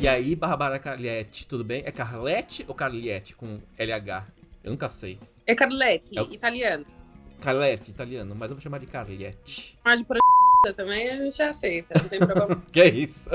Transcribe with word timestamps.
E 0.00 0.08
aí, 0.08 0.34
Bárbara 0.34 0.78
Carliette, 0.78 1.46
tudo 1.46 1.62
bem? 1.62 1.82
É 1.84 1.90
Carlete 1.92 2.64
ou 2.66 2.74
Carliette 2.74 3.34
com 3.34 3.58
LH? 3.78 4.24
Eu 4.64 4.70
nunca 4.70 4.88
sei. 4.88 5.18
É 5.46 5.54
Carletti, 5.54 6.18
É 6.18 6.22
o- 6.22 6.32
italiano. 6.32 6.86
Carlete, 7.40 7.90
italiano, 7.90 8.34
mas 8.34 8.48
eu 8.50 8.56
vou 8.56 8.62
chamar 8.62 8.78
de 8.78 8.86
Carliette. 8.86 9.78
Mas 9.84 9.98
de 9.98 10.04
por 10.04 10.16
também 10.76 11.08
a 11.08 11.16
gente 11.16 11.42
aceita, 11.42 11.98
não 12.02 12.08
tem 12.08 12.18
problema. 12.18 12.62
Que 12.70 12.84
isso? 12.84 13.28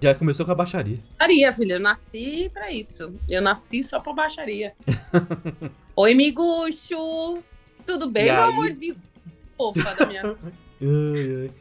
Já 0.00 0.14
começou 0.16 0.44
com 0.44 0.50
a 0.52 0.54
baixaria. 0.54 0.98
Baixaria, 1.18 1.52
filho, 1.52 1.72
eu 1.72 1.80
nasci 1.80 2.50
pra 2.52 2.70
isso. 2.72 3.14
Eu 3.30 3.40
nasci 3.40 3.84
só 3.84 4.00
pra 4.00 4.12
baixaria. 4.12 4.74
Oi, 5.94 6.14
miguxo! 6.14 7.38
Tudo 7.86 8.10
bem, 8.10 8.26
E 8.26 8.32
meu 8.32 8.42
aí? 8.42 8.48
amorzinho? 8.52 8.96
Fofa 9.62 9.94
da 9.94 10.06
minha... 10.06 10.22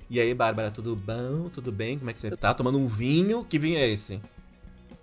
E 0.10 0.20
aí, 0.20 0.34
Bárbara, 0.34 0.72
tudo 0.72 0.96
bom? 0.96 1.48
Tudo 1.50 1.72
bem? 1.72 2.00
Como 2.00 2.10
é 2.10 2.14
que 2.14 2.20
você 2.20 2.36
tá? 2.36 2.56
Tomando 2.56 2.80
um 2.80 2.88
vinho? 2.88 3.46
Que 3.46 3.60
vinho 3.60 3.78
é 3.78 3.88
esse? 3.88 4.20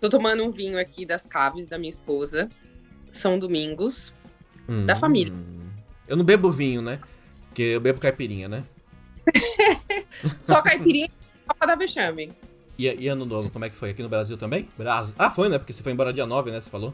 Tô 0.01 0.11
tomando 0.11 0.43
um 0.45 0.51
vinho 0.51 0.77
aqui 0.77 1.07
das 1.07 1.25
caves 1.25 1.69
da 1.69 1.79
minha 1.79 1.89
esposa. 1.91 2.49
São 3.13 3.39
domingos. 3.39 4.13
Da 4.87 4.95
Hum. 4.95 4.97
família. 4.97 5.33
Eu 6.09 6.17
não 6.17 6.25
bebo 6.25 6.51
vinho, 6.51 6.83
né? 6.83 6.99
Porque 7.47 7.63
eu 7.63 7.81
bebo 7.81 8.01
caipirinha, 8.01 8.49
né? 8.49 8.65
Só 10.41 10.61
caipirinha 10.63 11.07
e 11.07 11.49
copa 11.49 11.65
da 11.69 11.77
vexame. 11.77 12.33
E, 12.77 12.87
e 12.89 13.07
ano 13.07 13.25
novo, 13.25 13.51
como 13.51 13.65
é 13.67 13.71
que 13.71 13.77
foi? 13.77 13.91
Aqui 13.91 14.03
no 14.03 14.09
Brasil 14.09 14.37
também? 14.37 14.69
Brasil. 14.77 15.15
Ah, 15.17 15.31
foi, 15.31 15.49
né? 15.49 15.59
Porque 15.59 15.73
você 15.73 15.83
foi 15.83 15.93
embora 15.93 16.13
dia 16.13 16.27
9, 16.27 16.51
né? 16.51 16.61
Você 16.61 16.69
falou? 16.69 16.93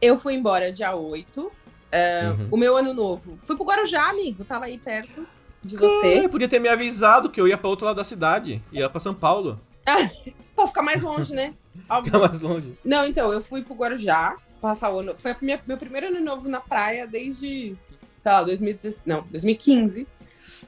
Eu 0.00 0.18
fui 0.18 0.32
embora 0.32 0.72
dia 0.72 0.96
8. 0.96 1.52
É, 1.92 2.30
Uhum. 2.30 2.48
O 2.50 2.56
meu 2.56 2.76
ano 2.76 2.92
novo. 2.94 3.38
Fui 3.42 3.54
pro 3.54 3.64
Guarujá, 3.66 4.08
amigo. 4.08 4.44
Tava 4.44 4.64
aí 4.64 4.78
perto 4.78 5.26
de 5.62 5.76
você. 5.76 6.22
Ah, 6.24 6.28
podia 6.28 6.48
ter 6.48 6.58
me 6.58 6.68
avisado 6.68 7.28
que 7.30 7.40
eu 7.40 7.46
ia 7.46 7.56
pra 7.58 7.68
outro 7.68 7.84
lado 7.86 7.96
da 7.96 8.04
cidade. 8.04 8.62
Ia 8.72 8.88
pra 8.88 8.98
São 8.98 9.14
Paulo. 9.14 9.60
Pra 10.54 10.66
ficar 10.66 10.82
mais 10.82 11.00
longe, 11.02 11.34
né? 11.34 11.54
Óbvio. 11.88 12.12
Fica 12.12 12.18
mais 12.28 12.40
longe. 12.40 12.78
Não, 12.84 13.04
então, 13.06 13.32
eu 13.32 13.40
fui 13.42 13.62
pro 13.62 13.74
Guarujá 13.74 14.36
passar 14.60 14.92
o 14.92 15.00
ano. 15.00 15.14
Foi 15.16 15.34
minha- 15.40 15.60
meu 15.66 15.76
primeiro 15.78 16.08
ano 16.08 16.20
novo 16.20 16.46
na 16.48 16.60
praia 16.60 17.06
desde, 17.06 17.74
sei 18.22 18.32
lá, 18.32 18.42
2016. 18.42 19.02
Não, 19.06 19.22
2015. 19.30 20.06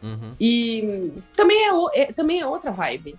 Uhum. 0.02 0.34
E 0.40 1.12
também 1.36 1.66
é, 1.66 1.72
o- 1.72 1.90
é- 1.92 2.12
também 2.12 2.40
é 2.40 2.46
outra 2.46 2.70
vibe. 2.70 3.14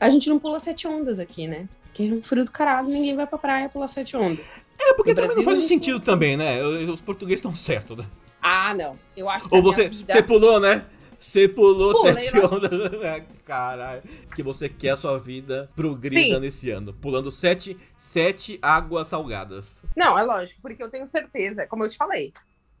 A 0.00 0.08
gente 0.10 0.28
não 0.28 0.38
pula 0.38 0.58
sete 0.58 0.88
ondas 0.88 1.18
aqui, 1.18 1.46
né? 1.46 1.68
Que 1.92 2.08
é 2.08 2.12
um 2.12 2.22
frio 2.22 2.44
do 2.44 2.50
caralho, 2.50 2.88
ninguém 2.88 3.14
vai 3.14 3.26
pra 3.26 3.38
praia 3.38 3.68
pular 3.68 3.88
sete 3.88 4.16
ondas. 4.16 4.44
É, 4.78 4.92
porque 4.94 5.10
No 5.10 5.16
também 5.16 5.28
Brasil, 5.28 5.44
não 5.44 5.52
faz 5.52 5.64
sentido 5.66 6.00
também, 6.00 6.36
né? 6.36 6.62
Os 6.62 7.00
portugueses 7.00 7.38
estão 7.40 7.54
certos, 7.54 7.96
né? 7.96 8.06
Ah, 8.40 8.74
não. 8.74 8.98
Eu 9.16 9.28
acho 9.28 9.48
que 9.48 9.54
Ou 9.56 9.62
você, 9.62 9.88
vida... 9.88 10.12
você 10.12 10.22
pulou, 10.22 10.60
né? 10.60 10.86
Você 11.18 11.48
pulou 11.48 11.92
Pulei, 11.94 12.20
sete 12.20 12.38
ondas. 12.38 12.70
né? 13.00 13.24
Caralho. 13.44 14.02
Que 14.34 14.42
você 14.42 14.68
quer 14.68 14.90
a 14.90 14.96
sua 14.98 15.18
vida 15.18 15.70
progrida 15.74 16.20
Sim. 16.34 16.40
nesse 16.40 16.70
ano. 16.70 16.92
Pulando 16.92 17.32
sete, 17.32 17.76
sete 17.96 18.58
águas 18.60 19.08
salgadas. 19.08 19.82
Não, 19.96 20.18
é 20.18 20.22
lógico, 20.22 20.60
porque 20.60 20.82
eu 20.82 20.90
tenho 20.90 21.06
certeza, 21.06 21.66
como 21.66 21.84
eu 21.84 21.88
te 21.88 21.96
falei. 21.96 22.32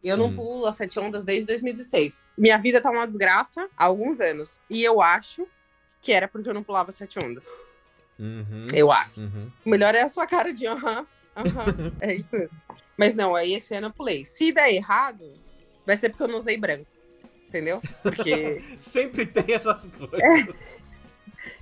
Eu 0.04 0.16
não 0.18 0.26
Hum. 0.26 0.36
pulo 0.36 0.66
as 0.66 0.76
sete 0.76 1.00
ondas 1.00 1.24
desde 1.24 1.46
2016. 1.46 2.28
Minha 2.36 2.58
vida 2.58 2.80
tá 2.80 2.90
uma 2.90 3.06
desgraça 3.06 3.68
há 3.76 3.86
alguns 3.86 4.20
anos. 4.20 4.60
E 4.68 4.84
eu 4.84 5.00
acho 5.00 5.46
que 6.02 6.12
era 6.12 6.28
porque 6.28 6.48
eu 6.48 6.54
não 6.54 6.62
pulava 6.62 6.92
sete 6.92 7.18
ondas. 7.18 7.48
Uhum. 8.18 8.66
Eu 8.72 8.92
acho. 8.92 9.22
Uhum. 9.24 9.50
O 9.64 9.70
melhor 9.70 9.94
é 9.94 10.02
a 10.02 10.08
sua 10.08 10.26
cara 10.26 10.52
de 10.52 10.66
aham, 10.66 11.06
aham. 11.36 11.92
é 12.00 12.14
isso 12.14 12.36
mesmo. 12.36 12.58
Mas 12.96 13.14
não, 13.14 13.34
aí 13.34 13.52
esse 13.54 13.74
ano 13.74 13.88
eu 13.88 13.92
pulei. 13.92 14.24
Se 14.24 14.52
der 14.52 14.72
errado, 14.72 15.24
vai 15.86 15.96
ser 15.96 16.08
porque 16.08 16.22
eu 16.22 16.28
não 16.28 16.38
usei 16.38 16.56
branco. 16.56 16.86
Entendeu? 17.48 17.80
Porque. 18.02 18.60
Sempre 18.80 19.26
tem 19.26 19.54
essas 19.54 19.86
coisas. 19.88 20.84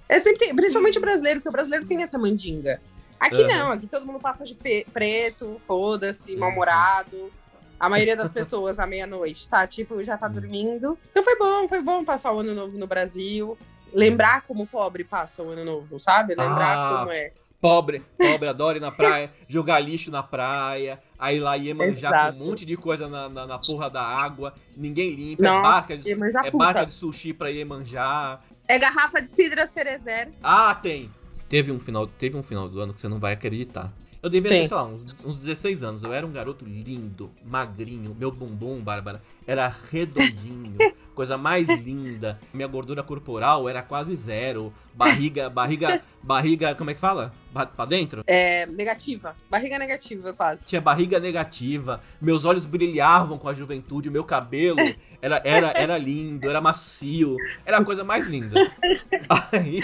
é 0.08 0.19
sempre, 0.20 0.55
principalmente 0.55 0.98
o 0.98 1.00
brasileiro, 1.00 1.41
porque 1.41 1.48
o 1.48 1.52
brasileiro 1.52 1.86
tem 1.86 2.02
essa 2.02 2.19
mandinga. 2.19 2.80
Aqui 3.20 3.42
Aham. 3.42 3.48
não, 3.48 3.72
aqui 3.72 3.86
todo 3.86 4.06
mundo 4.06 4.20
passa 4.20 4.45
de 4.45 4.55
preto, 4.92 5.58
foda-se, 5.61 6.33
Uhum. 6.34 6.40
mal-humorado. 6.40 7.33
A 7.79 7.89
maioria 7.89 8.17
das 8.17 8.30
pessoas 8.30 8.79
à 8.79 8.86
meia-noite 8.86 9.48
tá, 9.48 9.67
tipo, 9.67 10.02
já 10.02 10.17
tá 10.17 10.27
Uhum. 10.27 10.33
dormindo. 10.34 10.98
Então 11.11 11.23
foi 11.23 11.36
bom, 11.36 11.68
foi 11.68 11.83
bom 11.83 12.05
passar 12.05 12.33
o 12.33 12.40
ano 12.40 12.55
novo 12.55 12.79
no 12.79 12.86
Brasil. 12.86 13.58
Lembrar 13.92 14.42
como 14.42 14.63
o 14.64 14.67
pobre 14.67 15.05
passa 15.05 15.42
o 15.42 15.51
ano 15.51 15.64
novo, 15.64 15.98
sabe? 15.98 16.34
Lembrar 16.34 16.77
Ah. 16.79 16.98
como 17.01 17.13
é. 17.13 17.33
Pobre, 17.64 18.02
pobre, 18.19 18.47
adora 18.47 18.77
ir 18.77 18.80
na 18.83 18.91
praia, 18.91 19.33
jogar 19.48 19.80
lixo 19.80 20.11
na 20.11 20.23
praia, 20.23 21.01
aí 21.19 21.41
lá 21.41 21.55
Iemanjá 21.55 22.11
Exato. 22.11 22.36
com 22.36 22.45
um 22.45 22.48
monte 22.48 22.67
de 22.67 22.77
coisa 22.77 23.08
na, 23.08 23.27
na, 23.27 23.47
na 23.47 23.58
porra 23.58 23.89
da 23.89 24.02
água, 24.02 24.52
ninguém 24.77 25.14
limpa, 25.14 25.42
é 25.42 25.47
Nossa, 25.47 25.63
barca 25.63 25.97
de, 25.97 26.13
é 26.13 26.51
barca 26.51 26.85
de 26.85 26.92
sushi 26.92 27.33
pra 27.33 27.48
Iemanjá. 27.48 28.39
É 28.69 28.79
garrafa 28.79 29.23
de 29.23 29.30
cidra 29.30 29.67
cerezer. 29.67 30.30
Ah, 30.42 30.75
tem! 30.75 31.11
Teve 31.48 31.73
um, 31.73 31.80
final, 31.80 32.07
teve 32.07 32.36
um 32.36 32.42
final 32.42 32.69
do 32.69 32.79
ano 32.80 32.92
que 32.92 33.01
você 33.01 33.08
não 33.08 33.19
vai 33.19 33.33
acreditar. 33.33 33.91
Eu 34.23 34.29
devia 34.29 34.51
ter, 34.51 34.69
sei 34.69 34.77
lá, 34.77 34.85
uns, 34.85 35.07
uns 35.25 35.39
16 35.41 35.83
anos. 35.83 36.02
Eu 36.02 36.13
era 36.13 36.27
um 36.27 36.33
garoto 36.33 36.67
lindo, 36.67 37.31
magrinho. 37.42 38.14
Meu 38.14 38.31
bumbum, 38.31 38.79
Bárbara, 38.81 39.23
era 39.47 39.73
redondinho. 39.91 40.77
coisa 41.15 41.39
mais 41.39 41.69
linda. 41.69 42.41
Minha 42.53 42.67
gordura 42.67 43.01
corporal 43.03 43.69
era 43.69 43.81
quase 43.83 44.17
zero. 44.17 44.73
Barriga, 44.93 45.49
barriga, 45.49 46.03
barriga, 46.21 46.75
como 46.75 46.91
é 46.91 46.95
que 46.95 46.99
fala? 47.01 47.33
Ba- 47.53 47.67
Pra 47.67 47.85
dentro? 47.85 48.25
É, 48.27 48.67
negativa. 48.67 49.37
Barriga 49.49 49.79
negativa, 49.79 50.33
quase. 50.33 50.67
Tinha 50.67 50.81
barriga 50.81 51.21
negativa, 51.21 52.01
meus 52.21 52.45
olhos 52.45 52.67
brilhavam 52.67 53.39
com 53.39 53.49
a 53.49 53.55
juventude, 53.55 54.11
meu 54.11 54.25
cabelo 54.25 54.79
era, 55.23 55.41
era, 55.45 55.73
era 55.77 55.99
lindo, 55.99 56.49
era 56.51 56.61
macio, 56.61 57.37
era 57.65 57.79
a 57.79 57.85
coisa 57.85 58.03
mais 58.05 58.27
linda. 58.27 58.55
Aí, 59.53 59.81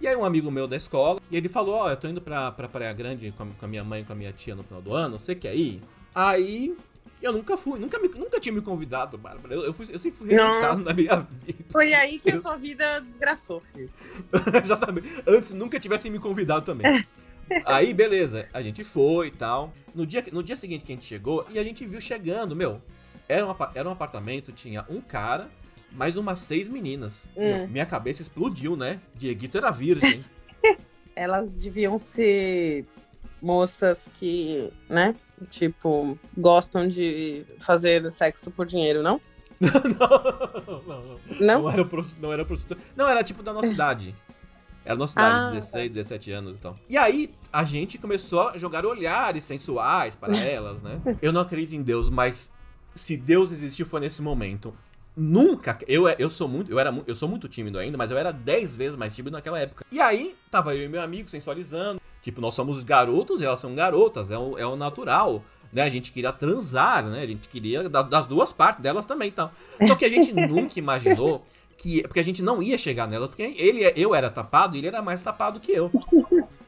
e 0.00 0.08
aí 0.08 0.16
um 0.16 0.24
amigo 0.24 0.50
meu 0.50 0.66
da 0.66 0.76
escola, 0.76 1.20
e 1.30 1.36
ele 1.36 1.48
falou, 1.48 1.74
ó, 1.76 1.90
eu 1.90 1.96
tô 1.96 2.08
indo 2.08 2.20
pra, 2.20 2.50
pra 2.52 2.68
Praia 2.68 2.92
Grande 2.92 3.32
com 3.36 3.44
a, 3.44 3.46
com 3.46 3.64
a 3.64 3.68
minha 3.68 3.84
mãe 3.84 4.02
e 4.02 4.04
com 4.04 4.12
a 4.12 4.16
minha 4.16 4.32
tia 4.32 4.54
no 4.54 4.62
final 4.64 4.82
do 4.82 4.92
ano, 4.94 5.18
você 5.18 5.34
quer 5.34 5.54
ir? 5.54 5.82
Aí, 6.14 6.76
eu 7.22 7.32
nunca 7.32 7.56
fui, 7.56 7.78
nunca, 7.78 7.98
me- 7.98 8.08
nunca 8.08 8.40
tinha 8.40 8.52
me 8.52 8.60
convidado, 8.60 9.16
Bárbara, 9.16 9.54
eu, 9.54 9.64
eu, 9.64 9.72
fui, 9.72 9.86
eu 9.90 9.98
sempre 9.98 10.18
fui 10.18 10.28
rejeitado 10.28 10.78
Nossa. 10.78 10.84
na 10.90 10.94
minha 10.94 11.16
vida. 11.16 11.64
Foi 11.70 11.94
aí 11.94 12.18
que 12.18 12.30
a 12.30 12.40
sua 12.42 12.56
vida 12.56 13.00
desgraçou, 13.00 13.60
filho. 13.60 13.90
Exatamente. 14.62 15.08
Antes 15.26 15.52
nunca 15.52 15.78
tivessem 15.80 16.10
me 16.10 16.18
convidado 16.18 16.64
também. 16.66 16.86
Aí, 17.66 17.92
beleza, 17.92 18.48
a 18.52 18.62
gente 18.62 18.82
foi 18.82 19.26
e 19.26 19.30
tal. 19.30 19.74
No 19.94 20.06
dia, 20.06 20.24
no 20.32 20.42
dia 20.42 20.56
seguinte 20.56 20.84
que 20.84 20.92
a 20.92 20.94
gente 20.94 21.04
chegou, 21.04 21.44
e 21.50 21.58
a 21.58 21.64
gente 21.64 21.84
viu 21.84 22.00
chegando, 22.00 22.56
meu. 22.56 22.80
Era 23.28 23.46
um, 23.46 23.54
era 23.74 23.88
um 23.88 23.92
apartamento, 23.92 24.52
tinha 24.52 24.86
um 24.88 25.00
cara, 25.02 25.50
mais 25.90 26.16
umas 26.16 26.38
seis 26.40 26.66
meninas. 26.68 27.26
Hum. 27.36 27.40
Meu, 27.58 27.68
minha 27.68 27.84
cabeça 27.84 28.22
explodiu, 28.22 28.74
né? 28.76 29.00
Dieguito 29.14 29.58
era 29.58 29.70
virgem. 29.70 30.24
Elas 31.14 31.62
deviam 31.62 31.98
ser 31.98 32.86
moças 33.42 34.08
que, 34.14 34.72
né? 34.88 35.14
Tipo, 35.50 36.18
gostam 36.36 36.86
de 36.88 37.44
fazer 37.60 38.10
sexo 38.10 38.50
por 38.50 38.66
dinheiro, 38.66 39.02
não? 39.02 39.20
não, 39.60 40.82
não, 40.86 41.02
não. 41.02 41.20
Não? 41.40 41.62
Não 41.62 41.70
era, 41.70 41.84
prosti- 41.84 42.20
não 42.20 42.32
era 42.32 42.44
prostituta. 42.44 42.80
Não, 42.96 43.08
era 43.08 43.22
tipo 43.22 43.42
da 43.42 43.52
nossa 43.52 43.72
idade. 43.72 44.14
Era 44.84 44.96
nossa 44.96 45.14
idade, 45.20 45.36
Ah, 45.46 45.50
16, 45.52 45.92
17 45.92 46.32
anos 46.32 46.56
e 46.56 46.58
tal. 46.60 46.76
E 46.88 46.96
aí, 46.98 47.32
a 47.52 47.62
gente 47.62 47.98
começou 47.98 48.48
a 48.48 48.58
jogar 48.58 48.84
olhares 48.84 49.44
sensuais 49.44 50.16
para 50.16 50.34
elas, 50.44 50.82
né? 50.82 51.00
Eu 51.22 51.32
não 51.32 51.40
acredito 51.40 51.74
em 51.74 51.82
Deus, 51.82 52.10
mas 52.10 52.52
se 52.96 53.16
Deus 53.16 53.52
existiu 53.52 53.86
foi 53.86 54.00
nesse 54.00 54.20
momento. 54.20 54.74
Nunca, 55.16 55.78
eu, 55.86 56.08
eu 56.08 56.30
sou 56.30 56.48
muito, 56.48 56.70
eu 56.72 56.78
era, 56.80 56.92
eu 57.06 57.14
sou 57.14 57.28
muito 57.28 57.46
tímido 57.46 57.78
ainda, 57.78 57.98
mas 57.98 58.10
eu 58.10 58.16
era 58.16 58.32
10 58.32 58.74
vezes 58.74 58.96
mais 58.96 59.14
tímido 59.14 59.36
naquela 59.36 59.60
época. 59.60 59.84
E 59.92 60.00
aí, 60.00 60.34
tava 60.50 60.74
eu 60.74 60.84
e 60.84 60.88
meu 60.88 61.02
amigo 61.02 61.28
sensualizando. 61.28 62.00
Tipo, 62.22 62.40
nós 62.40 62.54
somos 62.54 62.82
garotos 62.84 63.42
e 63.42 63.44
elas 63.44 63.60
são 63.60 63.74
garotas, 63.74 64.30
é 64.30 64.38
o, 64.38 64.56
é 64.56 64.64
o 64.66 64.76
natural. 64.76 65.42
Né? 65.72 65.82
A 65.82 65.88
gente 65.90 66.12
queria 66.12 66.32
transar, 66.32 67.04
né? 67.04 67.22
A 67.22 67.26
gente 67.26 67.48
queria 67.48 67.88
da- 67.88 68.02
das 68.02 68.26
duas 68.26 68.52
partes, 68.52 68.82
delas 68.82 69.06
também 69.06 69.28
e 69.28 69.32
tal. 69.32 69.50
Só 69.86 69.94
que 69.94 70.04
a 70.04 70.08
gente 70.08 70.32
nunca 70.34 70.78
imaginou 70.78 71.44
que. 71.78 72.02
Porque 72.02 72.20
a 72.20 72.24
gente 72.24 72.42
não 72.42 72.62
ia 72.62 72.76
chegar 72.78 73.08
nela, 73.08 73.26
porque 73.26 73.42
ele, 73.58 73.90
eu 73.96 74.14
era 74.14 74.28
tapado 74.30 74.76
e 74.76 74.80
ele 74.80 74.86
era 74.86 75.00
mais 75.02 75.22
tapado 75.22 75.58
que 75.58 75.72
eu. 75.72 75.90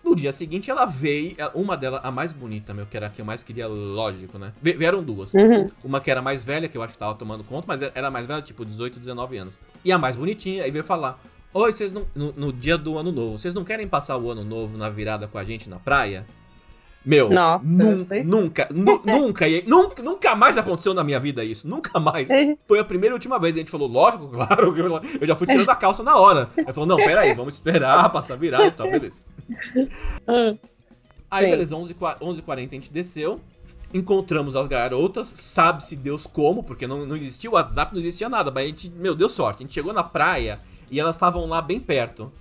No 0.03 0.15
dia 0.17 0.33
seguinte, 0.33 0.71
ela 0.71 0.85
veio, 0.87 1.35
uma 1.55 1.77
delas, 1.77 2.01
a 2.03 2.11
mais 2.11 2.33
bonita, 2.33 2.75
meu, 2.75 2.85
que 2.87 2.97
era 2.97 3.07
a 3.07 3.11
que 3.11 3.21
eu 3.21 3.25
mais 3.25 3.43
queria, 3.43 3.67
lógico, 3.67 4.39
né? 4.39 4.53
Vieram 4.61 5.03
duas. 5.03 5.33
Uhum. 5.35 5.71
Uma 5.83 6.01
que 6.01 6.11
era 6.11 6.21
mais 6.21 6.45
velha, 6.45 6.69
que 6.69 6.77
eu 6.77 6.83
acho 6.83 6.93
que 6.95 6.99
tava 6.99 7.15
tomando 7.15 7.43
conta, 7.45 7.65
mas 7.67 7.81
era 7.95 8.11
mais 8.11 8.27
velha, 8.27 8.43
tipo 8.43 8.65
18, 8.67 8.99
19 9.01 9.37
anos. 9.39 9.55
E 9.85 9.91
a 9.93 9.99
mais 9.99 10.15
bonitinha, 10.17 10.65
aí 10.65 10.71
veio 10.71 10.85
falar: 10.85 11.19
Oi, 11.55 11.73
vocês 11.73 11.93
não. 11.93 12.05
No, 12.15 12.33
no 12.33 12.53
dia 12.53 12.77
do 12.77 12.99
ano 12.99 13.13
novo, 13.13 13.39
vocês 13.39 13.55
não 13.55 13.63
querem 13.65 13.87
passar 13.87 14.17
o 14.19 14.29
ano 14.31 14.45
novo 14.45 14.77
na 14.77 14.91
virada 14.91 15.29
com 15.29 15.39
a 15.39 15.45
gente 15.45 15.69
na 15.69 15.79
praia? 15.79 16.27
Meu, 17.07 17.29
Nossa, 17.31 17.67
nun- 17.71 18.07
nunca, 18.25 18.69
nu- 18.73 19.01
nunca, 19.05 19.47
nunca, 19.67 20.03
nunca 20.03 20.35
mais 20.35 20.57
aconteceu 20.59 20.93
na 20.95 21.05
minha 21.05 21.21
vida 21.21 21.45
isso, 21.45 21.69
nunca 21.69 22.01
mais. 22.01 22.27
Foi 22.67 22.79
a 22.79 22.85
primeira 22.85 23.13
e 23.13 23.17
última 23.17 23.39
vez. 23.39 23.55
A 23.55 23.59
gente 23.59 23.71
falou, 23.71 23.87
lógico, 23.87 24.27
claro. 24.33 24.75
eu- 25.21 25.27
já 25.27 25.37
fui 25.37 25.47
tirando 25.47 25.69
a 25.71 25.77
calça 25.77 26.03
na 26.03 26.17
hora. 26.17 26.51
Ele 26.57 26.73
falou, 26.73 26.87
não, 26.89 26.97
peraí, 26.97 27.33
vamos 27.35 27.55
esperar 27.55 28.09
passar 28.11 28.37
virada 28.37 28.67
e 28.67 28.71
tal, 28.73 28.91
beleza. 28.91 29.21
Ah, 31.31 31.39
Aí, 31.39 31.47
Sim. 31.47 31.51
beleza, 31.51 31.75
11h40 31.77 32.67
a 32.69 32.71
gente 32.71 32.93
desceu. 32.93 33.41
Encontramos 33.95 34.57
as 34.57 34.67
garotas, 34.67 35.33
sabe-se 35.37 35.95
Deus 35.95 36.27
como, 36.27 36.65
porque 36.65 36.85
não, 36.85 37.07
não 37.07 37.17
existia 37.17 37.49
o 37.49 37.55
WhatsApp, 37.55 37.95
não 37.95 38.01
existia 38.01 38.29
nada, 38.29 38.51
mas 38.51 38.65
a 38.65 38.67
gente, 38.67 38.91
meu, 38.91 39.15
deu 39.15 39.29
sorte. 39.29 39.59
A 39.59 39.63
gente 39.63 39.73
chegou 39.73 39.93
na 39.93 40.03
praia 40.03 40.61
e 40.91 40.99
elas 40.99 41.15
estavam 41.15 41.47
lá 41.47 41.63
bem 41.63 41.79
perto. 41.79 42.33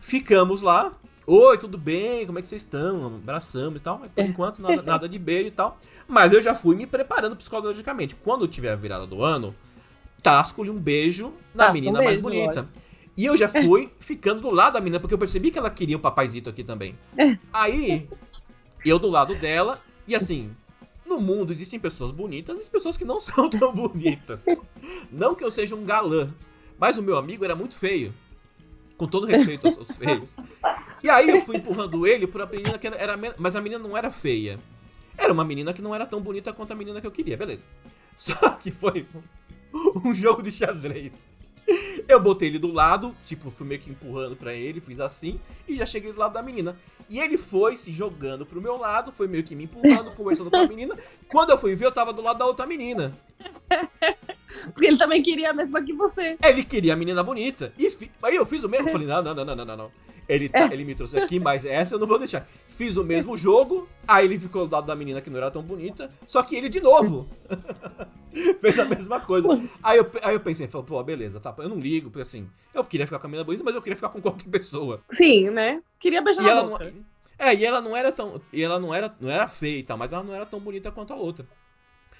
Ficamos 0.00 0.60
lá. 0.60 0.92
Oi, 1.24 1.56
tudo 1.56 1.78
bem? 1.78 2.26
Como 2.26 2.40
é 2.40 2.42
que 2.42 2.48
vocês 2.48 2.62
estão? 2.62 3.06
Abraçamos 3.06 3.80
e 3.80 3.82
tal. 3.82 3.98
Mas 3.98 4.10
por 4.10 4.24
enquanto, 4.24 4.60
nada, 4.60 4.82
nada 4.82 5.08
de 5.08 5.18
beijo 5.18 5.48
e 5.48 5.52
tal. 5.52 5.78
Mas 6.08 6.32
eu 6.32 6.42
já 6.42 6.54
fui 6.54 6.74
me 6.74 6.86
preparando 6.86 7.36
psicologicamente. 7.36 8.16
Quando 8.16 8.48
tiver 8.48 8.72
a 8.72 8.76
virada 8.76 9.06
do 9.06 9.22
ano, 9.22 9.54
tasco-lhe 10.20 10.70
um 10.70 10.78
beijo 10.78 11.32
na 11.54 11.70
um 11.70 11.74
menina 11.74 11.98
beijo, 11.98 12.22
mais 12.22 12.22
bonita. 12.22 12.68
E 13.16 13.24
eu 13.24 13.36
já 13.36 13.48
fui 13.48 13.92
ficando 14.00 14.40
do 14.40 14.50
lado 14.50 14.72
da 14.74 14.80
menina, 14.80 14.98
porque 14.98 15.14
eu 15.14 15.18
percebi 15.18 15.50
que 15.50 15.58
ela 15.58 15.70
queria 15.70 15.96
o 15.96 16.00
papaizito 16.00 16.48
aqui 16.48 16.64
também. 16.64 16.98
Aí, 17.52 18.08
eu 18.84 18.98
do 18.98 19.08
lado 19.08 19.34
dela, 19.34 19.82
e 20.06 20.14
assim, 20.14 20.50
no 21.08 21.20
mundo 21.20 21.52
existem 21.52 21.80
pessoas 21.80 22.10
bonitas 22.10 22.66
e 22.66 22.70
pessoas 22.70 22.96
que 22.96 23.04
não 23.04 23.18
são 23.20 23.48
tão 23.48 23.72
bonitas. 23.72 24.44
Não 25.10 25.34
que 25.34 25.42
eu 25.42 25.50
seja 25.50 25.74
um 25.74 25.84
galã, 25.84 26.32
mas 26.78 26.98
o 26.98 27.02
meu 27.02 27.16
amigo 27.16 27.44
era 27.44 27.56
muito 27.56 27.76
feio. 27.76 28.14
Com 28.96 29.06
todo 29.06 29.26
respeito 29.26 29.66
aos, 29.66 29.78
aos 29.78 29.96
feios. 29.96 30.34
E 31.02 31.08
aí 31.08 31.28
eu 31.30 31.40
fui 31.42 31.56
empurrando 31.56 32.04
ele 32.04 32.26
pra 32.26 32.46
menina 32.46 32.76
que 32.78 32.86
era, 32.86 33.16
Mas 33.38 33.54
a 33.54 33.60
menina 33.60 33.80
não 33.80 33.96
era 33.96 34.10
feia. 34.10 34.58
Era 35.16 35.32
uma 35.32 35.44
menina 35.44 35.72
que 35.72 35.80
não 35.80 35.94
era 35.94 36.04
tão 36.04 36.20
bonita 36.20 36.52
quanto 36.52 36.72
a 36.72 36.76
menina 36.76 37.00
que 37.00 37.06
eu 37.06 37.10
queria, 37.12 37.36
beleza. 37.36 37.64
Só 38.16 38.34
que 38.50 38.72
foi 38.72 39.06
um 40.04 40.12
jogo 40.14 40.42
de 40.42 40.50
xadrez. 40.50 41.12
Eu 42.08 42.20
botei 42.20 42.48
ele 42.48 42.58
do 42.58 42.72
lado, 42.72 43.14
tipo, 43.24 43.50
fui 43.50 43.66
meio 43.66 43.80
que 43.80 43.90
empurrando 43.90 44.34
pra 44.34 44.54
ele, 44.54 44.80
fiz 44.80 44.98
assim, 44.98 45.38
e 45.68 45.76
já 45.76 45.86
cheguei 45.86 46.12
do 46.12 46.18
lado 46.18 46.32
da 46.32 46.42
menina. 46.42 46.76
E 47.08 47.18
ele 47.18 47.38
foi 47.38 47.76
se 47.76 47.90
jogando 47.90 48.44
pro 48.44 48.60
meu 48.60 48.76
lado, 48.76 49.10
foi 49.12 49.26
meio 49.26 49.42
que 49.42 49.54
me 49.56 49.64
empurrando, 49.64 50.10
conversando 50.12 50.50
com 50.50 50.56
a 50.56 50.66
menina. 50.66 50.96
Quando 51.28 51.50
eu 51.50 51.58
fui 51.58 51.74
ver, 51.74 51.86
eu 51.86 51.92
tava 51.92 52.12
do 52.12 52.20
lado 52.20 52.38
da 52.38 52.44
outra 52.46 52.66
menina. 52.66 53.16
Porque 54.74 54.86
ele 54.86 54.98
também 54.98 55.22
queria 55.22 55.50
a 55.50 55.52
mesma 55.54 55.82
que 55.82 55.92
você. 55.92 56.36
Ele 56.44 56.64
queria 56.64 56.92
a 56.92 56.96
menina 56.96 57.22
bonita. 57.22 57.72
E 57.78 57.90
fi- 57.90 58.10
aí 58.22 58.36
eu 58.36 58.44
fiz 58.46 58.62
o 58.64 58.68
mesmo. 58.68 58.90
Falei, 58.90 59.06
não, 59.06 59.22
não, 59.22 59.34
não, 59.34 59.44
não, 59.44 59.56
não, 59.56 59.64
não, 59.64 59.76
não. 59.76 59.90
Ele, 60.28 60.48
tá- 60.48 60.68
ele 60.72 60.84
me 60.84 60.94
trouxe 60.94 61.18
aqui, 61.18 61.40
mas 61.40 61.64
essa 61.64 61.94
eu 61.94 61.98
não 61.98 62.06
vou 62.06 62.18
deixar. 62.18 62.46
Fiz 62.68 62.96
o 62.98 63.04
mesmo 63.04 63.36
jogo. 63.36 63.88
Aí 64.06 64.26
ele 64.26 64.38
ficou 64.38 64.66
do 64.66 64.72
lado 64.72 64.86
da 64.86 64.94
menina 64.94 65.20
que 65.22 65.30
não 65.30 65.38
era 65.38 65.50
tão 65.50 65.62
bonita. 65.62 66.12
Só 66.26 66.42
que 66.42 66.54
ele 66.54 66.68
de 66.68 66.80
novo. 66.80 67.26
Fez 68.60 68.78
a 68.78 68.84
mesma 68.84 69.20
coisa. 69.20 69.48
Aí 69.82 69.96
eu, 69.98 70.10
aí 70.22 70.34
eu 70.34 70.40
pensei, 70.40 70.68
falei, 70.68 70.86
pô, 70.86 71.02
beleza, 71.02 71.40
tá. 71.40 71.54
Eu 71.58 71.68
não 71.70 71.78
ligo, 71.80 72.10
porque 72.10 72.22
assim, 72.22 72.48
eu 72.74 72.84
queria 72.84 73.06
ficar 73.06 73.18
com 73.18 73.26
a 73.26 73.30
menina 73.30 73.42
bonita, 73.44 73.64
mas 73.64 73.74
eu 73.74 73.80
queria 73.80 73.96
ficar 73.96 74.10
com 74.10 74.20
qualquer 74.20 74.48
pessoa. 74.50 75.00
Sim, 75.10 75.48
né? 75.50 75.82
Queria 75.98 76.20
beijar 76.20 76.42
E 76.42 76.44
na 76.44 76.50
ela 76.50 76.62
não, 76.62 76.68
boca. 76.70 76.92
é, 77.38 77.54
e 77.54 77.64
ela 77.64 77.80
não 77.80 77.96
era 77.96 78.12
tão. 78.12 78.40
E 78.52 78.62
ela 78.62 78.78
não 78.78 78.94
era, 78.94 79.14
não 79.18 79.30
era 79.30 79.48
feia 79.48 79.78
e 79.78 79.82
tal, 79.82 79.96
mas 79.96 80.12
ela 80.12 80.22
não 80.22 80.34
era 80.34 80.44
tão 80.44 80.60
bonita 80.60 80.92
quanto 80.92 81.12
a 81.12 81.16
outra. 81.16 81.46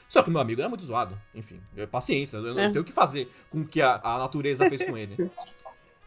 Só 0.09 0.23
que 0.23 0.31
meu 0.31 0.41
amigo 0.41 0.63
era 0.63 0.69
muito 0.71 0.83
zoado. 0.85 1.21
Enfim, 1.35 1.61
eu- 1.77 1.87
paciência, 1.87 2.39
eu 2.39 2.55
não 2.55 2.59
É. 2.59 2.71
tenho 2.71 2.81
o 2.81 2.85
que 2.85 2.93
fazer 2.93 3.31
com 3.51 3.61
o 3.61 3.69
que 3.69 3.83
a, 3.83 4.01
a 4.03 4.19
natureza 4.19 4.67
fez 4.71 4.83
com 4.83 4.97
ele. 4.97 5.15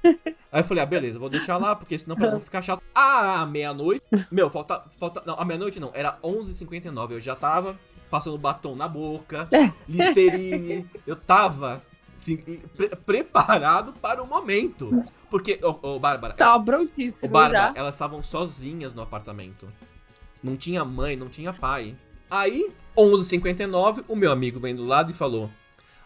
Aí 0.51 0.59
eu 0.61 0.65
falei, 0.65 0.83
ah, 0.83 0.85
beleza, 0.85 1.17
vou 1.17 1.29
deixar 1.29 1.55
lá, 1.57 1.75
porque 1.75 1.97
senão 1.97 2.15
pra 2.15 2.29
não 2.31 2.39
ficar 2.41 2.61
chato. 2.61 2.83
Ah, 2.93 3.45
meia-noite. 3.45 4.03
Meu, 4.29 4.49
falta. 4.49 4.83
falta 4.99 5.23
não, 5.25 5.35
a 5.39 5.45
meia-noite 5.45 5.79
não, 5.79 5.91
era 5.93 6.17
11h59. 6.23 7.11
Eu 7.11 7.21
já 7.21 7.35
tava 7.35 7.79
passando 8.09 8.37
batom 8.37 8.75
na 8.75 8.87
boca, 8.87 9.47
Listerine. 9.87 10.85
Eu 11.07 11.15
tava 11.15 11.81
assim, 12.17 12.37
pre- 12.75 12.89
preparado 12.89 13.93
para 13.93 14.21
o 14.21 14.27
momento. 14.27 14.91
Porque, 15.29 15.57
ô, 15.63 15.93
ô 15.95 15.99
Bárbara, 15.99 16.33
Tava 16.33 16.57
Ô, 16.61 16.65
prontíssimo 16.65 17.31
Bárbara, 17.31 17.71
já. 17.73 17.79
elas 17.79 17.95
estavam 17.95 18.21
sozinhas 18.21 18.93
no 18.93 19.01
apartamento. 19.01 19.71
Não 20.43 20.57
tinha 20.57 20.83
mãe, 20.83 21.15
não 21.15 21.29
tinha 21.29 21.53
pai. 21.53 21.95
Aí, 22.29 22.69
11h59, 22.97 24.03
o 24.07 24.15
meu 24.15 24.31
amigo 24.31 24.59
vem 24.59 24.75
do 24.75 24.85
lado 24.85 25.11
e 25.11 25.13
falou: 25.13 25.49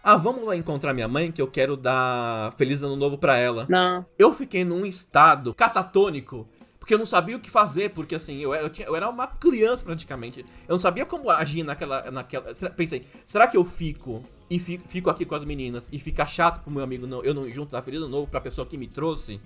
Ah, 0.07 0.15
vamos 0.17 0.45
lá 0.45 0.55
encontrar 0.55 0.93
minha 0.93 1.07
mãe 1.07 1.31
que 1.31 1.41
eu 1.41 1.47
quero 1.47 1.75
dar 1.75 2.53
Feliz 2.57 2.83
Ano 2.83 2.95
Novo 2.95 3.17
pra 3.17 3.37
ela. 3.37 3.65
Não. 3.67 4.05
Eu 4.19 4.31
fiquei 4.35 4.63
num 4.63 4.85
estado 4.85 5.51
catatônico. 5.53 6.47
Porque 6.79 6.93
eu 6.93 6.99
não 6.99 7.05
sabia 7.07 7.35
o 7.35 7.39
que 7.39 7.49
fazer, 7.49 7.89
porque 7.89 8.13
assim, 8.13 8.37
eu 8.37 8.53
era, 8.53 8.63
eu 8.63 8.69
tinha- 8.69 8.87
eu 8.87 8.95
era 8.95 9.09
uma 9.09 9.25
criança 9.25 9.83
praticamente. 9.83 10.41
Eu 10.67 10.73
não 10.73 10.79
sabia 10.79 11.03
como 11.03 11.31
agir 11.31 11.63
naquela. 11.63 12.11
naquela 12.11 12.53
pensei, 12.75 13.07
será 13.25 13.47
que 13.47 13.57
eu 13.57 13.65
fico 13.65 14.23
e 14.51 14.59
fico, 14.59 14.87
fico 14.87 15.09
aqui 15.09 15.25
com 15.25 15.33
as 15.33 15.43
meninas 15.43 15.89
e 15.91 15.97
fica 15.97 16.27
chato 16.27 16.61
pro 16.61 16.69
meu 16.71 16.83
amigo 16.83 17.07
não, 17.07 17.23
eu 17.23 17.33
não 17.33 17.51
junto 17.51 17.71
da 17.71 17.81
Feliz 17.81 17.99
Ano 18.01 18.09
Novo 18.09 18.27
pra 18.27 18.39
pessoa 18.39 18.67
que 18.67 18.77
me 18.77 18.85
trouxe? 18.87 19.41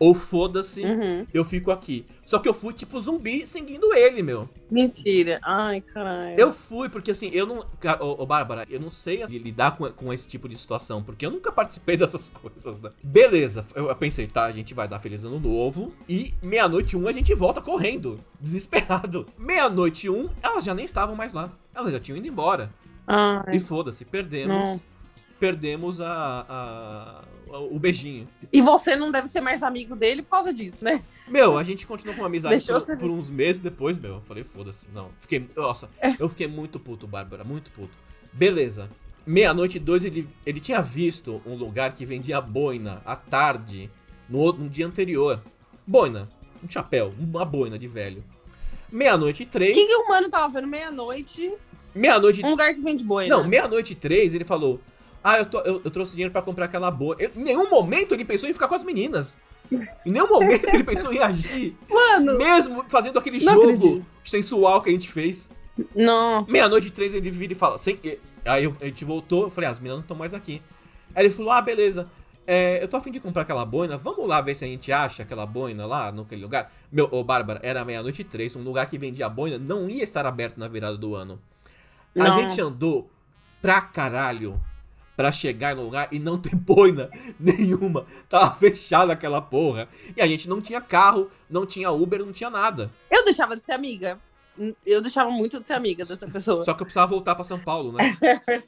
Ou 0.00 0.14
foda-se, 0.14 0.82
Uhum. 0.82 1.26
eu 1.32 1.44
fico 1.44 1.70
aqui. 1.70 2.06
Só 2.24 2.38
que 2.38 2.48
eu 2.48 2.54
fui 2.54 2.72
tipo 2.72 2.98
zumbi 2.98 3.46
seguindo 3.46 3.92
ele, 3.92 4.22
meu. 4.22 4.48
Mentira. 4.70 5.38
Ai, 5.44 5.82
caralho. 5.82 6.36
Eu 6.40 6.52
fui, 6.54 6.88
porque 6.88 7.10
assim, 7.10 7.28
eu 7.34 7.44
não. 7.46 7.66
Cara, 7.78 8.02
ô, 8.02 8.22
ô, 8.22 8.24
Bárbara, 8.24 8.64
eu 8.70 8.80
não 8.80 8.88
sei 8.88 9.22
lidar 9.26 9.76
com, 9.76 9.90
com 9.92 10.10
esse 10.10 10.26
tipo 10.26 10.48
de 10.48 10.56
situação, 10.56 11.02
porque 11.02 11.26
eu 11.26 11.30
nunca 11.30 11.52
participei 11.52 11.96
dessas 11.98 12.30
coisas, 12.30 12.80
né? 12.80 12.90
Beleza, 13.02 13.62
eu 13.74 13.94
pensei, 13.94 14.26
tá, 14.26 14.46
a 14.46 14.52
gente 14.52 14.72
vai 14.72 14.88
dar 14.88 14.98
Feliz 15.00 15.22
Ano 15.22 15.38
Novo. 15.38 15.94
E 16.08 16.32
meia-noite 16.42 16.96
um 16.96 17.06
a 17.06 17.12
gente 17.12 17.34
volta 17.34 17.60
correndo, 17.60 18.18
desesperado. 18.40 19.26
Meia-noite 19.36 20.08
um, 20.08 20.30
elas 20.42 20.64
já 20.64 20.72
nem 20.74 20.86
estavam 20.86 21.14
mais 21.14 21.34
lá. 21.34 21.52
Elas 21.74 21.92
já 21.92 22.00
tinham 22.00 22.16
ido 22.16 22.26
embora. 22.26 22.72
Ai, 23.06 23.56
E 23.56 23.60
foda-se, 23.60 24.04
perdemos. 24.06 24.56
nossa. 24.56 25.04
Perdemos 25.38 26.00
a, 26.00 26.46
a- 26.48 27.24
o 27.58 27.78
beijinho. 27.78 28.28
E 28.52 28.60
você 28.60 28.96
não 28.96 29.10
deve 29.10 29.28
ser 29.28 29.40
mais 29.40 29.62
amigo 29.62 29.96
dele 29.96 30.22
por 30.22 30.30
causa 30.30 30.52
disso, 30.52 30.84
né? 30.84 31.02
Meu, 31.28 31.58
a 31.58 31.62
gente 31.62 31.86
continuou 31.86 32.14
com 32.16 32.22
uma 32.22 32.28
amizade 32.28 32.64
por, 32.66 32.96
por 32.96 33.10
uns 33.10 33.30
meses 33.30 33.60
depois, 33.60 33.98
meu. 33.98 34.14
Eu 34.16 34.20
falei, 34.20 34.44
foda-se, 34.44 34.86
não. 34.94 35.10
Fiquei, 35.20 35.48
nossa, 35.56 35.90
eu 36.18 36.28
fiquei 36.28 36.46
muito 36.46 36.78
puto, 36.78 37.06
Bárbara, 37.06 37.44
muito 37.44 37.70
puto. 37.70 37.96
Beleza. 38.32 38.90
Meia-noite 39.26 39.78
dois, 39.78 40.04
ele, 40.04 40.26
ele 40.46 40.60
tinha 40.60 40.80
visto 40.80 41.42
um 41.46 41.54
lugar 41.54 41.94
que 41.94 42.06
vendia 42.06 42.40
boina 42.40 43.02
à 43.04 43.14
tarde, 43.14 43.90
no, 44.28 44.52
no 44.52 44.68
dia 44.68 44.86
anterior. 44.86 45.42
Boina, 45.86 46.28
um 46.64 46.68
chapéu, 46.68 47.12
uma 47.18 47.44
boina 47.44 47.78
de 47.78 47.86
velho. 47.86 48.24
Meia-noite 48.90 49.42
e 49.42 49.46
O 49.46 49.48
três. 49.48 49.74
que, 49.74 49.86
que 49.86 49.94
o 49.94 50.08
mano 50.08 50.30
tava 50.30 50.52
vendo 50.52 50.66
meia-noite? 50.66 51.52
Meia-noite. 51.94 52.44
Um 52.44 52.50
lugar 52.50 52.74
que 52.74 52.80
vende 52.80 53.04
boi, 53.04 53.28
Não, 53.28 53.44
meia-noite 53.46 53.94
três, 53.94 54.34
ele 54.34 54.44
falou: 54.44 54.80
Ah, 55.22 55.38
eu, 55.38 55.46
tô- 55.46 55.60
eu, 55.60 55.80
eu 55.84 55.90
trouxe 55.90 56.12
dinheiro 56.12 56.32
pra 56.32 56.42
comprar 56.42 56.64
aquela 56.66 56.90
boina. 56.90 57.22
Eu- 57.22 57.30
Em 57.36 57.42
nenhum 57.44 57.68
momento 57.68 58.14
ele 58.14 58.24
pensou 58.24 58.48
em 58.48 58.52
ficar 58.52 58.68
com 58.68 58.74
as 58.74 58.82
meninas. 58.84 59.36
Em 60.04 60.10
nenhum 60.10 60.28
momento 60.28 60.66
ele 60.68 60.82
pensou 60.82 61.12
em 61.12 61.18
agir. 61.20 61.76
Mano, 61.88 62.36
Mesmo 62.38 62.84
fazendo 62.88 63.18
aquele 63.18 63.38
jogo 63.38 63.62
acredito. 63.62 64.06
sensual 64.24 64.82
que 64.82 64.90
a 64.90 64.92
gente 64.92 65.10
fez. 65.10 65.48
nossa. 65.94 66.50
Meia-noite 66.50 66.90
três 66.90 67.14
ele 67.14 67.30
vira 67.30 67.52
e 67.52 67.56
fala. 67.56 67.78
Sem... 67.78 67.98
Aí 68.44 68.66
a 68.80 68.84
gente 68.86 69.04
voltou, 69.04 69.44
eu 69.44 69.50
falei, 69.50 69.68
ah, 69.68 69.72
as 69.72 69.78
meninas 69.78 69.98
não 69.98 70.02
estão 70.02 70.16
mais 70.16 70.32
aqui. 70.34 70.62
Aí 71.14 71.22
ele 71.24 71.30
falou, 71.30 71.52
ah, 71.52 71.60
beleza. 71.60 72.08
é, 72.46 72.82
eu 72.82 72.88
tô 72.88 72.96
afim 72.96 73.12
de 73.12 73.20
comprar 73.20 73.42
aquela 73.42 73.64
boina, 73.64 73.96
vamos 73.98 74.26
lá 74.26 74.40
ver 74.40 74.54
se 74.56 74.64
a 74.64 74.68
gente 74.68 74.90
acha 74.90 75.22
aquela 75.22 75.44
boina 75.46 75.86
lá, 75.86 76.10
naquele 76.10 76.42
lugar. 76.42 76.72
Meu, 76.90 77.06
ô 77.12 77.22
Bárbara, 77.22 77.60
era 77.62 77.84
meia-noite 77.84 78.24
três, 78.24 78.56
um 78.56 78.62
lugar 78.62 78.88
que 78.88 78.96
vendia 78.98 79.28
boina 79.28 79.56
não 79.58 79.88
ia 79.88 80.02
estar 80.02 80.24
aberto 80.26 80.56
na 80.58 80.66
virada 80.66 80.96
do 80.96 81.14
ano. 81.14 81.38
A 82.18 82.30
gente 82.30 82.60
andou 82.60 83.08
pra 83.62 83.80
caralho 83.80 84.58
pra 85.20 85.30
chegar 85.30 85.76
no 85.76 85.82
lugar 85.82 86.08
e 86.10 86.18
não 86.18 86.38
ter 86.38 86.56
boina 86.56 87.10
nenhuma. 87.38 88.06
Tava 88.26 88.54
fechada 88.54 89.12
aquela 89.12 89.42
porra. 89.42 89.86
E 90.16 90.22
a 90.22 90.26
gente 90.26 90.48
não 90.48 90.62
tinha 90.62 90.80
carro, 90.80 91.30
não 91.48 91.66
tinha 91.66 91.90
Uber, 91.90 92.24
não 92.24 92.32
tinha 92.32 92.48
nada. 92.48 92.90
Eu 93.10 93.22
deixava 93.22 93.54
de 93.54 93.62
ser 93.62 93.72
amiga. 93.72 94.18
Eu 94.84 95.02
deixava 95.02 95.30
muito 95.30 95.60
de 95.60 95.66
ser 95.66 95.74
amiga 95.74 96.06
dessa 96.06 96.26
pessoa. 96.26 96.64
Só 96.64 96.72
que 96.72 96.80
eu 96.80 96.86
precisava 96.86 97.10
voltar 97.10 97.34
pra 97.34 97.44
São 97.44 97.58
Paulo, 97.58 97.92
né? 97.92 98.16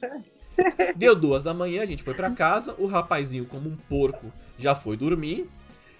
Deu 0.95 1.15
duas 1.15 1.41
da 1.41 1.55
manhã, 1.55 1.81
a 1.81 1.87
gente 1.87 2.03
foi 2.03 2.13
pra 2.13 2.29
casa, 2.29 2.75
o 2.77 2.85
rapazinho, 2.85 3.45
como 3.45 3.67
um 3.67 3.75
porco, 3.75 4.31
já 4.55 4.75
foi 4.75 4.95
dormir. 4.95 5.49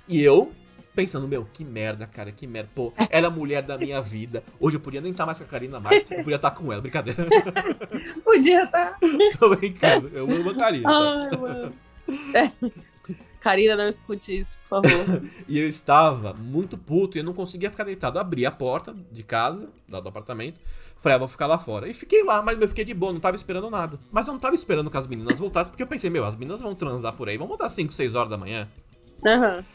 E 0.08 0.22
eu, 0.22 0.52
pensando, 0.96 1.28
meu, 1.28 1.46
que 1.52 1.64
merda, 1.64 2.06
cara, 2.08 2.32
que 2.32 2.48
merda. 2.48 2.70
Pô, 2.74 2.94
ela 3.10 3.28
é 3.28 3.30
a 3.30 3.34
mulher 3.34 3.62
da 3.64 3.78
minha 3.78 4.02
vida. 4.02 4.44
Hoje 4.60 4.78
eu 4.78 4.82
podia 4.82 5.02
nem 5.02 5.12
estar 5.12 5.26
mais 5.26 5.38
com 5.38 5.44
a 5.44 5.48
Karina 5.48 5.80
mais, 5.80 6.04
eu 6.10 6.24
podia 6.24 6.36
estar 6.36 6.52
com 6.52 6.72
ela, 6.72 6.82
brincadeira. 6.82 7.26
Podia 8.24 8.64
estar. 8.64 8.98
Tô 9.40 9.56
brincando, 9.56 10.10
eu 10.14 10.30
amo 10.30 10.50
a 10.50 10.56
Karina. 10.56 10.90
tá? 10.90 11.30
Ai, 11.32 11.38
mano. 11.38 11.74
É. 12.34 12.52
Karina, 13.40 13.76
não 13.76 13.90
escute 13.90 14.40
isso, 14.40 14.58
por 14.70 14.82
favor. 14.82 15.22
E 15.50 15.60
eu 15.60 15.68
estava 15.68 16.34
muito 16.34 16.78
puto 16.78 17.18
e 17.18 17.20
eu 17.20 17.24
não 17.26 17.34
conseguia 17.34 17.70
ficar 17.70 17.84
deitado. 17.84 18.18
Abri 18.18 18.46
a 18.46 18.52
porta 18.52 18.96
de 19.12 19.22
casa, 19.22 19.70
lá 19.90 20.00
do 20.00 20.08
apartamento. 20.08 20.62
Falei, 20.98 21.18
ah, 21.18 21.20
vou 21.20 21.28
ficar 21.28 21.48
lá 21.48 21.60
fora. 21.60 21.90
E 21.90 21.94
fiquei 21.94 22.24
lá, 22.24 22.42
mas 22.42 22.60
eu 22.62 22.68
fiquei 22.70 22.86
de 22.86 22.94
boa, 22.94 23.12
não 23.12 23.20
tava 23.20 23.36
esperando 23.36 23.70
nada. 23.70 24.00
Mas 24.10 24.28
eu 24.28 24.34
não 24.34 24.40
tava 24.40 24.56
esperando 24.56 24.90
que 24.90 24.96
as 24.98 25.06
meninas 25.06 25.38
voltassem, 25.40 25.70
porque 25.70 25.84
eu 25.84 25.88
pensei, 25.88 26.10
meu, 26.10 26.24
as 26.24 26.38
meninas 26.38 26.62
vão 26.62 26.74
transar 26.74 27.12
por 27.14 27.28
aí. 27.28 27.38
Vão 27.38 27.46
voltar 27.48 27.68
5, 27.70 27.92
6 27.92 28.16
horas 28.16 28.30
da 28.30 28.38
manhã. 28.38 28.70
Aham. 29.26 29.66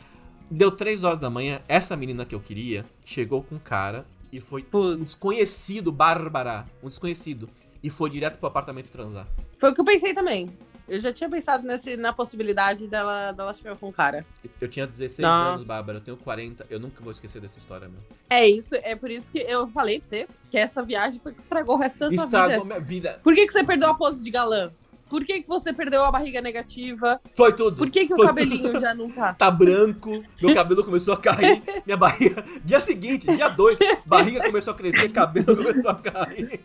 Deu 0.50 0.70
3 0.70 1.04
horas 1.04 1.18
da 1.18 1.28
manhã, 1.28 1.60
essa 1.68 1.96
menina 1.96 2.24
que 2.24 2.34
eu 2.34 2.40
queria 2.40 2.84
chegou 3.04 3.42
com 3.42 3.56
um 3.56 3.58
cara 3.58 4.06
e 4.32 4.40
foi 4.40 4.62
um 4.62 4.64
Putz. 4.64 5.04
desconhecido, 5.04 5.92
Bárbara. 5.92 6.66
Um 6.82 6.88
desconhecido. 6.88 7.48
E 7.82 7.90
foi 7.90 8.10
direto 8.10 8.38
pro 8.38 8.48
apartamento 8.48 8.90
transar. 8.90 9.26
Foi 9.58 9.70
o 9.70 9.74
que 9.74 9.80
eu 9.80 9.84
pensei 9.84 10.14
também. 10.14 10.50
Eu 10.88 11.00
já 11.02 11.12
tinha 11.12 11.28
pensado 11.28 11.66
nesse, 11.66 11.98
na 11.98 12.14
possibilidade 12.14 12.88
dela, 12.88 13.30
dela 13.32 13.52
chegar 13.52 13.76
com 13.76 13.90
o 13.90 13.92
cara. 13.92 14.24
Eu 14.58 14.68
tinha 14.68 14.86
16 14.86 15.18
Nossa. 15.18 15.50
anos, 15.50 15.66
Bárbara. 15.66 15.98
Eu 15.98 16.02
tenho 16.02 16.16
40. 16.16 16.66
Eu 16.70 16.80
nunca 16.80 17.02
vou 17.02 17.10
esquecer 17.10 17.42
dessa 17.42 17.58
história, 17.58 17.88
meu. 17.88 18.00
É 18.30 18.48
isso, 18.48 18.74
é 18.74 18.96
por 18.96 19.10
isso 19.10 19.30
que 19.30 19.38
eu 19.38 19.68
falei 19.68 20.00
pra 20.00 20.08
você 20.08 20.26
que 20.50 20.56
essa 20.56 20.82
viagem 20.82 21.20
foi 21.20 21.34
que 21.34 21.40
estragou 21.40 21.74
o 21.76 21.78
resto 21.78 21.98
da 21.98 22.10
sua 22.10 22.24
Estragou 22.24 22.50
vida. 22.62 22.64
minha 22.64 22.80
vida. 22.80 23.20
Por 23.22 23.34
que, 23.34 23.46
que 23.46 23.52
você 23.52 23.62
perdeu 23.62 23.90
a 23.90 23.94
pose 23.94 24.24
de 24.24 24.30
galã? 24.30 24.72
Por 25.08 25.24
que, 25.24 25.42
que 25.42 25.48
você 25.48 25.72
perdeu 25.72 26.04
a 26.04 26.10
barriga 26.10 26.40
negativa? 26.40 27.20
Foi 27.34 27.52
tudo. 27.52 27.76
Por 27.76 27.90
que, 27.90 28.06
que 28.06 28.14
o 28.14 28.16
cabelinho 28.18 28.80
já 28.80 28.94
não 28.94 29.10
tá? 29.10 29.32
Tá 29.34 29.50
branco, 29.50 30.22
meu 30.40 30.54
cabelo 30.54 30.84
começou 30.84 31.14
a 31.14 31.16
cair, 31.16 31.62
minha 31.86 31.96
barriga. 31.96 32.44
Dia 32.64 32.80
seguinte, 32.80 33.26
dia 33.34 33.48
2, 33.48 33.78
barriga 34.04 34.44
começou 34.44 34.72
a 34.72 34.76
crescer, 34.76 35.08
cabelo 35.10 35.56
começou 35.56 35.90
a 35.90 35.94
cair. 35.94 36.60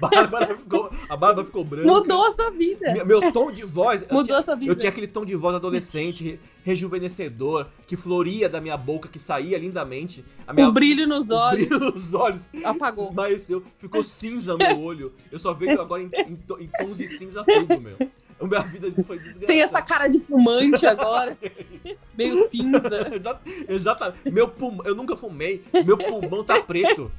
Bárbara 0.00 0.56
ficou, 0.56 0.90
a 1.08 1.16
Bárbara 1.16 1.44
ficou 1.44 1.64
branca. 1.64 1.86
Mudou 1.88 2.26
a 2.26 2.30
sua 2.32 2.50
vida. 2.50 2.92
Meu, 2.92 3.06
meu 3.06 3.32
tom 3.32 3.50
de 3.50 3.64
voz. 3.64 4.00
Mudou 4.02 4.24
tinha- 4.24 4.38
a 4.38 4.42
sua 4.42 4.54
vida. 4.54 4.70
Eu 4.70 4.76
tinha 4.76 4.90
aquele 4.90 5.06
tom 5.06 5.24
de 5.24 5.34
voz 5.34 5.56
adolescente, 5.56 6.38
rejuvenescedor, 6.64 7.66
que 7.86 7.96
floria 7.96 8.48
da 8.48 8.60
minha 8.60 8.76
boca, 8.76 9.08
que 9.08 9.18
saía 9.18 9.58
lindamente. 9.58 10.24
A 10.46 10.52
minha 10.52 10.68
O 10.68 10.72
brilho 10.72 11.06
nos 11.06 11.30
o 11.30 11.34
olhos 11.36 11.66
brilho 11.66 11.80
nos 11.92 12.14
olhos 12.14 12.48
apagou. 12.64 13.08
esmaeceu, 13.10 13.62
ficou 13.78 14.02
cinza 14.04 14.56
no 14.56 14.80
olho. 14.80 15.12
Eu 15.30 15.38
só 15.38 15.52
vejo 15.54 15.80
agora 15.80 16.02
em, 16.02 16.10
em 16.26 16.38
em 16.60 16.68
tons 16.78 16.98
de 16.98 17.08
cinza 17.08 17.44
tudo, 17.44 17.80
meu. 17.80 17.96
A 18.40 18.46
minha 18.46 18.60
vida 18.62 18.90
foi 19.04 19.18
Você 19.18 19.22
desgraçada. 19.24 19.46
tem 19.46 19.60
essa 19.62 19.82
cara 19.82 20.08
de 20.08 20.18
fumante 20.20 20.86
agora. 20.86 21.36
Meio 22.16 22.48
cinza. 22.48 23.08
Exa- 23.14 23.40
Exatamente. 23.68 24.30
Meu 24.30 24.48
pulmão, 24.48 24.86
eu 24.86 24.94
nunca 24.94 25.14
fumei. 25.14 25.62
Meu 25.84 25.98
pulmão 25.98 26.42
tá 26.42 26.60
preto. 26.62 27.12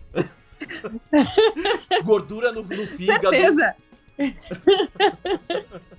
Gordura 2.03 2.51
no, 2.51 2.63
no 2.63 2.87
fígado. 2.87 3.29
Certeza. 3.29 3.75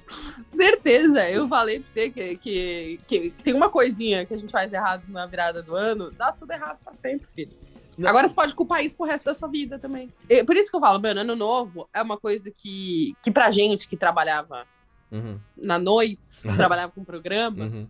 Certeza. 0.49 1.29
Eu 1.29 1.49
falei 1.49 1.81
pra 1.81 1.89
você 1.89 2.11
que, 2.11 2.37
que, 2.37 3.01
que 3.07 3.31
tem 3.43 3.55
uma 3.55 3.69
coisinha 3.69 4.25
que 4.27 4.35
a 4.35 4.39
gente 4.39 4.51
faz 4.51 4.73
errado 4.73 5.05
na 5.09 5.27
virada 5.27 5.63
do 5.63 5.75
ano, 5.75 6.11
dá 6.11 6.33
tudo 6.33 6.53
errado 6.53 6.79
pra 6.85 6.95
sempre, 6.95 7.27
filho. 7.29 7.53
Não. 7.99 8.09
Agora 8.09 8.27
você 8.27 8.35
pode 8.35 8.55
culpar 8.55 8.83
isso 8.85 8.97
pro 8.97 9.07
resto 9.07 9.27
da 9.27 9.35
sua 9.35 9.49
vida 9.49 9.79
também. 9.79 10.11
Por 10.47 10.57
isso 10.57 10.71
que 10.71 10.77
eu 10.77 10.81
falo, 10.81 11.01
mano, 11.01 11.21
ano 11.21 11.37
novo 11.37 11.89
é 11.93 12.01
uma 12.01 12.17
coisa 12.17 12.51
que, 12.51 13.15
que 13.23 13.31
pra 13.31 13.51
gente 13.51 13.87
que 13.89 13.97
trabalhava 13.97 14.67
Uhum, 15.13 15.39
na 15.55 15.79
noite, 15.79 16.27
que 16.41 16.57
trabalhava 16.57 16.91
com 16.91 17.05
programa, 17.05 17.65
uhum. 17.67 17.87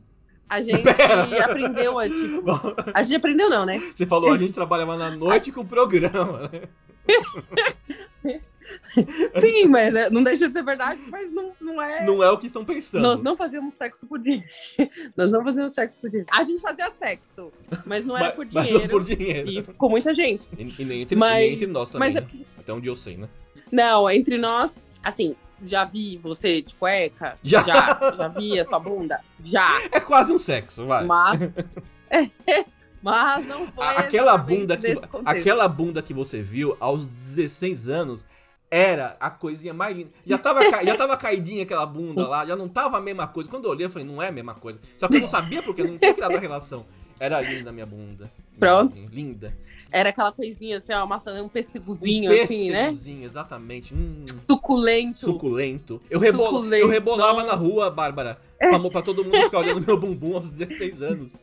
a 0.48 0.60
gente 0.60 0.82
Pera. 0.82 1.44
aprendeu 1.44 1.96
a, 1.96 2.08
tipo. 2.08 2.42
A 2.92 3.02
gente 3.02 3.14
aprendeu, 3.14 3.48
não, 3.48 3.64
né? 3.64 3.78
Você 3.94 4.04
falou, 4.04 4.32
a 4.32 4.38
gente 4.38 4.52
trabalhava 4.52 4.96
na 4.96 5.10
noite 5.10 5.52
com 5.52 5.60
o 5.60 5.64
programa, 5.64 6.50
né? 8.24 8.40
Sim, 9.36 9.66
mas 9.66 9.94
é, 9.94 10.10
não 10.10 10.22
deixa 10.22 10.46
de 10.48 10.52
ser 10.52 10.62
verdade, 10.62 11.00
mas 11.08 11.32
não, 11.32 11.52
não 11.60 11.80
é. 11.80 12.04
Não 12.04 12.22
é 12.22 12.30
o 12.30 12.38
que 12.38 12.46
estão 12.46 12.64
pensando. 12.64 13.02
Nós 13.02 13.22
não 13.22 13.36
fazíamos 13.36 13.76
sexo 13.76 14.06
por 14.06 14.18
dinheiro. 14.18 14.44
Nós 15.16 15.30
não 15.30 15.42
fazíamos 15.42 15.72
sexo 15.72 16.00
por 16.00 16.10
dinheiro. 16.10 16.28
A 16.32 16.42
gente 16.42 16.60
fazia 16.60 16.90
sexo, 16.98 17.52
mas 17.86 18.04
não 18.04 18.16
era 18.16 18.26
mas, 18.26 18.34
por 18.34 18.46
mas 18.52 18.66
dinheiro. 18.66 18.80
não 18.82 18.88
por 18.88 19.04
dinheiro. 19.04 19.48
E 19.48 19.62
com 19.62 19.88
muita 19.88 20.14
gente. 20.14 20.48
E, 20.56 20.82
e 20.82 20.84
nem, 20.84 21.02
entre, 21.02 21.16
Mas- 21.16 21.38
nem 21.38 21.52
entre 21.54 21.66
nós 21.66 21.90
também. 21.90 22.12
mas 22.12 22.22
é 22.22 22.26
né? 22.26 22.44
Até 22.58 22.72
onde 22.72 22.88
eu 22.88 22.96
sei, 22.96 23.16
né? 23.16 23.28
Não, 23.70 24.08
entre 24.10 24.36
nós, 24.36 24.84
assim, 25.02 25.34
já 25.64 25.84
vi 25.84 26.18
você 26.18 26.62
de 26.62 26.74
cueca? 26.74 27.38
Já. 27.42 27.62
Já, 27.62 28.14
já 28.16 28.28
vi 28.28 28.58
a 28.58 28.64
sua 28.64 28.78
bunda? 28.78 29.20
Já. 29.42 29.68
É 29.90 30.00
quase 30.00 30.32
um 30.32 30.38
sexo, 30.38 30.86
vai. 30.86 31.04
Mas. 31.04 31.40
Mas 33.02 33.44
não 33.46 33.66
foi. 33.72 33.84
Aquela 33.96 34.38
bunda 34.38 34.76
que 34.76 34.94
aquela 35.24 35.66
bunda 35.66 36.00
que 36.00 36.14
você 36.14 36.40
viu 36.40 36.76
aos 36.78 37.08
16 37.08 37.88
anos 37.88 38.24
era 38.72 39.18
a 39.20 39.28
coisinha 39.28 39.74
mais 39.74 39.94
linda. 39.94 40.10
Já 40.26 40.38
tava, 40.38 40.62
já 40.82 40.96
tava 40.96 41.14
caidinha 41.14 41.62
aquela 41.62 41.84
bunda 41.84 42.26
lá, 42.26 42.46
já 42.46 42.56
não 42.56 42.66
tava 42.66 42.96
a 42.96 43.00
mesma 43.02 43.26
coisa. 43.28 43.50
Quando 43.50 43.66
eu 43.66 43.70
olhei, 43.70 43.84
eu 43.84 43.90
falei, 43.90 44.08
não 44.08 44.22
é 44.22 44.28
a 44.28 44.32
mesma 44.32 44.54
coisa. 44.54 44.80
Só 44.98 45.06
que 45.08 45.16
eu 45.16 45.20
não 45.20 45.28
sabia 45.28 45.62
porque 45.62 45.82
eu 45.82 45.88
não 45.88 45.98
tinha 45.98 46.14
criado 46.14 46.34
a 46.34 46.40
relação. 46.40 46.86
Era 47.20 47.38
linda 47.42 47.68
a 47.68 47.72
minha 47.72 47.84
bunda. 47.84 48.32
Pronto. 48.58 48.96
Linda. 49.12 49.54
Era 49.90 50.08
aquela 50.08 50.32
coisinha 50.32 50.78
assim, 50.78 50.94
ó, 50.94 51.04
maçã, 51.04 51.42
um 51.42 51.50
pêssegozinho, 51.50 52.30
um 52.30 52.42
assim, 52.42 52.70
né? 52.70 52.86
pêssegozinho, 52.86 53.24
exatamente. 53.26 53.94
Hum, 53.94 54.24
Suculento. 54.48 55.18
suculento. 55.18 56.00
Eu, 56.08 56.18
rebola, 56.18 56.62
Suculento. 56.62 56.82
eu 56.82 56.88
rebolava 56.88 57.44
na 57.44 57.52
rua, 57.52 57.90
Bárbara. 57.90 58.40
Pra, 58.58 58.80
pra 58.90 59.02
todo 59.02 59.22
mundo 59.22 59.36
ficar 59.36 59.58
olhando 59.58 59.86
meu 59.86 59.98
bumbum 59.98 60.36
aos 60.36 60.50
16 60.50 61.02
anos. 61.02 61.36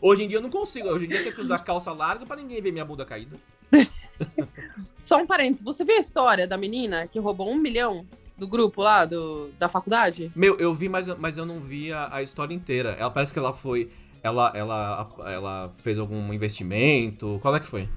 Hoje 0.00 0.22
em 0.22 0.28
dia 0.28 0.36
eu 0.36 0.42
não 0.42 0.50
consigo. 0.50 0.88
Hoje 0.88 1.06
em 1.06 1.08
dia 1.08 1.18
eu 1.18 1.22
tenho 1.24 1.34
que 1.34 1.40
usar 1.40 1.58
calça 1.58 1.92
larga 1.92 2.24
pra 2.24 2.36
ninguém 2.36 2.62
ver 2.62 2.70
minha 2.70 2.84
bunda 2.84 3.04
caída. 3.04 3.36
Só 5.00 5.18
um 5.18 5.26
parênteses, 5.26 5.64
você 5.64 5.84
viu 5.84 5.96
a 5.96 6.00
história 6.00 6.46
da 6.46 6.56
menina 6.56 7.06
que 7.06 7.18
roubou 7.18 7.50
um 7.50 7.56
milhão 7.56 8.06
do 8.36 8.46
grupo 8.46 8.82
lá, 8.82 9.04
do, 9.04 9.50
da 9.58 9.68
faculdade? 9.68 10.30
Meu, 10.34 10.56
eu 10.58 10.72
vi, 10.72 10.88
mas, 10.88 11.08
mas 11.18 11.36
eu 11.36 11.44
não 11.44 11.60
vi 11.60 11.92
a, 11.92 12.08
a 12.16 12.22
história 12.22 12.54
inteira. 12.54 12.96
Ela 12.98 13.10
parece 13.10 13.32
que 13.32 13.38
ela 13.38 13.52
foi. 13.52 13.90
Ela, 14.22 14.52
ela, 14.54 15.10
ela 15.26 15.70
fez 15.82 15.98
algum 15.98 16.32
investimento. 16.32 17.38
Qual 17.42 17.54
é 17.54 17.60
que 17.60 17.66
foi? 17.66 17.88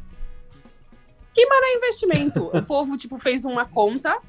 É 1.71 1.77
investimento. 1.77 2.49
o 2.53 2.61
povo, 2.63 2.97
tipo, 2.97 3.17
fez 3.17 3.45
uma 3.45 3.65
conta, 3.65 4.19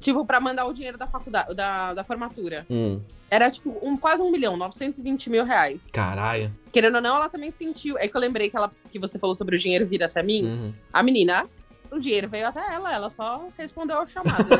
tipo, 0.00 0.24
pra 0.26 0.40
mandar 0.40 0.66
o 0.66 0.72
dinheiro 0.72 0.98
da 0.98 1.06
faculdade, 1.06 1.54
da, 1.54 1.94
da 1.94 2.04
formatura. 2.04 2.66
Hum. 2.70 3.00
Era, 3.30 3.50
tipo, 3.50 3.78
um, 3.82 3.96
quase 3.96 4.22
um 4.22 4.30
milhão, 4.30 4.56
920 4.56 5.30
mil 5.30 5.44
reais. 5.44 5.84
Caralho. 5.92 6.52
Querendo 6.70 6.96
ou 6.96 7.00
não, 7.00 7.16
ela 7.16 7.28
também 7.28 7.50
sentiu. 7.50 7.96
É 7.98 8.06
que 8.06 8.16
eu 8.16 8.20
lembrei 8.20 8.50
que, 8.50 8.56
ela, 8.56 8.70
que 8.90 8.98
você 8.98 9.18
falou 9.18 9.34
sobre 9.34 9.56
o 9.56 9.58
dinheiro 9.58 9.86
vir 9.86 10.02
até 10.02 10.22
mim. 10.22 10.44
Uhum. 10.44 10.74
A 10.92 11.02
menina, 11.02 11.48
o 11.92 12.00
dinheiro 12.00 12.28
veio 12.28 12.48
até 12.48 12.74
ela, 12.74 12.92
ela 12.92 13.10
só 13.10 13.48
respondeu 13.56 13.98
ao 13.98 14.08
chamado, 14.08 14.44
né? 14.48 14.56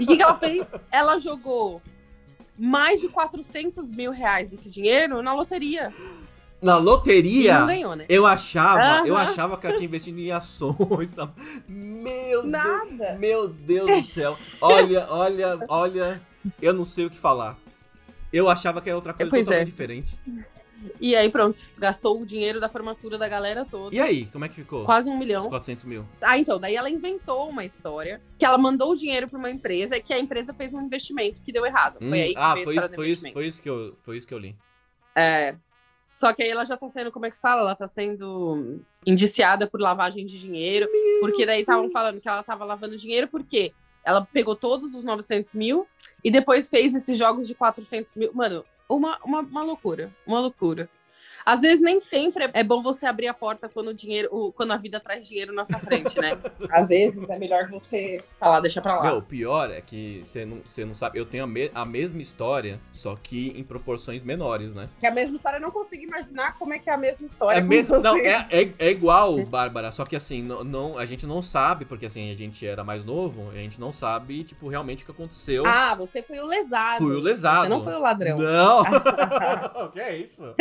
e 0.00 0.04
o 0.04 0.06
que, 0.06 0.16
que 0.16 0.22
ela 0.22 0.36
fez? 0.38 0.70
Ela 0.90 1.18
jogou 1.20 1.80
mais 2.58 3.00
de 3.00 3.08
400 3.08 3.90
mil 3.90 4.10
reais 4.12 4.48
desse 4.48 4.68
dinheiro 4.70 5.22
na 5.22 5.32
loteria. 5.34 5.92
Na 6.62 6.78
E 6.78 6.80
loteria. 6.80 7.58
não 7.60 7.66
ganhou, 7.66 7.94
né? 7.96 8.06
Eu 8.08 8.26
achava, 8.26 9.06
eu 9.06 9.14
Aham. 9.16 9.24
achava 9.24 9.58
que 9.58 9.66
ela 9.66 9.74
tinha 9.76 9.86
investido 9.86 10.18
em 10.18 10.30
ações. 10.30 11.12
tá? 11.14 11.30
Meu 11.68 12.42
Deus. 12.42 12.44
Nada. 12.46 13.18
Meu 13.18 13.48
Deus 13.48 13.90
do 13.90 14.02
céu. 14.02 14.38
Olha, 14.60 15.06
olha, 15.10 15.58
olha. 15.68 16.22
Eu 16.62 16.72
não 16.72 16.84
sei 16.84 17.06
o 17.06 17.10
que 17.10 17.18
falar. 17.18 17.58
Eu 18.32 18.48
achava 18.48 18.80
que 18.80 18.88
era 18.88 18.96
outra 18.96 19.12
coisa 19.12 19.30
Pois 19.30 19.44
totalmente 19.46 19.62
é. 19.66 19.70
diferente. 19.70 20.18
E 21.00 21.14
aí, 21.16 21.30
pronto, 21.30 21.62
gastou 21.78 22.20
o 22.20 22.26
dinheiro 22.26 22.60
da 22.60 22.68
formatura 22.68 23.16
da 23.18 23.28
galera 23.28 23.64
toda. 23.64 23.94
E 23.94 24.00
aí, 24.00 24.26
como 24.26 24.44
é 24.44 24.48
que 24.48 24.56
ficou? 24.56 24.84
Quase 24.84 25.08
um 25.08 25.14
Os 25.14 25.18
milhão. 25.18 25.48
400 25.48 25.84
mil. 25.84 26.06
Ah, 26.20 26.38
então, 26.38 26.58
daí 26.58 26.76
ela 26.76 26.90
inventou 26.90 27.48
uma 27.48 27.64
história 27.64 28.20
que 28.38 28.44
ela 28.44 28.58
mandou 28.58 28.92
o 28.92 28.96
dinheiro 28.96 29.28
pra 29.28 29.38
uma 29.38 29.50
empresa 29.50 29.96
e 29.96 30.02
que 30.02 30.12
a 30.12 30.18
empresa 30.18 30.52
fez 30.54 30.72
um 30.74 30.82
investimento 30.82 31.42
que 31.42 31.52
deu 31.52 31.64
errado. 31.64 31.98
Hum, 32.00 32.10
Foi 32.10 32.20
aí 32.20 32.32
que 32.34 32.40
ah, 32.40 32.52
foi, 32.52 32.60
isso, 32.60 32.94
foi, 32.94 33.08
isso, 33.08 33.32
foi, 33.32 33.46
isso 33.46 33.62
que 33.62 33.70
eu, 33.70 33.96
foi 34.02 34.16
isso 34.16 34.26
que 34.26 34.34
eu 34.34 34.38
li. 34.38 34.56
É. 35.14 35.56
Só 36.10 36.32
que 36.32 36.42
aí 36.42 36.48
ela 36.48 36.64
já 36.64 36.76
tá 36.76 36.88
sendo, 36.88 37.10
como 37.10 37.26
é 37.26 37.30
que 37.30 37.40
fala? 37.40 37.62
Ela 37.62 37.74
tá 37.74 37.88
sendo 37.88 38.80
indiciada 39.04 39.66
por 39.66 39.80
lavagem 39.80 40.24
de 40.24 40.38
dinheiro. 40.38 40.86
porque 41.20 41.44
daí 41.44 41.60
estavam 41.60 41.90
falando 41.90 42.20
que 42.20 42.28
ela 42.28 42.42
tava 42.42 42.64
lavando 42.64 42.96
dinheiro 42.96 43.26
porque 43.26 43.72
ela 44.04 44.24
pegou 44.32 44.54
todos 44.54 44.94
os 44.94 45.02
900 45.02 45.54
mil 45.54 45.88
e 46.22 46.30
depois 46.30 46.68
fez 46.68 46.94
esses 46.94 47.18
jogos 47.18 47.48
de 47.48 47.54
400 47.54 48.14
mil. 48.14 48.30
Mano, 48.32 48.64
uma, 48.88 49.18
uma, 49.24 49.40
uma 49.40 49.62
loucura. 49.62 50.14
Uma 50.26 50.40
loucura. 50.40 50.88
Às 51.44 51.60
vezes 51.60 51.80
nem 51.82 52.00
sempre 52.00 52.48
é 52.52 52.62
bom 52.64 52.80
você 52.82 53.06
abrir 53.06 53.28
a 53.28 53.34
porta 53.34 53.68
quando 53.68 53.88
o 53.88 53.94
dinheiro, 53.94 54.52
quando 54.56 54.72
a 54.72 54.76
vida 54.76 54.98
traz 55.00 55.28
dinheiro 55.28 55.52
na 55.52 55.64
sua 55.64 55.78
frente, 55.78 56.18
né? 56.18 56.32
Às 56.70 56.88
vezes 56.88 57.22
é 57.28 57.38
melhor 57.38 57.68
você 57.68 58.22
falar, 58.38 58.60
deixa 58.60 58.80
pra 58.80 58.96
lá. 58.96 59.02
Meu, 59.02 59.18
o 59.18 59.22
pior 59.22 59.70
é 59.70 59.80
que 59.80 60.22
você 60.24 60.44
não, 60.44 60.60
você 60.64 60.84
não 60.84 60.94
sabe. 60.94 61.18
Eu 61.18 61.26
tenho 61.26 61.44
a, 61.44 61.46
me- 61.46 61.70
a 61.74 61.84
mesma 61.84 62.20
história, 62.22 62.80
só 62.92 63.16
que 63.16 63.52
em 63.56 63.62
proporções 63.62 64.22
menores, 64.22 64.74
né? 64.74 64.88
Que 65.00 65.06
a 65.06 65.12
mesma 65.12 65.36
história, 65.36 65.56
eu 65.58 65.60
não 65.62 65.70
consigo 65.70 66.02
imaginar 66.02 66.56
como 66.58 66.72
é 66.74 66.78
que 66.78 66.88
é 66.88 66.92
a 66.92 66.98
mesma 66.98 67.26
história. 67.26 67.58
É 67.58 67.60
mesmo, 67.60 67.98
não, 68.00 68.16
é, 68.16 68.46
é, 68.50 68.72
é 68.78 68.90
igual, 68.90 69.42
Bárbara, 69.44 69.92
só 69.92 70.04
que 70.04 70.16
assim, 70.16 70.42
não, 70.42 70.64
não- 70.64 70.98
a 70.98 71.04
gente 71.06 71.26
não 71.26 71.42
sabe, 71.42 71.84
porque 71.84 72.06
assim, 72.06 72.32
a 72.32 72.34
gente 72.36 72.66
era 72.66 72.82
mais 72.82 73.04
novo, 73.04 73.50
a 73.50 73.54
gente 73.56 73.80
não 73.80 73.92
sabe, 73.92 74.44
tipo, 74.44 74.68
realmente 74.68 75.02
o 75.02 75.06
que 75.06 75.12
aconteceu. 75.12 75.64
Ah, 75.66 75.94
você 75.94 76.22
foi 76.22 76.38
o 76.40 76.46
lesado. 76.46 76.98
Fui 76.98 77.14
o 77.14 77.20
lesado. 77.20 77.62
Você 77.62 77.68
não 77.68 77.84
foi 77.84 77.94
o 77.94 77.98
ladrão. 78.00 78.38
Não! 78.38 78.82
que 79.92 80.00
é 80.00 80.16
isso? 80.16 80.54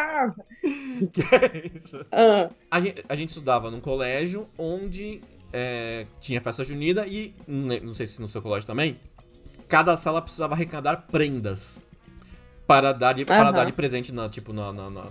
Ah, 0.00 0.34
Que 1.12 1.22
é 1.22 1.70
isso? 1.74 2.04
ah. 2.12 2.50
A 2.70 2.80
gente, 2.80 3.04
a 3.08 3.14
gente 3.14 3.28
estudava 3.30 3.70
num 3.70 3.80
colégio 3.80 4.48
onde 4.58 5.20
é, 5.52 6.06
tinha 6.20 6.40
festa 6.40 6.64
junina 6.64 7.06
e, 7.06 7.34
ne- 7.46 7.80
não 7.80 7.92
sei 7.94 8.06
se 8.06 8.20
no 8.20 8.28
seu 8.28 8.40
colégio 8.42 8.66
também, 8.66 8.98
cada 9.68 9.96
sala 9.96 10.20
precisava 10.22 10.54
arrecadar 10.54 11.06
prendas 11.10 11.84
para 12.66 12.92
dar 12.92 13.12
de, 13.14 13.24
para 13.24 13.50
dar 13.50 13.64
de 13.64 13.72
presente 13.72 14.12
na, 14.12 14.28
tipo, 14.28 14.52
na, 14.52 14.72
na, 14.72 14.88
na, 14.90 15.04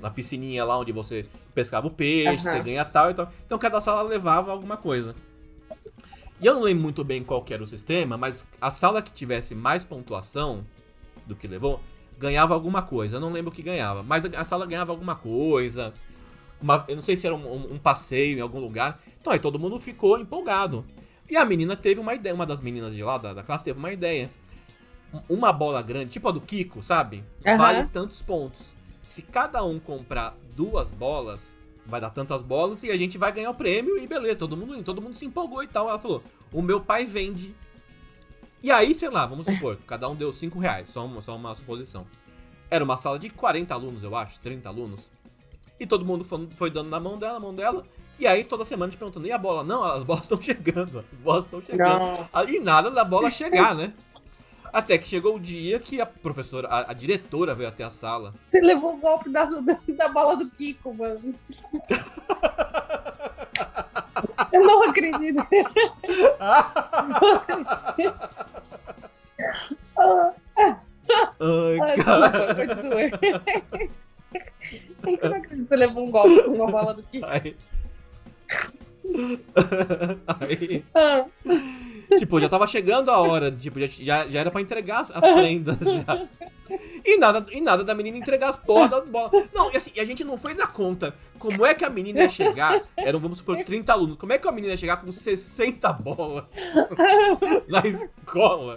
na- 0.00 0.10
piscininha 0.10 0.64
lá 0.64 0.76
onde 0.78 0.90
você 0.92 1.24
pescava 1.54 1.86
o 1.86 1.90
peixe, 1.90 2.42
você 2.50 2.60
ganha 2.60 2.84
tal 2.84 3.10
e 3.10 3.14
tal. 3.14 3.30
Então 3.46 3.58
cada 3.58 3.80
sala 3.80 4.02
levava 4.02 4.50
alguma 4.50 4.76
coisa. 4.76 5.14
E 6.40 6.46
eu 6.46 6.54
não 6.54 6.62
lembro 6.62 6.82
muito 6.82 7.04
bem 7.04 7.22
qual 7.22 7.42
que 7.42 7.54
era 7.54 7.62
o 7.62 7.66
sistema, 7.66 8.16
mas 8.16 8.44
a 8.60 8.68
sala 8.70 9.00
que 9.00 9.12
tivesse 9.12 9.54
mais 9.54 9.84
pontuação 9.84 10.64
do 11.24 11.36
que 11.36 11.46
levou, 11.46 11.80
ganhava 12.18 12.54
alguma 12.54 12.82
coisa. 12.82 13.16
Eu 13.16 13.20
não 13.20 13.32
lembro 13.32 13.50
o 13.50 13.54
que 13.54 13.62
ganhava, 13.62 14.02
mas 14.02 14.24
a 14.24 14.44
sala 14.44 14.66
ganhava 14.66 14.92
alguma 14.92 15.14
coisa. 15.16 15.92
Uma- 16.60 16.84
eu 16.88 16.94
não 16.94 17.02
sei 17.02 17.16
se 17.16 17.26
era 17.26 17.34
um, 17.34 17.44
um- 17.46 17.74
um 17.74 17.78
passeio 17.78 18.38
em 18.38 18.40
algum 18.40 18.60
lugar. 18.60 19.00
Então 19.20 19.32
aí 19.32 19.38
todo 19.38 19.58
mundo 19.58 19.78
ficou 19.78 20.18
empolgado. 20.18 20.84
E 21.28 21.36
a 21.36 21.44
menina 21.44 21.76
teve 21.76 22.00
uma 22.00 22.14
ideia, 22.14 22.34
uma 22.34 22.46
das 22.46 22.60
meninas 22.60 22.94
de 22.94 23.02
lá 23.02 23.18
da, 23.18 23.32
da 23.34 23.42
classe 23.42 23.64
teve 23.64 23.78
uma 23.78 23.92
ideia. 23.92 24.30
uma 25.28 25.52
bola 25.52 25.82
grande, 25.82 26.10
tipo 26.10 26.28
a 26.28 26.32
do 26.32 26.40
Kiko, 26.40 26.82
sabe? 26.82 27.22
Aham. 27.44 27.58
Vale 27.58 27.88
tantos 27.92 28.22
pontos. 28.22 28.72
Se 29.04 29.20
cada 29.22 29.62
um 29.64 29.78
comprar 29.78 30.34
duas 30.56 30.90
bolas, 30.90 31.54
vai 31.84 32.00
dar 32.00 32.10
tantas 32.10 32.40
bolas 32.40 32.82
e 32.82 32.90
a 32.90 32.96
gente 32.96 33.18
vai 33.18 33.30
ganhar 33.32 33.50
o 33.50 33.54
prêmio 33.54 33.98
e 33.98 34.06
beleza, 34.06 34.36
todo 34.36 34.56
mundo 34.56 34.82
todo 34.82 35.02
mundo 35.02 35.14
se 35.14 35.26
empolgou 35.26 35.62
e 35.62 35.66
tal. 35.68 35.88
Ela 35.88 35.98
falou: 35.98 36.22
o 36.52 36.62
meu 36.62 36.80
pai 36.80 37.04
vende. 37.04 37.54
E 38.62 38.70
aí, 38.70 38.94
sei 38.94 39.10
lá, 39.10 39.26
vamos 39.26 39.46
supor, 39.46 39.76
cada 39.86 40.08
um 40.08 40.14
deu 40.14 40.32
5 40.32 40.58
reais, 40.58 40.88
só 40.90 41.04
uma, 41.04 41.20
só 41.20 41.34
uma 41.34 41.54
suposição. 41.54 42.06
Era 42.70 42.84
uma 42.84 42.96
sala 42.96 43.18
de 43.18 43.28
40 43.28 43.74
alunos, 43.74 44.02
eu 44.02 44.14
acho, 44.14 44.40
30 44.40 44.68
alunos. 44.68 45.10
E 45.80 45.86
todo 45.86 46.04
mundo 46.04 46.24
foi, 46.24 46.48
foi 46.56 46.70
dando 46.70 46.88
na 46.88 47.00
mão 47.00 47.18
dela, 47.18 47.34
na 47.34 47.40
mão 47.40 47.54
dela. 47.54 47.84
E 48.18 48.26
aí, 48.26 48.44
toda 48.44 48.64
semana 48.64 48.86
a 48.86 48.90
gente 48.90 48.98
perguntando, 48.98 49.26
e 49.26 49.32
a 49.32 49.38
bola? 49.38 49.64
Não, 49.64 49.82
as 49.82 50.04
bolas 50.04 50.22
estão 50.22 50.40
chegando, 50.40 51.00
as 51.00 51.18
bolas 51.18 51.44
estão 51.44 51.60
chegando. 51.60 51.98
Não. 51.98 52.28
Ah, 52.32 52.44
E 52.44 52.60
nada 52.60 52.90
da 52.90 53.04
bola 53.04 53.30
chegar, 53.30 53.74
né? 53.74 53.92
Até 54.72 54.96
que 54.96 55.06
chegou 55.06 55.36
o 55.36 55.40
dia 55.40 55.78
que 55.78 56.00
a 56.00 56.06
professora, 56.06 56.66
a, 56.68 56.92
a 56.92 56.94
diretora 56.94 57.54
veio 57.54 57.68
até 57.68 57.84
a 57.84 57.90
sala. 57.90 58.32
Você 58.48 58.60
levou 58.60 58.94
o 58.94 58.96
golpe 58.96 59.28
da, 59.28 59.44
da, 59.44 59.60
da 59.94 60.08
bola 60.08 60.36
do 60.36 60.48
Kiko, 60.48 60.94
mano. 60.94 61.34
Eu 64.52 64.60
não 64.62 64.82
acredito. 64.84 65.46
Ai, 71.40 71.78
Ai, 71.80 71.96
cara. 71.96 72.28
desculpa, 72.28 72.54
continua. 72.66 73.00
Eu 75.20 75.30
não 75.30 75.36
acredito 75.36 75.62
que 75.64 75.68
você 75.68 75.76
levou 75.76 76.06
um 76.06 76.10
golpe 76.10 76.42
com 76.42 76.50
uma 76.52 76.66
bola 76.66 76.94
do 76.94 77.02
Kiko. 77.04 77.26
Aí. 77.26 77.56
Aí, 80.40 80.84
Ah, 80.94 81.24
tipo, 82.18 82.40
já 82.40 82.48
tava 82.48 82.66
chegando 82.66 83.10
a 83.10 83.18
hora, 83.18 83.50
tipo, 83.50 83.80
já, 83.80 83.86
já, 83.86 84.28
já 84.28 84.40
era 84.40 84.50
pra 84.50 84.60
entregar 84.60 85.00
as, 85.00 85.10
as 85.10 85.20
prendas 85.20 85.78
já. 86.06 86.26
E 87.04 87.18
nada, 87.18 87.44
e 87.50 87.60
nada 87.60 87.84
da 87.84 87.94
menina 87.94 88.16
entregar 88.16 88.48
as 88.50 88.56
porra 88.56 88.88
das 88.88 89.06
bolas. 89.06 89.44
Não, 89.54 89.70
e 89.72 89.76
assim, 89.76 89.90
e 89.94 90.00
a 90.00 90.04
gente 90.04 90.24
não 90.24 90.38
fez 90.38 90.58
a 90.60 90.66
conta. 90.66 91.14
Como 91.38 91.66
é 91.66 91.74
que 91.74 91.84
a 91.84 91.90
menina 91.90 92.20
ia 92.20 92.28
chegar? 92.28 92.82
Eram, 92.96 93.18
vamos 93.18 93.38
supor, 93.38 93.62
30 93.64 93.92
alunos. 93.92 94.16
Como 94.16 94.32
é 94.32 94.38
que 94.38 94.46
a 94.46 94.52
menina 94.52 94.72
ia 94.72 94.76
chegar 94.76 94.96
com 94.98 95.10
60 95.10 95.92
bolas 95.94 96.44
na 97.68 97.80
escola? 97.80 98.76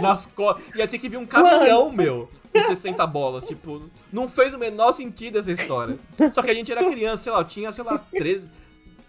Na 0.00 0.14
escola. 0.14 0.58
Ia 0.74 0.88
ter 0.88 0.98
que 0.98 1.08
vir 1.08 1.18
um 1.18 1.26
caminhão, 1.26 1.92
meu, 1.92 2.28
com 2.52 2.60
60 2.60 3.06
bolas. 3.06 3.46
Tipo, 3.46 3.82
não 4.12 4.28
fez 4.28 4.54
o 4.54 4.58
menor 4.58 4.92
sentido 4.92 5.38
essa 5.38 5.52
história. 5.52 5.98
Só 6.32 6.42
que 6.42 6.50
a 6.50 6.54
gente 6.54 6.72
era 6.72 6.82
criança, 6.88 7.24
sei 7.24 7.32
lá, 7.32 7.44
tinha, 7.44 7.70
sei 7.72 7.84
lá, 7.84 7.98
13, 7.98 8.48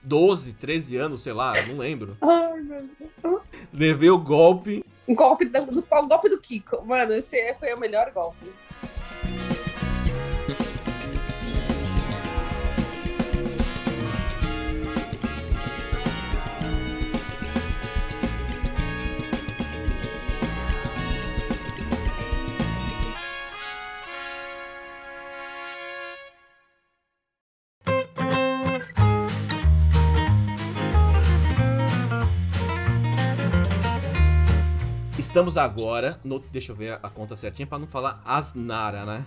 12, 0.03 0.53
13 0.53 0.97
anos, 0.97 1.23
sei 1.23 1.33
lá, 1.33 1.53
não 1.67 1.77
lembro. 1.77 2.17
ai, 2.21 2.61
meu 2.61 2.89
Deus. 2.99 3.41
Levei 3.73 4.09
o 4.09 4.17
golpe. 4.17 4.83
Um 5.07 5.15
golpe 5.15 5.45
do, 5.45 5.85
golpe 6.07 6.29
do 6.29 6.39
Kiko. 6.39 6.83
Mano, 6.85 7.13
esse 7.13 7.53
foi 7.55 7.73
o 7.73 7.79
melhor 7.79 8.11
golpe. 8.11 8.51
Estamos 35.31 35.55
agora 35.55 36.19
no. 36.25 36.39
Deixa 36.39 36.73
eu 36.73 36.75
ver 36.75 36.99
a 37.01 37.09
conta 37.09 37.37
certinha 37.37 37.65
pra 37.65 37.79
não 37.79 37.87
falar 37.87 38.21
asnara, 38.25 39.05
né? 39.05 39.25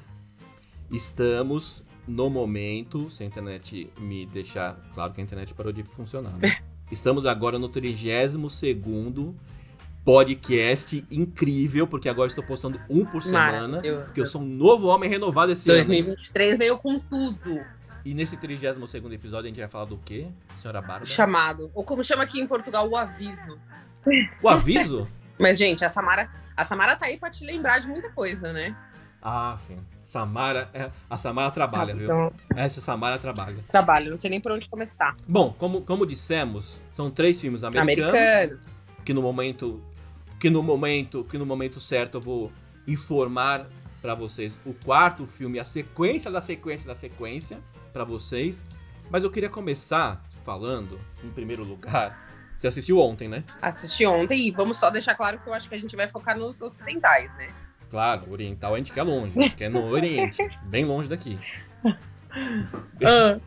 Estamos 0.90 1.82
no 2.06 2.28
momento. 2.28 3.08
Se 3.08 3.22
a 3.22 3.26
internet 3.26 3.90
me 3.98 4.26
deixar. 4.26 4.76
Claro 4.92 5.14
que 5.14 5.22
a 5.22 5.24
internet 5.24 5.54
parou 5.54 5.72
de 5.72 5.82
funcionar, 5.82 6.36
né? 6.36 6.58
Estamos 6.92 7.24
agora 7.24 7.58
no 7.58 7.70
32 7.70 8.34
podcast 10.04 11.06
incrível, 11.10 11.86
porque 11.86 12.10
agora 12.10 12.26
estou 12.26 12.44
postando 12.44 12.78
um 12.90 13.06
por 13.06 13.22
semana. 13.22 13.80
Porque 14.04 14.20
eu 14.20 14.26
sou 14.26 14.42
um 14.42 14.46
novo 14.46 14.88
homem 14.88 15.08
renovado 15.08 15.52
esse 15.52 15.70
ano. 15.70 15.86
2023 15.86 16.58
veio 16.58 16.76
com 16.76 16.98
tudo. 16.98 17.64
E 18.04 18.12
nesse 18.12 18.36
32 18.36 18.94
episódio 19.10 19.46
a 19.46 19.48
gente 19.48 19.58
vai 19.58 19.68
falar 19.68 19.86
do 19.86 19.96
quê, 20.04 20.26
senhora 20.54 20.82
Bárbara? 20.82 21.06
Chamado. 21.06 21.70
Ou 21.72 21.82
como 21.82 22.04
chama 22.04 22.24
aqui 22.24 22.38
em 22.38 22.46
Portugal, 22.46 22.86
o 22.86 22.94
aviso. 22.94 23.58
O 24.42 24.48
aviso? 24.50 25.08
Mas, 25.38 25.58
gente, 25.58 25.84
a 25.84 25.88
Samara, 25.88 26.30
a 26.56 26.64
Samara 26.64 26.96
tá 26.96 27.06
aí 27.06 27.16
pra 27.16 27.30
te 27.30 27.44
lembrar 27.44 27.80
de 27.80 27.88
muita 27.88 28.10
coisa, 28.10 28.52
né? 28.52 28.76
ah, 29.26 29.56
filho. 29.66 29.84
Samara. 30.02 30.68
é- 30.74 30.90
A 31.08 31.16
Samara 31.16 31.50
trabalha, 31.50 31.94
viu? 31.94 32.04
Então, 32.04 32.32
Essa 32.54 32.80
Samara 32.82 33.18
trabalha. 33.18 33.64
trabalho, 33.70 34.10
não 34.10 34.18
sei 34.18 34.28
nem 34.28 34.38
por 34.40 34.52
onde 34.52 34.68
começar. 34.68 35.16
Bom, 35.26 35.54
como, 35.58 35.80
como 35.82 36.04
dissemos, 36.06 36.82
são 36.92 37.10
três 37.10 37.40
filmes 37.40 37.64
americanos, 37.64 38.10
Americanos. 38.10 38.76
que 39.04 39.14
no 39.14 39.22
momento 39.22 39.82
que 40.38 40.50
no 40.50 40.62
momento 40.62 41.24
que 41.24 41.38
no 41.38 41.46
momento 41.46 41.80
certo 41.80 42.18
eu 42.18 42.20
vou 42.20 42.52
informar 42.86 43.64
pra 44.02 44.14
vocês 44.14 44.58
o 44.66 44.74
quarto 44.74 45.26
filme, 45.26 45.58
a 45.58 45.64
sequência 45.64 46.30
da 46.30 46.42
sequência 46.42 46.86
da 46.86 46.94
sequência 46.94 47.58
pra 47.94 48.04
vocês. 48.04 48.62
Mas 49.10 49.22
eu 49.24 49.30
queria 49.30 49.48
começar 49.48 50.22
falando, 50.44 51.00
em 51.22 51.30
primeiro 51.30 51.64
lugar, 51.64 52.28
você 52.56 52.68
assistiu 52.68 52.98
ontem, 52.98 53.28
né? 53.28 53.44
Assisti 53.60 54.06
ontem 54.06 54.46
e 54.46 54.50
vamos 54.50 54.76
só 54.76 54.90
deixar 54.90 55.14
claro 55.14 55.38
que 55.38 55.48
eu 55.48 55.54
acho 55.54 55.68
que 55.68 55.74
a 55.74 55.78
gente 55.78 55.94
vai 55.96 56.08
focar 56.08 56.36
nos 56.38 56.60
ocidentais, 56.62 57.32
né? 57.36 57.48
Claro, 57.90 58.30
oriental 58.32 58.74
a 58.74 58.78
gente 58.78 58.92
quer 58.92 59.02
longe, 59.02 59.32
a 59.36 59.42
gente 59.42 59.56
quer 59.56 59.70
no 59.70 59.84
Oriente, 59.90 60.42
bem 60.64 60.84
longe 60.84 61.08
daqui. 61.08 61.38
Ah. 63.04 63.38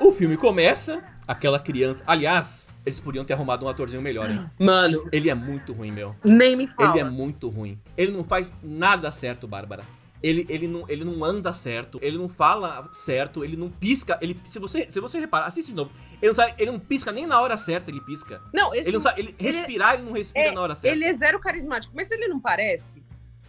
O 0.00 0.12
filme 0.12 0.36
começa, 0.36 1.02
aquela 1.26 1.58
criança. 1.58 2.02
Aliás, 2.06 2.68
eles 2.84 3.00
podiam 3.00 3.24
ter 3.24 3.32
arrumado 3.34 3.66
um 3.66 3.68
atorzinho 3.68 4.00
melhor, 4.02 4.30
hein? 4.30 4.48
Mano, 4.58 5.08
Ele 5.10 5.28
é 5.28 5.34
muito 5.34 5.72
ruim, 5.72 5.90
meu. 5.90 6.14
nem 6.24 6.54
me 6.56 6.68
fala. 6.68 6.90
Ele 6.90 7.00
é 7.00 7.04
muito 7.04 7.48
ruim. 7.48 7.80
Ele 7.96 8.12
não 8.12 8.22
faz 8.22 8.52
nada 8.62 9.10
certo, 9.10 9.48
Bárbara. 9.48 9.82
Ele, 10.26 10.44
ele, 10.48 10.66
não, 10.66 10.84
ele 10.88 11.04
não 11.04 11.24
anda 11.24 11.54
certo, 11.54 12.00
ele 12.02 12.18
não 12.18 12.28
fala 12.28 12.88
certo, 12.92 13.44
ele 13.44 13.56
não 13.56 13.70
pisca. 13.70 14.18
Ele, 14.20 14.36
se, 14.44 14.58
você, 14.58 14.88
se 14.90 14.98
você 14.98 15.20
reparar, 15.20 15.46
assiste 15.46 15.68
de 15.68 15.74
novo. 15.76 15.92
Ele 16.20 16.26
não, 16.26 16.34
sabe, 16.34 16.54
ele 16.58 16.72
não 16.72 16.80
pisca 16.80 17.12
nem 17.12 17.26
na 17.26 17.40
hora 17.40 17.56
certa, 17.56 17.92
ele 17.92 18.00
pisca. 18.00 18.42
Não, 18.52 18.74
esse 18.74 18.82
Ele 18.88 18.92
não 18.92 19.00
sabe. 19.00 19.20
Ele, 19.20 19.36
respirar, 19.38 19.94
ele 19.94 20.02
não 20.02 20.10
respira 20.10 20.48
é- 20.48 20.52
na 20.52 20.60
hora 20.60 20.74
certa. 20.74 20.96
Ele 20.96 21.04
é 21.04 21.14
zero 21.14 21.38
carismático, 21.38 21.94
mas 21.96 22.10
ele 22.10 22.26
não 22.26 22.40
parece. 22.40 23.04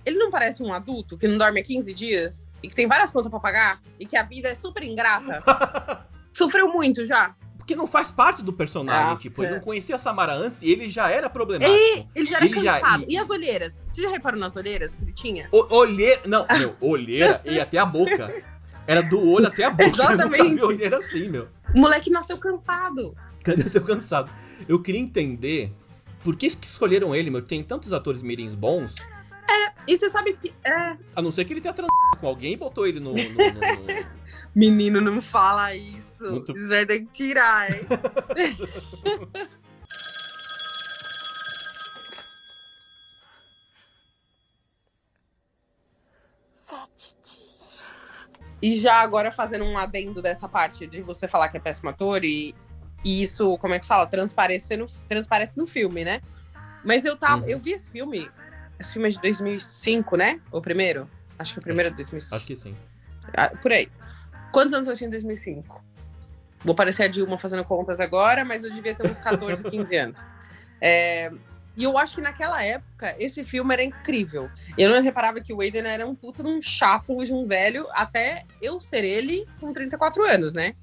Ele 0.05 0.17
não 0.19 0.29
parece 0.29 0.61
um 0.61 0.71
adulto 0.71 1.17
que 1.17 1.27
não 1.27 1.39
dorme 1.39 1.61
há 1.61 1.63
15 1.63 1.91
dias 1.95 2.47
e 2.61 2.69
que 2.69 2.75
tem 2.75 2.85
várias 2.85 3.11
contas 3.11 3.31
pra 3.31 3.39
pagar 3.39 3.81
e 3.99 4.05
que 4.05 4.15
a 4.15 4.21
vida 4.21 4.49
é 4.49 4.55
super 4.55 4.83
ingrata. 4.83 5.39
Sofreu 6.31 6.71
muito 6.71 7.07
já. 7.07 7.35
Porque 7.67 7.75
não 7.75 7.86
faz 7.86 8.10
parte 8.12 8.41
do 8.41 8.53
personagem. 8.53 9.10
Nossa. 9.12 9.23
Tipo, 9.23 9.43
ele 9.43 9.56
não 9.56 9.60
conhecia 9.60 9.95
a 9.95 9.99
Samara 9.99 10.34
antes 10.34 10.62
e 10.62 10.71
ele 10.71 10.89
já 10.89 11.10
era 11.12 11.30
problemático. 11.30 11.75
Ele 12.15 12.25
já 12.25 12.38
era 12.38 12.45
Ele 12.45 12.62
já- 12.62 12.80
cansado. 12.80 13.03
e- 13.10 13.13
E 13.13 13.17
as 13.17 13.30
olheiras? 13.30 13.84
Você 13.86 14.01
já 14.03 14.10
reparou 14.10 14.39
nas 14.39 14.56
olheiras 14.56 14.95
que 14.95 15.03
ele 15.03 15.12
tinha? 15.12 15.49
O, 15.51 15.75
olheira. 15.75 16.21
Não, 16.25 16.47
meu, 16.58 16.77
olheira 16.80 17.41
e 17.43 17.60
até 17.60 17.77
a 17.77 17.86
boca. 17.86 18.34
Era 18.88 19.01
do 19.03 19.19
olho 19.30 19.47
até 19.47 19.65
a 19.65 19.69
boca. 19.69 19.84
Eu 19.84 19.89
nunca 19.91 20.13
Exatamente. 20.13 20.56
vi 20.56 20.63
olheira 20.63 20.97
assim, 20.99 21.27
meu. 21.27 21.49
O 21.75 21.80
moleque 21.82 22.10
nasceu 22.10 22.38
cansado. 22.38 23.13
Cadê 23.43 23.67
seu 23.67 23.82
cansado? 23.84 24.32
Eu 24.65 24.82
queria 24.82 25.01
entender 25.01 25.73
por 26.23 26.38
que 26.38 26.47
escolheram 26.47 27.13
ele, 27.13 27.30
meu. 27.30 27.41
Tem 27.41 27.62
tantos 27.62 27.91
atores 27.91 28.21
mirins 28.21 28.56
bons. 28.56 28.95
E 29.86 29.97
você 29.97 30.10
sabe 30.10 30.32
que. 30.34 30.53
É. 30.65 30.95
A 31.15 31.21
não 31.21 31.32
ser 31.34 31.43
que 31.43 31.51
ele 31.51 31.60
tenha 31.62 31.73
transado 31.73 31.91
com 32.19 32.27
alguém 32.27 32.53
e 32.53 32.58
botou 32.58 32.88
ele 32.88 33.01
no. 33.01 33.12
no- 33.12 33.15
no- 33.15 33.93
no- 33.93 34.06
Menino, 34.56 34.99
não 35.01 35.21
fala 35.21 35.73
isso. 35.75 36.06
Muito- 36.21 36.53
Isso 36.53 36.67
vai 36.67 36.86
ter 36.86 36.99
que 37.01 37.06
tirar, 37.08 37.71
hein? 37.71 37.80
E 48.62 48.75
já 48.75 49.01
agora 49.01 49.32
fazendo 49.32 49.65
um 49.65 49.77
adendo 49.77 50.21
dessa 50.21 50.49
parte 50.49 50.88
de 50.88 51.01
você 51.01 51.27
falar 51.27 51.49
que 51.49 51.58
é 51.58 51.60
péssimo 51.60 51.89
ator 51.89 52.23
e, 52.23 52.56
e 53.06 53.21
isso, 53.21 53.58
como 53.60 53.73
é 53.73 53.80
que 53.80 53.86
se 53.86 53.89
fala? 53.89 54.08
Transparece 54.08 54.75
no, 54.75 54.88
transparece 55.08 55.58
no 55.58 55.67
filme, 55.67 56.03
né? 56.03 56.21
Mas 56.84 57.06
eu 57.06 57.15
tava, 57.15 57.43
Uhum. 57.43 57.49
eu 57.49 57.60
vi 57.60 57.71
esse 57.73 57.89
filme, 57.89 58.30
esse 58.80 58.93
filme 58.93 59.08
é 59.10 59.12
de 59.12 59.19
2005, 59.21 60.17
né? 60.17 60.41
O 60.51 60.60
primeiro? 60.62 61.10
Acho 61.38 61.53
que 61.53 61.60
o 61.60 61.62
primeiro 61.62 61.89
é 61.89 61.91
2005. 61.93 62.36
Acho 62.36 62.47
que 62.47 62.56
sim. 62.56 62.75
Ah, 63.36 63.49
por 63.62 63.71
aí. 63.71 63.91
Quantos 64.51 64.73
anos 64.73 64.88
eu 64.88 64.95
tinha 64.95 65.08
em 65.08 65.12
2005? 65.12 65.84
Vou 66.63 66.75
parecer 66.75 67.03
a 67.03 67.07
Dilma 67.07 67.37
fazendo 67.37 67.63
contas 67.63 67.99
agora, 67.99 68.43
mas 68.43 68.63
eu 68.63 68.71
devia 68.71 68.93
ter 68.95 69.09
uns 69.09 69.19
14, 69.19 69.63
15 69.63 69.95
anos. 69.97 70.25
É, 70.81 71.31
e 71.77 71.83
eu 71.83 71.95
acho 71.95 72.15
que 72.15 72.21
naquela 72.21 72.63
época, 72.63 73.15
esse 73.19 73.43
filme 73.43 73.71
era 73.71 73.83
incrível. 73.83 74.49
Eu 74.75 74.89
não 74.89 75.01
reparava 75.01 75.39
que 75.39 75.53
o 75.53 75.61
Aiden 75.61 75.85
era 75.85 76.07
um 76.07 76.15
puta 76.15 76.41
de 76.41 76.49
um 76.49 76.59
chato 76.59 77.15
de 77.23 77.31
um 77.31 77.45
velho, 77.45 77.87
até 77.91 78.45
eu 78.59 78.81
ser 78.81 79.03
ele 79.03 79.47
com 79.59 79.71
34 79.71 80.23
anos, 80.25 80.53
né? 80.53 80.73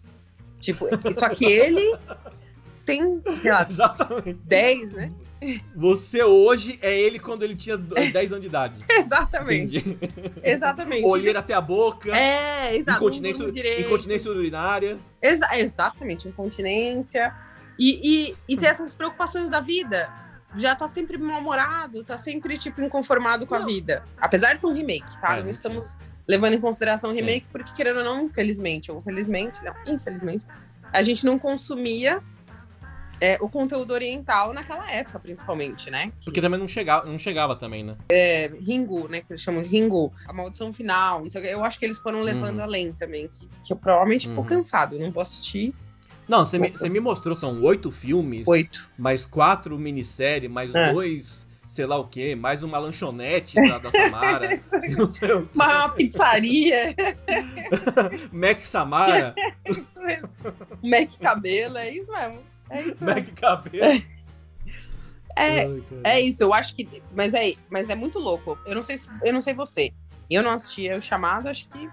Tipo, 0.60 0.86
só 1.18 1.28
que 1.28 1.44
ele 1.44 1.98
tem, 2.86 3.20
sei 3.36 3.50
lá, 3.50 3.66
Exatamente. 3.68 4.34
10, 4.44 4.92
né? 4.92 5.12
Você 5.74 6.22
hoje 6.22 6.78
é 6.80 6.98
ele 6.98 7.18
quando 7.18 7.42
ele 7.42 7.54
tinha 7.54 7.76
10 7.76 8.32
anos 8.32 8.42
de 8.42 8.48
idade. 8.48 8.80
Exatamente. 8.88 9.78
Entendi. 9.78 9.98
Exatamente. 10.42 11.04
Olheira 11.04 11.40
até 11.40 11.54
a 11.54 11.60
boca. 11.60 12.16
É, 12.16 12.76
exato. 12.76 12.98
Incontinência, 12.98 13.80
incontinência 13.80 14.30
urinária. 14.30 14.98
Exa 15.20 15.58
exatamente, 15.58 16.28
incontinência. 16.28 17.34
E, 17.78 18.30
e, 18.30 18.36
e 18.48 18.56
ter 18.56 18.66
essas 18.66 18.94
preocupações 18.94 19.50
da 19.50 19.60
vida. 19.60 20.10
Já 20.56 20.76
tá 20.76 20.86
sempre 20.86 21.18
mal-humorado, 21.18 22.04
tá 22.04 22.16
sempre, 22.16 22.56
tipo, 22.56 22.80
inconformado 22.80 23.44
com 23.44 23.56
a 23.56 23.58
Não. 23.58 23.66
vida. 23.66 24.04
Apesar 24.16 24.54
de 24.54 24.60
ser 24.60 24.68
um 24.68 24.72
remake, 24.72 25.20
tá? 25.20 25.38
É, 25.38 25.42
não 25.42 25.50
estamos 25.50 25.96
levando 26.28 26.54
em 26.54 26.60
consideração 26.60 27.10
o 27.10 27.12
Sim. 27.12 27.20
remake, 27.20 27.48
porque, 27.50 27.72
querendo 27.74 27.98
ou 27.98 28.04
não, 28.04 28.24
infelizmente, 28.24 28.92
ou 28.92 29.02
felizmente, 29.02 29.62
não, 29.64 29.74
infelizmente, 29.86 30.46
a 30.92 31.02
gente 31.02 31.26
não 31.26 31.38
consumia 31.40 32.22
é, 33.24 33.38
o 33.40 33.48
conteúdo 33.48 33.92
oriental 33.92 34.52
naquela 34.52 34.90
época, 34.90 35.18
principalmente, 35.18 35.90
né? 35.90 36.12
Porque 36.24 36.40
também 36.40 36.58
não 36.60 36.68
chegava, 36.68 37.06
não 37.06 37.18
chegava 37.18 37.56
também, 37.56 37.82
né? 37.82 37.96
É, 38.10 38.50
Ringu, 38.60 39.08
né? 39.08 39.20
Que 39.20 39.26
eles 39.32 39.40
chamam 39.42 39.62
de 39.62 39.68
Ringu. 39.68 40.12
A 40.28 40.32
maldição 40.32 40.72
final. 40.72 41.22
não 41.22 41.30
sei 41.30 41.40
o 41.40 41.44
quê. 41.44 41.54
Eu 41.54 41.64
acho 41.64 41.78
que 41.78 41.84
eles 41.84 41.98
foram 41.98 42.20
levando 42.20 42.58
Uhum. 42.58 42.64
além 42.64 42.92
também. 42.92 43.28
Que, 43.28 43.48
que 43.64 43.72
eu 43.72 43.76
provavelmente 43.76 44.28
Uhum. 44.28 44.44
cansado. 44.44 44.98
Não 44.98 45.10
vou 45.10 45.22
assistir 45.22 45.74
Não, 46.28 46.44
você 46.46 46.58
me, 46.58 46.70
você 46.70 46.88
me 46.88 47.00
mostrou, 47.00 47.34
são 47.36 47.60
oito 47.62 47.90
filmes. 47.90 48.46
oito. 48.48 48.88
Mais 48.98 49.24
quatro 49.26 49.78
minisséries, 49.78 50.50
mais 50.50 50.74
É. 50.74 50.92
dois, 50.92 51.46
sei 51.68 51.84
lá 51.86 51.98
o 51.98 52.06
quê, 52.06 52.34
mais 52.34 52.62
uma 52.62 52.78
lanchonete 52.78 53.56
da, 53.56 53.78
da 53.78 53.90
Samara. 53.90 54.48
Uma, 55.54 55.66
uma 55.66 55.88
pizzaria. 55.90 56.94
Mac 58.32 58.60
Samara, 58.64 59.34
É 59.64 59.70
isso 59.70 59.98
mesmo. 60.00 60.28
Mac 60.82 61.10
cabelo, 61.20 61.76
é 61.78 61.90
isso 61.90 62.10
mesmo. 62.10 62.38
É 62.74 62.82
isso 62.82 63.02
Mac. 63.04 63.26
Cabelo. 63.34 64.02
É, 65.36 65.64
Ai, 65.66 65.82
é 66.04 66.20
isso, 66.20 66.44
eu 66.44 66.54
acho 66.54 66.76
que. 66.76 66.88
Mas 67.12 67.34
é, 67.34 67.54
mas 67.68 67.88
é 67.88 67.96
muito 67.96 68.20
louco. 68.20 68.56
Eu 68.64 68.74
não 68.76 68.82
sei 68.82 68.96
se, 68.96 69.10
eu 69.22 69.32
não 69.32 69.40
sei 69.40 69.52
você. 69.52 69.92
Eu 70.30 70.44
não 70.44 70.50
assistia 70.52 70.96
o 70.96 71.02
chamado, 71.02 71.48
acho 71.48 71.66
que 71.68 71.90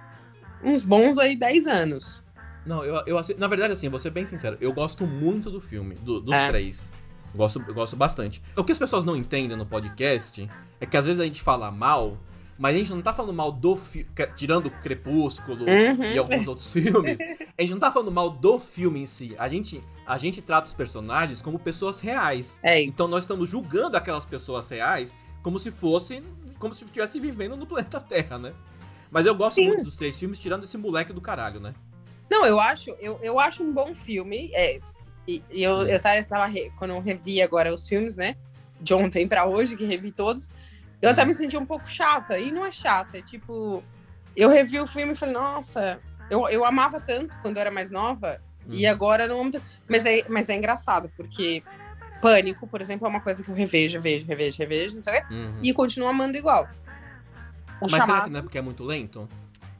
uns 0.63 0.83
bons 0.83 1.17
aí 1.17 1.35
10 1.35 1.65
anos. 1.65 2.21
Não, 2.67 2.85
eu, 2.85 3.01
eu 3.07 3.17
assi- 3.17 3.33
Na 3.33 3.47
verdade, 3.47 3.73
assim, 3.73 3.89
vou 3.89 3.97
ser 3.97 4.11
bem 4.11 4.27
sincero, 4.27 4.57
eu 4.61 4.71
gosto 4.71 5.07
muito 5.07 5.49
do 5.49 5.59
filme, 5.59 5.95
do- 5.95 6.21
dos 6.21 6.35
É. 6.35 6.49
três. 6.49 6.91
Gosto, 7.33 7.63
eu 7.67 7.73
gosto 7.73 7.95
bastante. 7.95 8.43
O 8.55 8.63
que 8.63 8.71
as 8.73 8.77
pessoas 8.77 9.03
não 9.03 9.15
entendem 9.15 9.57
no 9.57 9.65
podcast 9.65 10.47
é 10.79 10.85
que 10.85 10.95
às 10.95 11.05
vezes 11.07 11.19
a 11.19 11.25
gente 11.25 11.41
fala 11.41 11.71
mal, 11.71 12.19
mas 12.57 12.75
a 12.75 12.79
gente 12.79 12.91
não 12.91 13.01
tá 13.01 13.13
falando 13.13 13.33
mal 13.33 13.51
do 13.51 13.75
filme. 13.75 14.07
Tirando 14.35 14.69
Crepúsculo 14.69 15.65
Uhum. 15.65 16.03
e 16.13 16.17
alguns 16.17 16.47
outros 16.47 16.71
filmes, 16.71 17.19
a 17.57 17.61
gente 17.61 17.71
não 17.71 17.79
tá 17.79 17.91
falando 17.91 18.11
mal 18.11 18.29
do 18.29 18.59
filme 18.59 19.01
em 19.01 19.05
si. 19.05 19.35
A 19.37 19.49
gente, 19.49 19.83
a 20.05 20.17
gente 20.17 20.41
trata 20.41 20.67
os 20.67 20.73
personagens 20.73 21.41
como 21.41 21.57
pessoas 21.59 21.99
reais. 21.99 22.57
É 22.63 22.81
isso. 22.81 22.95
Então 22.95 23.07
nós 23.07 23.23
estamos 23.23 23.49
julgando 23.49 23.97
aquelas 23.97 24.25
pessoas 24.25 24.69
reais 24.69 25.13
como 25.41 25.57
se 25.57 25.71
fosse. 25.71 26.21
como 26.59 26.73
se 26.75 26.83
estivesse 26.85 27.19
vivendo 27.19 27.55
no 27.57 27.65
planeta 27.65 27.99
Terra, 28.07 28.37
né? 28.37 28.53
Mas 29.09 29.25
eu 29.25 29.35
gosto 29.35 29.55
Sim. 29.55 29.67
muito 29.67 29.83
dos 29.83 29.95
três 29.95 30.17
filmes, 30.19 30.39
tirando 30.39 30.63
esse 30.63 30.77
moleque 30.77 31.11
do 31.11 31.19
caralho, 31.19 31.59
né? 31.59 31.73
Não, 32.29 32.45
eu 32.45 32.59
acho, 32.61 32.91
eu, 33.01 33.19
eu 33.21 33.39
acho 33.39 33.61
um 33.63 33.73
bom 33.73 33.93
filme. 33.93 34.49
É, 34.53 34.79
e, 35.27 35.43
e 35.51 35.61
eu, 35.63 35.81
eu 35.81 35.99
tava, 35.99 36.23
tava 36.23 36.45
re- 36.45 36.71
quando 36.77 36.91
eu 36.91 36.99
revi 37.01 37.41
agora 37.41 37.73
os 37.73 37.87
filmes, 37.89 38.15
né? 38.15 38.35
De 38.79 38.93
ontem 38.93 39.27
pra 39.27 39.45
hoje, 39.45 39.75
que 39.75 39.83
revi 39.85 40.11
todos, 40.11 40.49
eu 41.01 41.09
até 41.09 41.25
me 41.25 41.33
senti 41.33 41.57
um 41.57 41.65
pouco 41.65 41.87
chata. 41.89 42.37
E 42.37 42.51
não 42.51 42.65
é 42.65 42.71
chata, 42.71 43.17
é 43.17 43.21
tipo. 43.21 43.83
Eu 44.35 44.49
revi 44.49 44.79
o 44.79 44.87
filme 44.87 45.11
e 45.13 45.15
falei, 45.15 45.33
nossa, 45.33 45.99
eu, 46.29 46.47
eu 46.49 46.63
amava 46.63 46.99
tanto 47.01 47.37
quando 47.41 47.57
eu 47.57 47.61
era 47.61 47.71
mais 47.71 47.91
nova, 47.91 48.41
e 48.69 48.87
Hum. 48.87 48.91
agora 48.91 49.27
não 49.27 49.41
amo 49.41 49.51
tanto. 49.51 49.65
Mas 49.89 50.05
é, 50.05 50.23
mas 50.29 50.47
é 50.49 50.55
engraçado, 50.55 51.11
porque 51.17 51.61
Pânico, 52.21 52.67
por 52.67 52.79
exemplo, 52.81 53.05
é 53.07 53.09
uma 53.09 53.19
coisa 53.19 53.43
que 53.43 53.49
eu 53.49 53.55
revejo, 53.55 53.99
vejo, 53.99 54.25
revejo, 54.25 54.57
revejo, 54.59 54.95
não 54.95 55.03
sei 55.03 55.19
o 55.19 55.27
quê, 55.27 55.33
Uhum. 55.33 55.59
e 55.63 55.73
continuo 55.73 56.07
amando 56.07 56.37
igual. 56.37 56.69
O 57.81 57.85
Mas 57.89 57.91
será 57.91 58.05
chamado. 58.05 58.23
que 58.25 58.29
não 58.29 58.39
é 58.39 58.43
porque 58.43 58.57
é 58.57 58.61
muito 58.61 58.83
lento? 58.83 59.27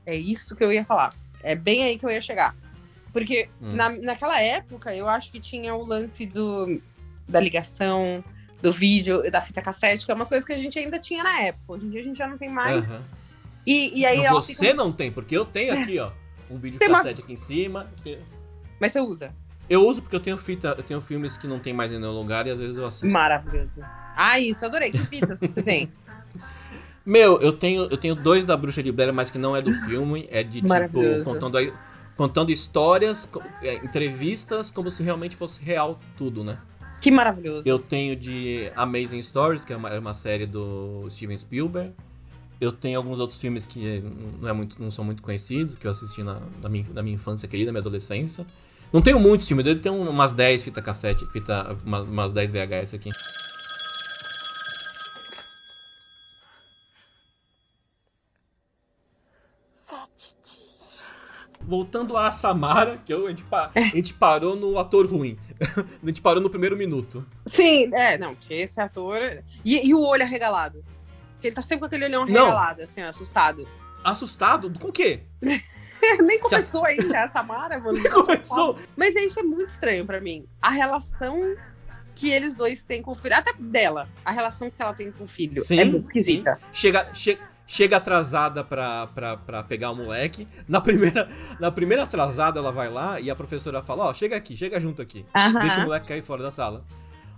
É 0.06 0.16
isso 0.16 0.56
que 0.56 0.64
eu 0.64 0.72
ia 0.74 0.84
falar. 0.84 1.14
É 1.44 1.56
bem 1.56 1.84
aí 1.84 2.00
que 2.00 2.06
eu 2.06 2.10
ia 2.10 2.20
chegar. 2.20 2.56
Porque 3.14 3.48
Hum. 3.62 3.70
na, 3.74 3.90
naquela 3.90 4.42
época, 4.42 4.94
eu 4.96 5.08
acho 5.08 5.32
que 5.32 5.40
tinha 5.40 5.76
o 5.76 5.86
lance 5.86 6.26
do, 6.26 6.82
da 7.28 7.40
ligação, 7.40 8.24
do 8.62 8.72
vídeo, 8.72 9.30
da 9.32 9.42
fita 9.42 9.62
cassete, 9.62 10.06
que 10.06 10.12
é 10.12 10.16
umas 10.16 10.30
coisas 10.30 10.46
que 10.46 10.54
a 10.54 10.58
gente 10.58 10.78
ainda 10.78 11.00
tinha 11.00 11.24
na 11.24 11.42
época. 11.42 11.74
Hoje 11.74 11.86
em 11.86 11.90
dia 11.90 12.02
a 12.02 12.04
gente 12.04 12.18
já 12.18 12.28
não 12.28 12.38
tem 12.38 12.50
mais. 12.50 12.90
Aham. 12.90 13.02
E, 13.66 14.00
e 14.00 14.06
aí 14.06 14.24
Não, 14.24 14.34
você 14.34 14.54
fica... 14.56 14.74
não 14.74 14.92
tem, 14.92 15.12
porque 15.12 15.38
eu 15.38 15.46
tenho 15.46 15.74
aqui, 15.80 16.00
ó, 16.00 16.12
um 16.50 16.58
vídeo 16.58 16.80
uma- 16.88 16.98
cassete 16.98 17.22
aqui 17.22 17.34
em 17.34 17.38
cima. 17.38 17.92
Mas 18.80 18.92
você 18.92 19.00
usa. 19.00 19.34
Eu 19.70 19.86
uso 19.88 20.02
porque 20.02 20.16
eu 20.16 20.20
tenho 20.20 20.38
fita, 20.38 20.76
eu 20.78 20.84
tenho 20.84 21.00
filmes 21.00 21.38
que 21.38 21.48
não 21.48 21.60
tem 21.60 21.72
mais 21.74 21.92
em 21.94 22.00
nenhum 22.00 22.12
lugar 22.12 22.46
e 22.48 22.52
às 22.52 22.60
vezes 22.60 22.76
eu 22.76 22.86
assisto. 22.86 23.08
Maravilhoso. 23.08 23.82
Ah, 24.16 24.40
isso, 24.40 24.66
adorei. 24.66 24.92
Que 24.92 24.98
fitas 24.98 25.40
que 25.40 25.48
você 25.48 25.62
tem? 25.64 25.92
Meu, 27.06 27.40
eu 27.42 27.54
tenho, 27.54 27.84
eu 27.84 27.98
tenho 27.98 28.14
dois 28.14 28.46
da 28.46 28.56
Bruxa 28.58 28.84
de 28.84 28.92
Blair, 28.92 29.14
mas 29.14 29.32
que 29.32 29.38
não 29.38 29.56
é 29.56 29.62
do 29.62 29.74
filme, 29.74 30.28
é 30.30 30.44
de 30.44 30.62
tipo 30.62 31.24
contando 31.24 31.58
contando 32.16 32.52
histórias, 32.52 33.28
é, 33.64 33.76
entrevistas 33.76 34.70
como 34.70 34.92
se 34.92 35.02
realmente 35.02 35.36
fosse 35.36 35.64
real 35.64 36.00
tudo, 36.16 36.44
né? 36.44 36.60
Que 37.02 37.10
maravilhoso. 37.10 37.68
Eu 37.68 37.80
tenho 37.80 38.16
de 38.16 38.72
Amazing 38.76 39.22
Stories, 39.24 39.66
que 39.66 39.74
é 39.74 39.76
uma, 39.76 39.90
é 39.90 39.98
uma 39.98 40.14
série 40.14 40.46
do 40.46 41.06
Steven 41.10 41.36
Spielberg. 41.36 41.94
Eu 42.60 42.72
tenho 42.72 42.96
alguns 42.96 43.20
outros 43.20 43.42
filmes 43.42 43.66
que 43.66 44.04
não, 44.40 44.48
é 44.48 44.54
muito, 44.54 44.80
não 44.80 44.92
são 44.92 45.04
muito 45.04 45.24
conhecidos, 45.24 45.76
que 45.76 45.88
eu 45.88 45.92
assisti 45.92 46.22
na, 46.22 46.40
na, 46.62 46.70
minha, 46.70 46.86
na 46.94 47.02
minha 47.02 47.16
infância 47.16 47.48
querida, 47.48 47.72
minha 47.72 47.82
adolescência. 47.82 48.46
Não 48.94 49.02
tenho 49.02 49.20
muitos 49.20 49.48
filmes, 49.48 49.66
eu 49.66 49.82
tenho 49.82 49.96
umas 49.96 50.34
10 50.34 50.64
fita 50.64 50.80
cassete, 50.80 51.26
fita, 51.32 51.76
umas, 51.84 52.04
umas 52.04 52.34
10 52.34 52.52
VHS 52.52 52.94
aqui. 52.94 53.10
Voltando 61.68 62.18
a 62.18 62.32
Samara, 62.32 63.00
que 63.06 63.14
eu, 63.14 63.28
a, 63.28 63.30
gente 63.30 63.44
pa- 63.44 63.72
a 63.76 63.80
gente 63.82 64.14
parou 64.14 64.56
no 64.56 64.78
ator 64.80 65.06
ruim. 65.06 65.38
a 66.04 66.06
gente 66.06 66.22
parou 66.22 66.42
no 66.42 66.50
primeiro 66.50 66.76
minuto. 66.76 67.26
Sim, 67.46 67.90
é, 67.94 68.18
não, 68.18 68.36
porque 68.36 68.54
esse 68.54 68.80
ator. 68.82 69.20
E, 69.64 69.88
e 69.88 69.94
o 69.94 70.02
olho 70.02 70.24
arregalado. 70.24 70.84
Porque 71.34 71.48
ele 71.48 71.56
tá 71.56 71.62
sempre 71.62 71.80
com 71.80 71.86
aquele 71.86 72.06
olhão 72.06 72.26
Não. 72.26 72.44
arregalado, 72.46 72.84
assim, 72.84 73.02
ó, 73.04 73.10
assustado. 73.10 73.68
Assustado? 74.04 74.72
Com 74.80 74.88
o 74.90 74.92
quê? 74.92 75.22
Nem 76.24 76.40
começou 76.40 76.84
ainda 76.86 77.24
a 77.24 77.28
Samara, 77.28 77.80
mano. 77.80 77.96
já 78.02 78.10
tá 78.10 78.16
Começou. 78.16 78.78
Mas 78.98 79.16
isso 79.16 79.40
é 79.40 79.44
muito 79.44 79.70
estranho 79.70 80.06
pra 80.06 80.20
mim. 80.20 80.46
A 80.62 80.72
relação 80.72 81.56
que 82.16 82.30
eles 82.30 82.56
dois 82.56 82.84
têm 82.84 83.02
com 83.02 83.12
o 83.12 83.16
filho, 83.16 83.36
até 83.36 83.54
dela, 83.58 84.10
a 84.26 84.32
relação 84.32 84.70
que 84.70 84.82
ela 84.82 84.94
tem 84.94 85.12
com 85.12 85.24
o 85.24 85.28
filho 85.28 85.62
Sim, 85.64 85.80
é 85.80 85.86
muito 85.86 86.06
esquisita. 86.06 86.60
Chega, 86.74 87.10
che- 87.14 87.40
chega 87.72 87.96
atrasada 87.96 88.66
pra, 88.66 89.08
pra, 89.08 89.38
pra 89.38 89.64
pegar 89.64 89.92
o 89.92 89.96
moleque. 89.96 90.46
Na 90.68 90.82
primeira, 90.82 91.30
na 91.58 91.72
primeira 91.72 92.04
atrasada, 92.04 92.60
ela 92.60 92.70
vai 92.72 92.90
lá 92.90 93.18
e 93.22 93.32
a 93.32 93.36
professora 93.36 93.82
fala: 93.82 94.08
Ó, 94.10 94.14
chega 94.14 94.36
aqui, 94.36 94.58
chega 94.58 94.78
junto 94.78 95.02
aqui. 95.02 95.26
Deixa 95.62 95.80
o 95.80 95.84
moleque 95.84 96.10
cair 96.10 96.22
fora 96.22 96.44
da 96.44 96.52
sala. 96.52 96.84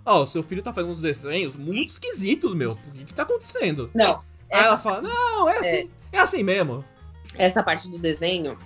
Ó, 0.04 0.22
o 0.22 0.26
seu 0.26 0.42
filho 0.42 0.60
tá 0.60 0.72
fazendo 0.72 0.90
uns 0.90 1.00
desenhos 1.00 1.54
muito 1.54 1.90
esquisitos, 1.90 2.52
meu. 2.52 2.72
O 2.72 2.76
que, 2.92 3.04
que 3.04 3.14
tá 3.14 3.22
acontecendo? 3.22 3.90
Não, 3.94 4.22
Aí 4.52 4.60
ela 4.60 4.76
fala: 4.76 5.02
Não, 5.02 5.48
é 5.48 5.56
assim. 5.58 5.90
É, 6.12 6.18
assim 6.18 6.42
mesmo. 6.42 6.84
essa 7.38 7.62
parte 7.62 7.88
do 7.88 7.98
desenho 7.98 8.58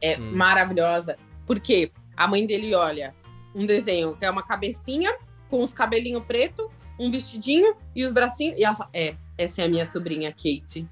é 0.00 0.18
Hum. 0.20 0.32
maravilhosa, 0.36 1.16
porque 1.46 1.90
a 2.14 2.28
mãe 2.28 2.46
dele 2.46 2.74
olha 2.74 3.14
um 3.54 3.64
desenho 3.64 4.14
que 4.14 4.26
é 4.26 4.30
uma 4.30 4.42
cabecinha 4.42 5.16
com 5.48 5.62
os 5.64 5.72
cabelinhos 5.72 6.22
preto, 6.24 6.70
um 7.00 7.10
vestidinho 7.10 7.74
e 7.94 8.04
os 8.04 8.12
bracinhos, 8.12 8.58
e 8.58 8.64
ela 8.64 8.76
fala, 8.76 8.90
é, 8.92 9.16
essa 9.38 9.62
é 9.62 9.64
a 9.64 9.68
minha 9.68 9.86
sobrinha 9.86 10.30
Kate. 10.32 10.86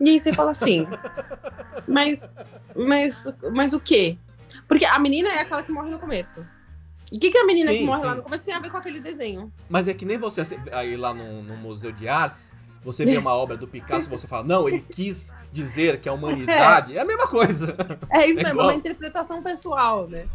E 0.00 0.10
aí 0.10 0.20
você 0.20 0.32
fala 0.32 0.50
assim, 0.50 0.86
mas, 1.88 2.36
mas, 2.74 3.24
mas 3.52 3.72
o 3.72 3.80
quê? 3.80 4.18
Porque 4.68 4.84
a 4.84 4.98
menina 4.98 5.28
é 5.30 5.40
aquela 5.40 5.62
que 5.62 5.72
morre 5.72 5.90
no 5.90 5.98
começo. 5.98 6.44
E 7.12 7.16
o 7.16 7.20
que, 7.20 7.30
que 7.30 7.38
a 7.38 7.46
menina 7.46 7.70
Sim, 7.70 7.78
que 7.78 7.84
morre 7.84 8.04
lá 8.04 8.10
sim. 8.10 8.16
no 8.16 8.22
começo 8.22 8.42
tem 8.44 8.54
a 8.54 8.58
ver 8.58 8.70
com 8.70 8.76
aquele 8.76 9.00
desenho? 9.00 9.52
Mas 9.68 9.86
é 9.88 9.94
que 9.94 10.04
nem 10.04 10.18
você 10.18 10.42
aí 10.72 10.96
lá 10.96 11.14
no, 11.14 11.42
no 11.42 11.56
Museu 11.56 11.92
de 11.92 12.08
Artes, 12.08 12.50
você 12.84 13.04
vê 13.04 13.16
uma 13.16 13.32
obra 13.32 13.56
do 13.56 13.66
Picasso 13.66 14.06
e 14.08 14.10
você 14.10 14.26
fala: 14.26 14.44
Não, 14.44 14.68
ele 14.68 14.80
quis 14.80 15.32
dizer 15.52 16.00
que 16.00 16.08
a 16.08 16.12
humanidade 16.12 16.94
é 16.98 17.00
a 17.00 17.04
mesma 17.04 17.28
coisa. 17.28 17.76
É 18.10 18.26
isso 18.26 18.40
É 18.40 18.42
mesmo, 18.42 18.48
é 18.48 18.50
igual. 18.52 18.66
uma 18.68 18.74
interpretação 18.74 19.42
pessoal, 19.42 20.08
né? 20.08 20.26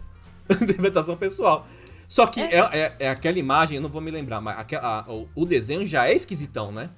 interpretação 0.62 1.18
pessoal. 1.18 1.68
Só 2.08 2.26
que 2.28 2.40
é. 2.42 2.58
É, 2.72 2.96
é 3.00 3.10
aquela 3.10 3.38
imagem, 3.40 3.76
eu 3.78 3.82
não 3.82 3.90
vou 3.90 4.02
me 4.02 4.12
lembrar, 4.12 4.40
mas 4.42 4.58
aque- 4.58 4.76
a- 4.76 5.06
o, 5.08 5.28
o 5.36 5.46
desenho 5.46 5.86
já 5.86 6.08
é 6.08 6.14
esquisitão, 6.14 6.72
né? 6.72 6.90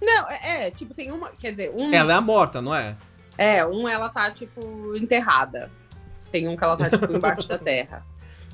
Não, 0.00 0.28
é, 0.30 0.66
é, 0.66 0.70
tipo, 0.70 0.94
tem 0.94 1.10
uma. 1.10 1.30
Quer 1.30 1.50
dizer, 1.52 1.72
um. 1.74 1.92
Ela 1.92 2.12
é 2.12 2.16
a 2.16 2.20
morta, 2.20 2.60
não 2.62 2.74
é? 2.74 2.96
É, 3.36 3.64
um 3.66 3.88
ela 3.88 4.08
tá, 4.08 4.30
tipo, 4.30 4.60
enterrada. 4.96 5.70
Tem 6.30 6.46
um 6.48 6.56
que 6.56 6.64
ela 6.64 6.76
tá, 6.76 6.90
tipo, 6.90 7.12
embaixo 7.12 7.48
da 7.48 7.58
terra. 7.58 8.04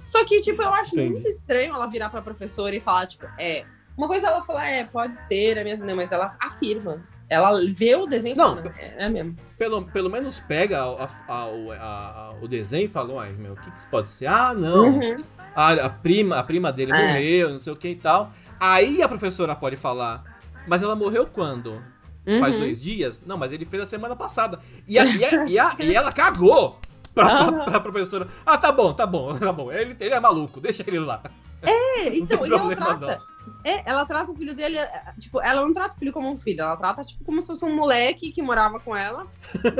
Só 0.05 0.25
que, 0.25 0.41
tipo, 0.41 0.61
eu 0.63 0.73
acho 0.73 0.95
Entendi. 0.95 1.13
muito 1.15 1.29
estranho 1.29 1.75
ela 1.75 1.87
virar 1.87 2.09
pra 2.11 2.21
professora 2.23 2.75
e 2.75 2.81
falar, 2.81 3.07
tipo, 3.07 3.27
é. 3.39 3.65
Uma 3.97 4.09
coisa 4.09 4.27
ela 4.27 4.43
falar, 4.43 4.69
é, 4.69 4.85
pode 4.85 5.17
ser, 5.19 5.57
é 5.57 5.65
mesmo. 5.65 5.87
Não, 5.87 5.97
mas 5.97 6.11
ela 6.13 6.37
afirma. 6.41 7.03
Ela 7.29 7.59
vê 7.73 7.95
o 7.97 8.07
desenho 8.07 8.35
e 8.35 8.37
Não, 8.37 8.57
fala, 8.57 8.75
é, 8.79 9.05
é 9.05 9.09
mesmo. 9.09 9.37
Pelo, 9.57 9.85
pelo 9.87 10.11
menos 10.11 10.39
pega 10.41 10.83
a- 10.83 11.09
a- 11.29 11.47
o- 11.47 11.73
a- 11.73 12.35
o 12.43 12.47
desenho 12.47 12.85
e 12.85 12.89
fala: 12.89 13.15
Uai, 13.15 13.33
meu, 13.33 13.55
o 13.55 13.57
que, 13.57 13.71
que 13.71 13.79
isso 13.79 13.89
pode 13.89 14.11
ser? 14.11 14.27
Ah, 14.27 14.53
não. 14.53 14.99
Uhum. 14.99 15.17
A, 15.55 15.73
a 15.73 15.89
prima, 15.89 16.37
a 16.37 16.43
prima 16.43 16.71
dele 16.73 16.93
É. 16.95 17.07
morreu, 17.13 17.51
não 17.51 17.61
sei 17.61 17.73
o 17.73 17.77
que 17.77 17.89
e 17.89 17.95
tal. 17.97 18.31
Aí 18.61 19.03
a 19.03 19.09
professora 19.09 19.55
pode 19.55 19.77
falar, 19.77 20.34
mas 20.67 20.83
ela 20.83 20.97
morreu 20.97 21.27
quando? 21.27 21.83
Uhum. 22.27 22.41
Faz 22.41 22.57
dois 22.57 22.83
dias? 22.83 23.27
Não, 23.27 23.37
mas 23.37 23.53
ele 23.53 23.65
fez 23.65 23.83
a 23.83 23.87
semana 23.87 24.17
passada. 24.17 24.59
E, 24.87 24.99
a, 24.99 25.05
e, 25.05 25.25
a, 25.25 25.45
e, 25.47 25.59
a, 25.59 25.77
e 25.79 25.95
ela 25.95 26.11
cagou 26.11 26.79
pra, 27.15 27.27
pra, 27.27 27.65
pra, 27.65 27.81
professora. 27.81 28.29
Ah, 28.45 28.57
tá 28.57 28.73
bom, 28.73 28.93
tá 28.93 29.07
bom, 29.07 29.39
tá 29.39 29.53
bom. 29.53 29.71
Ele, 29.71 29.97
ele 30.01 30.15
é 30.15 30.21
maluco, 30.21 30.61
deixa 30.61 30.83
ele 30.87 30.99
lá. 30.99 31.23
É, 31.63 32.09
então, 32.17 32.47
e 32.47 32.53
ela 32.53 32.75
trata. 32.75 33.23
É, 33.63 33.91
ela 33.91 34.07
trata 34.07 34.31
o 34.31 34.35
filho 34.35 34.55
dele, 34.55 34.79
é, 34.79 35.15
tipo, 35.19 35.41
ela 35.41 35.61
não 35.63 35.73
trata 35.73 35.95
o 35.95 35.99
filho 35.99 36.13
como 36.13 36.31
um 36.31 36.39
filho, 36.39 36.63
ela 36.63 36.77
trata, 36.77 37.03
tipo, 37.03 37.25
como 37.25 37.41
se 37.43 37.49
fosse 37.49 37.65
um 37.65 37.75
moleque 37.75 38.33
que 38.33 38.43
morava 38.43 38.81
com 38.81 38.97
ela. 38.97 39.27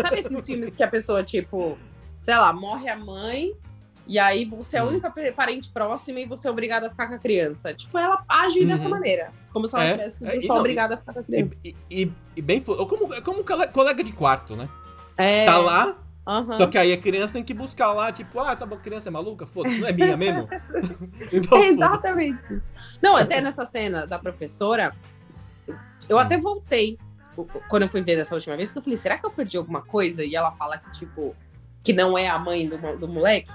Sabe 0.03 0.21
esses 0.21 0.45
filmes 0.45 0.75
que 0.75 0.83
a 0.83 0.89
pessoa, 0.89 1.23
tipo, 1.23 1.79
sei 2.21 2.37
lá, 2.37 2.53
morre 2.53 2.89
a 2.91 2.97
mãe, 2.97 3.53
e 4.07 4.19
aí 4.19 4.45
você 4.45 4.77
é 4.77 4.81
a 4.81 4.85
única 4.85 5.13
parente 5.35 5.71
próxima 5.71 6.21
e 6.21 6.27
você 6.27 6.47
é 6.47 6.51
obrigada 6.51 6.87
a 6.87 6.91
ficar 6.91 7.09
com 7.09 7.15
a 7.15 7.19
criança. 7.19 7.73
Tipo, 7.73 7.97
ela 7.99 8.23
age 8.29 8.61
uhum. 8.61 8.67
dessa 8.67 8.89
maneira. 8.89 9.33
Como 9.53 9.67
se 9.67 9.75
ela 9.75 9.85
é, 9.85 9.93
tivesse 9.93 10.27
é, 10.27 10.41
só 10.43 10.55
não, 10.55 10.61
obrigada 10.61 10.95
a 10.95 10.97
ficar 10.99 11.15
com 11.15 11.21
a 11.21 11.23
criança. 11.23 11.61
E, 11.65 11.75
e, 11.91 12.13
e 12.37 12.43
bem. 12.43 12.61
Como, 12.61 13.23
como 13.23 13.45
colega 13.73 14.05
de 14.05 14.13
quarto, 14.13 14.57
né? 14.57 14.69
É. 15.17 15.47
Tá 15.47 15.57
lá. 15.57 15.97
Uhum. 16.27 16.53
Só 16.53 16.67
que 16.67 16.79
aí 16.79 16.93
a 16.93 16.97
criança 16.97 17.35
tem 17.35 17.45
que 17.45 17.53
buscar 17.53 17.93
lá, 17.93 18.11
tipo, 18.11 18.41
ah, 18.41 18.57
tá 18.57 18.65
bom, 18.65 18.77
a 18.77 18.79
criança 18.79 19.09
é 19.09 19.13
maluca, 19.13 19.45
foda-se, 19.45 19.79
não 19.79 19.87
é 19.87 19.93
minha 19.93 20.17
mesmo? 20.17 20.49
então, 21.31 21.63
Exatamente. 21.63 22.63
Não, 23.03 23.15
até 23.15 23.43
nessa 23.43 23.67
cena 23.67 24.07
da 24.07 24.19
professora, 24.19 24.95
eu 26.09 26.17
hum. 26.17 26.21
até 26.21 26.39
voltei 26.39 26.99
quando 27.69 27.83
eu 27.83 27.89
fui 27.89 28.01
ver 28.01 28.17
dessa 28.17 28.35
última 28.35 28.57
vez, 28.57 28.71
que 28.71 28.79
eu 28.79 28.83
falei, 28.83 28.97
será 28.97 29.19
que 29.19 29.27
eu 29.27 29.31
perdi 29.31 29.57
alguma 29.57 29.83
coisa? 29.83 30.25
E 30.25 30.35
ela 30.35 30.53
fala 30.53 30.79
que, 30.79 30.91
tipo, 30.93 31.35
que 31.83 31.93
não 31.93 32.17
é 32.17 32.29
a 32.29 32.39
mãe 32.39 32.69
do, 32.69 32.97
do 32.97 33.09
moleque. 33.09 33.53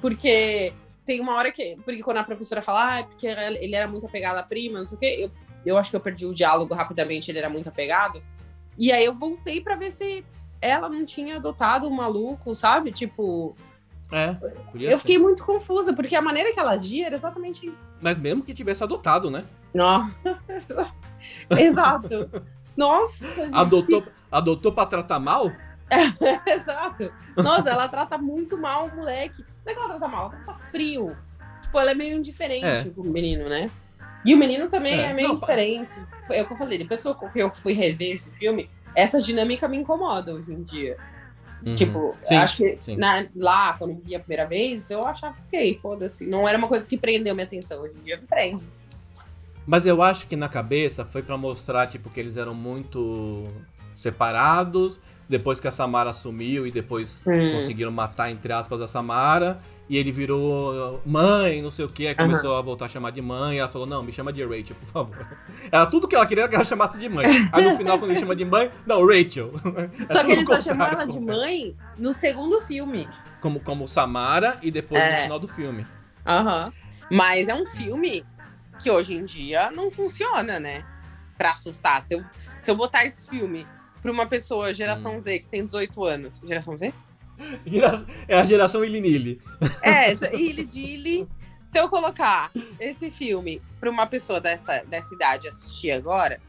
Porque 0.00 0.72
tem 1.04 1.20
uma 1.20 1.34
hora 1.34 1.50
que. 1.52 1.76
Porque 1.84 2.02
quando 2.02 2.18
a 2.18 2.24
professora 2.24 2.60
fala, 2.60 2.92
ah, 2.92 2.98
é 2.98 3.02
porque 3.04 3.26
ele 3.26 3.74
era 3.74 3.86
muito 3.86 4.06
apegado 4.06 4.38
à 4.38 4.42
prima, 4.42 4.80
não 4.80 4.88
sei 4.88 4.96
o 4.96 5.00
quê, 5.00 5.16
eu, 5.20 5.30
eu 5.64 5.78
acho 5.78 5.90
que 5.90 5.96
eu 5.96 6.00
perdi 6.00 6.26
o 6.26 6.34
diálogo 6.34 6.74
rapidamente, 6.74 7.30
ele 7.30 7.38
era 7.38 7.48
muito 7.48 7.68
apegado. 7.68 8.22
E 8.78 8.92
aí 8.92 9.04
eu 9.04 9.14
voltei 9.14 9.60
para 9.60 9.76
ver 9.76 9.90
se 9.90 10.24
ela 10.60 10.88
não 10.88 11.04
tinha 11.04 11.36
adotado 11.36 11.86
um 11.86 11.90
maluco, 11.90 12.54
sabe? 12.54 12.92
Tipo. 12.92 13.56
É, 14.12 14.36
eu 14.74 14.98
fiquei 14.98 15.18
muito 15.18 15.44
confusa, 15.44 15.92
porque 15.92 16.14
a 16.14 16.22
maneira 16.22 16.52
que 16.52 16.60
ela 16.60 16.72
agia 16.72 17.06
era 17.06 17.16
exatamente. 17.16 17.72
Mas 18.00 18.16
mesmo 18.16 18.42
que 18.42 18.54
tivesse 18.54 18.84
adotado, 18.84 19.30
né? 19.30 19.44
Não. 19.74 20.08
Exato. 21.58 22.30
Nossa. 22.76 23.26
Adotou, 23.52 24.04
adotou 24.30 24.72
pra 24.72 24.86
tratar 24.86 25.18
mal? 25.18 25.50
Exato. 26.46 27.12
Nossa, 27.36 27.70
ela 27.70 27.88
trata 27.88 28.16
muito 28.16 28.56
mal 28.58 28.86
o 28.86 28.96
moleque. 28.96 29.44
Não 29.66 29.72
é 29.72 29.74
que 29.74 29.80
ela 29.80 29.88
trata 29.88 30.08
mal, 30.08 30.32
ela 30.32 30.44
trata 30.44 30.58
frio. 30.60 31.16
Tipo, 31.60 31.80
ela 31.80 31.90
é 31.90 31.94
meio 31.94 32.16
indiferente 32.16 32.88
é. 32.88 32.90
com 32.90 33.00
o 33.00 33.10
menino, 33.10 33.48
né? 33.48 33.68
E 34.24 34.32
o 34.32 34.38
menino 34.38 34.68
também 34.68 35.00
é, 35.00 35.06
é 35.06 35.12
meio 35.12 35.28
não, 35.28 35.34
diferente. 35.34 35.92
É 36.30 36.42
o 36.42 36.46
que 36.46 36.52
eu 36.52 36.56
falei, 36.56 36.78
depois 36.78 37.02
que 37.02 37.08
eu, 37.08 37.14
que 37.14 37.38
eu 37.42 37.54
fui 37.54 37.72
rever 37.72 38.12
esse 38.12 38.30
filme, 38.32 38.70
essa 38.94 39.20
dinâmica 39.20 39.68
me 39.68 39.76
incomoda 39.76 40.32
hoje 40.32 40.52
em 40.52 40.62
dia. 40.62 40.96
Uhum. 41.66 41.74
Tipo, 41.74 42.16
sim, 42.22 42.36
acho 42.36 42.56
que 42.58 42.96
na, 42.96 43.26
lá, 43.34 43.72
quando 43.72 43.90
eu 43.90 43.98
vi 43.98 44.14
a 44.14 44.20
primeira 44.20 44.46
vez, 44.46 44.88
eu 44.90 45.04
achava, 45.04 45.36
ok, 45.46 45.78
foda-se. 45.82 46.26
Não 46.26 46.48
era 46.48 46.56
uma 46.56 46.68
coisa 46.68 46.86
que 46.86 46.96
prendeu 46.96 47.34
minha 47.34 47.46
atenção. 47.46 47.82
Hoje 47.82 47.94
em 47.98 48.02
dia 48.02 48.16
me 48.16 48.26
prende. 48.26 48.64
Mas 49.66 49.84
eu 49.84 50.00
acho 50.00 50.28
que 50.28 50.36
na 50.36 50.48
cabeça 50.48 51.04
foi 51.04 51.22
para 51.22 51.36
mostrar, 51.36 51.88
tipo, 51.88 52.08
que 52.08 52.20
eles 52.20 52.36
eram 52.36 52.54
muito 52.54 53.48
separados 53.96 55.00
depois 55.28 55.58
que 55.58 55.66
a 55.66 55.70
Samara 55.70 56.12
sumiu 56.12 56.66
e 56.66 56.70
depois 56.70 57.22
hum. 57.26 57.52
conseguiram 57.52 57.90
matar, 57.90 58.30
entre 58.30 58.52
aspas, 58.52 58.80
a 58.80 58.86
Samara. 58.86 59.60
E 59.88 59.96
ele 59.96 60.10
virou 60.10 61.00
mãe, 61.06 61.62
não 61.62 61.70
sei 61.70 61.84
o 61.84 61.88
que, 61.88 62.08
aí 62.08 62.14
começou 62.14 62.50
uhum. 62.50 62.58
a 62.58 62.62
voltar 62.62 62.86
a 62.86 62.88
chamar 62.88 63.12
de 63.12 63.22
mãe. 63.22 63.60
Ela 63.60 63.68
falou: 63.68 63.86
Não, 63.86 64.02
me 64.02 64.10
chama 64.10 64.32
de 64.32 64.44
Rachel, 64.44 64.74
por 64.74 64.88
favor. 64.88 65.26
Era 65.70 65.86
tudo 65.86 66.08
que 66.08 66.16
ela 66.16 66.26
queria 66.26 66.48
que 66.48 66.56
ela 66.56 66.64
chamasse 66.64 66.98
de 66.98 67.08
mãe. 67.08 67.26
Aí 67.52 67.70
no 67.70 67.76
final, 67.76 67.96
quando 67.96 68.10
ele 68.10 68.18
chama 68.18 68.34
de 68.34 68.44
mãe, 68.44 68.70
não, 68.84 69.06
Rachel. 69.06 69.52
É 70.08 70.12
só 70.12 70.24
que 70.24 70.32
ele 70.32 70.44
só 70.44 70.60
chamou 70.60 70.86
ela 70.86 71.06
de 71.06 71.20
mãe 71.20 71.76
no 71.96 72.12
segundo 72.12 72.60
filme. 72.62 73.08
Como, 73.40 73.60
como 73.60 73.86
Samara 73.86 74.58
e 74.60 74.72
depois 74.72 75.00
é. 75.00 75.16
no 75.16 75.22
final 75.22 75.38
do 75.38 75.48
filme. 75.48 75.86
Aham. 76.26 76.66
Uhum. 76.66 76.72
Mas 77.16 77.46
é 77.46 77.54
um 77.54 77.64
filme 77.64 78.24
que 78.80 78.90
hoje 78.90 79.14
em 79.14 79.24
dia 79.24 79.70
não 79.70 79.90
funciona, 79.90 80.58
né? 80.58 80.84
Pra 81.38 81.52
assustar. 81.52 82.00
Se 82.02 82.14
eu, 82.14 82.24
se 82.58 82.70
eu 82.70 82.74
botar 82.74 83.04
esse 83.04 83.28
filme 83.28 83.66
para 84.00 84.12
uma 84.12 84.26
pessoa, 84.26 84.72
geração 84.72 85.16
hum. 85.16 85.20
Z, 85.20 85.40
que 85.40 85.48
tem 85.48 85.64
18 85.64 86.04
anos. 86.04 86.40
Geração 86.46 86.76
Z? 86.76 86.92
É 88.26 88.38
a 88.38 88.46
geração 88.46 88.84
Ilinili. 88.84 89.40
É, 89.82 90.12
Ili 90.34 90.64
Dili. 90.64 91.28
Se 91.62 91.78
eu 91.78 91.88
colocar 91.88 92.50
esse 92.78 93.10
filme 93.10 93.60
para 93.80 93.90
uma 93.90 94.06
pessoa 94.06 94.40
dessa, 94.40 94.84
dessa 94.84 95.14
idade 95.14 95.48
assistir 95.48 95.90
agora, 95.90 96.40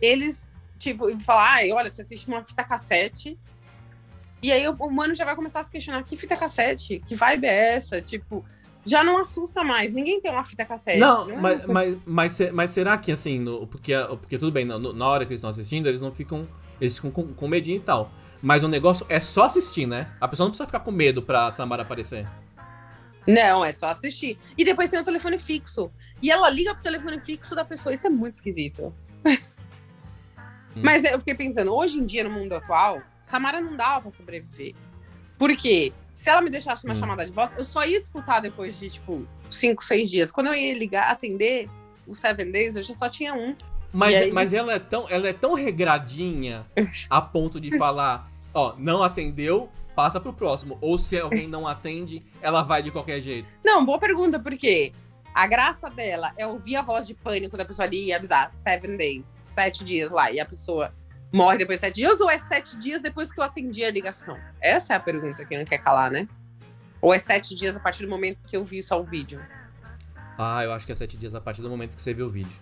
eles, 0.00 0.48
tipo, 0.78 1.06
falar, 1.22 1.54
ai, 1.54 1.72
olha, 1.72 1.90
você 1.90 2.02
assiste 2.02 2.28
uma 2.28 2.44
fita 2.44 2.62
cassete. 2.62 3.36
E 4.40 4.52
aí 4.52 4.66
o 4.68 4.72
humano 4.74 5.14
já 5.14 5.24
vai 5.24 5.34
começar 5.34 5.60
a 5.60 5.62
se 5.64 5.70
questionar: 5.70 6.02
que 6.04 6.16
fita 6.16 6.36
cassete? 6.36 7.02
Que 7.04 7.16
vibe 7.16 7.44
é 7.44 7.74
essa? 7.74 8.00
Tipo, 8.00 8.44
já 8.84 9.02
não 9.02 9.20
assusta 9.20 9.64
mais. 9.64 9.92
Ninguém 9.92 10.20
tem 10.20 10.30
uma 10.30 10.44
fita 10.44 10.64
cassete. 10.64 10.98
Não, 10.98 11.26
não 11.26 11.34
é 11.34 11.40
mas, 11.40 11.66
mas, 11.66 11.96
mas, 12.04 12.52
mas, 12.52 12.70
será 12.70 12.96
que 12.98 13.12
assim, 13.12 13.38
no, 13.38 13.66
porque, 13.66 13.92
porque 14.20 14.38
tudo 14.38 14.52
bem, 14.52 14.64
no, 14.64 14.92
na 14.92 15.08
hora 15.08 15.24
que 15.24 15.32
eles 15.32 15.38
estão 15.38 15.50
assistindo, 15.50 15.88
eles 15.88 16.00
não 16.00 16.12
ficam 16.12 16.46
eles 16.82 16.96
ficam 16.96 17.12
com, 17.12 17.32
com 17.32 17.46
medinho 17.46 17.76
e 17.76 17.80
tal. 17.80 18.10
Mas 18.42 18.64
o 18.64 18.68
negócio 18.68 19.06
é 19.08 19.20
só 19.20 19.44
assistir, 19.44 19.86
né? 19.86 20.10
A 20.20 20.26
pessoa 20.26 20.46
não 20.46 20.50
precisa 20.50 20.66
ficar 20.66 20.80
com 20.80 20.90
medo 20.90 21.22
pra 21.22 21.52
Samara 21.52 21.82
aparecer. 21.82 22.26
Não, 23.24 23.64
é 23.64 23.72
só 23.72 23.86
assistir. 23.86 24.36
E 24.58 24.64
depois 24.64 24.90
tem 24.90 24.98
o 24.98 25.04
telefone 25.04 25.38
fixo. 25.38 25.92
E 26.20 26.28
ela 26.28 26.50
liga 26.50 26.74
pro 26.74 26.82
telefone 26.82 27.22
fixo 27.22 27.54
da 27.54 27.64
pessoa. 27.64 27.94
Isso 27.94 28.08
é 28.08 28.10
muito 28.10 28.34
esquisito. 28.34 28.92
Hum. 30.74 30.82
Mas 30.82 31.04
eu 31.04 31.18
fiquei 31.20 31.34
pensando, 31.34 31.72
hoje 31.72 32.00
em 32.00 32.04
dia, 32.04 32.24
no 32.24 32.30
mundo 32.30 32.54
atual, 32.54 33.00
Samara 33.22 33.60
não 33.60 33.76
dava 33.76 34.00
pra 34.00 34.10
sobreviver. 34.10 34.74
Por 35.38 35.54
quê? 35.56 35.92
Se 36.10 36.30
ela 36.30 36.42
me 36.42 36.50
deixasse 36.50 36.84
uma 36.84 36.94
hum. 36.94 36.96
chamada 36.96 37.24
de 37.24 37.30
voz, 37.30 37.54
eu 37.56 37.62
só 37.62 37.84
ia 37.84 37.98
escutar 37.98 38.40
depois 38.40 38.80
de, 38.80 38.90
tipo, 38.90 39.24
cinco, 39.48 39.84
seis 39.84 40.10
dias. 40.10 40.32
Quando 40.32 40.48
eu 40.48 40.54
ia 40.54 40.76
ligar, 40.76 41.10
atender 41.10 41.70
os 42.08 42.18
Seven 42.18 42.50
Days, 42.50 42.74
eu 42.74 42.82
já 42.82 42.94
só 42.94 43.08
tinha 43.08 43.34
um. 43.34 43.54
Mas, 43.92 44.14
aí... 44.14 44.32
mas 44.32 44.52
ela, 44.52 44.72
é 44.72 44.78
tão, 44.78 45.06
ela 45.08 45.28
é 45.28 45.32
tão 45.32 45.54
regradinha 45.54 46.66
a 47.10 47.20
ponto 47.20 47.60
de 47.60 47.76
falar, 47.76 48.30
ó, 48.54 48.74
não 48.78 49.02
atendeu, 49.02 49.70
passa 49.94 50.18
pro 50.18 50.32
próximo. 50.32 50.78
Ou 50.80 50.96
se 50.96 51.18
alguém 51.18 51.46
não 51.46 51.66
atende, 51.66 52.22
ela 52.40 52.62
vai 52.62 52.82
de 52.82 52.90
qualquer 52.90 53.20
jeito. 53.20 53.50
Não, 53.64 53.84
boa 53.84 53.98
pergunta, 53.98 54.40
porque 54.40 54.92
a 55.34 55.46
graça 55.46 55.90
dela 55.90 56.32
é 56.36 56.46
ouvir 56.46 56.76
a 56.76 56.82
voz 56.82 57.06
de 57.06 57.14
pânico 57.14 57.56
da 57.56 57.64
pessoa 57.64 57.86
ali 57.86 58.06
e 58.06 58.12
avisar 58.12 58.50
seven 58.50 58.96
days, 58.96 59.42
sete 59.44 59.84
dias 59.84 60.10
lá, 60.10 60.30
e 60.32 60.40
a 60.40 60.46
pessoa 60.46 60.94
morre 61.32 61.58
depois 61.58 61.80
de 61.80 61.86
sete 61.86 61.96
dias, 61.96 62.20
ou 62.20 62.30
é 62.30 62.38
sete 62.38 62.78
dias 62.78 63.00
depois 63.00 63.32
que 63.32 63.40
eu 63.40 63.44
atendi 63.44 63.84
a 63.84 63.90
ligação? 63.90 64.38
Essa 64.60 64.94
é 64.94 64.96
a 64.96 65.00
pergunta 65.00 65.44
que 65.44 65.56
não 65.56 65.64
quer 65.64 65.78
calar, 65.78 66.10
né? 66.10 66.28
Ou 67.00 67.12
é 67.12 67.18
sete 67.18 67.54
dias 67.54 67.76
a 67.76 67.80
partir 67.80 68.04
do 68.04 68.08
momento 68.08 68.38
que 68.46 68.56
eu 68.56 68.64
vi 68.64 68.82
só 68.82 69.00
o 69.00 69.04
vídeo? 69.04 69.42
Ah, 70.38 70.62
eu 70.64 70.72
acho 70.72 70.86
que 70.86 70.92
é 70.92 70.94
sete 70.94 71.16
dias 71.16 71.34
a 71.34 71.40
partir 71.40 71.60
do 71.62 71.68
momento 71.68 71.96
que 71.96 72.02
você 72.02 72.14
viu 72.14 72.26
o 72.26 72.30
vídeo. 72.30 72.56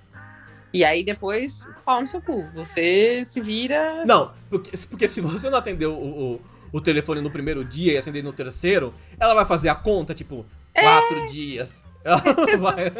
E 0.72 0.84
aí 0.84 1.02
depois, 1.02 1.66
pau 1.84 2.00
no 2.00 2.06
seu 2.06 2.22
cu. 2.22 2.48
Você 2.54 3.24
se 3.24 3.40
vira. 3.40 4.04
Não, 4.06 4.32
porque, 4.48 4.70
porque 4.88 5.08
se 5.08 5.20
você 5.20 5.50
não 5.50 5.58
atendeu 5.58 5.92
o, 5.92 6.34
o, 6.34 6.40
o 6.72 6.80
telefone 6.80 7.20
no 7.20 7.30
primeiro 7.30 7.64
dia 7.64 7.94
e 7.94 7.98
atender 7.98 8.22
no 8.22 8.32
terceiro, 8.32 8.94
ela 9.18 9.34
vai 9.34 9.44
fazer 9.44 9.68
a 9.68 9.74
conta, 9.74 10.14
tipo, 10.14 10.46
é... 10.74 10.82
quatro 10.82 11.28
dias. 11.30 11.82
vai... 12.60 12.92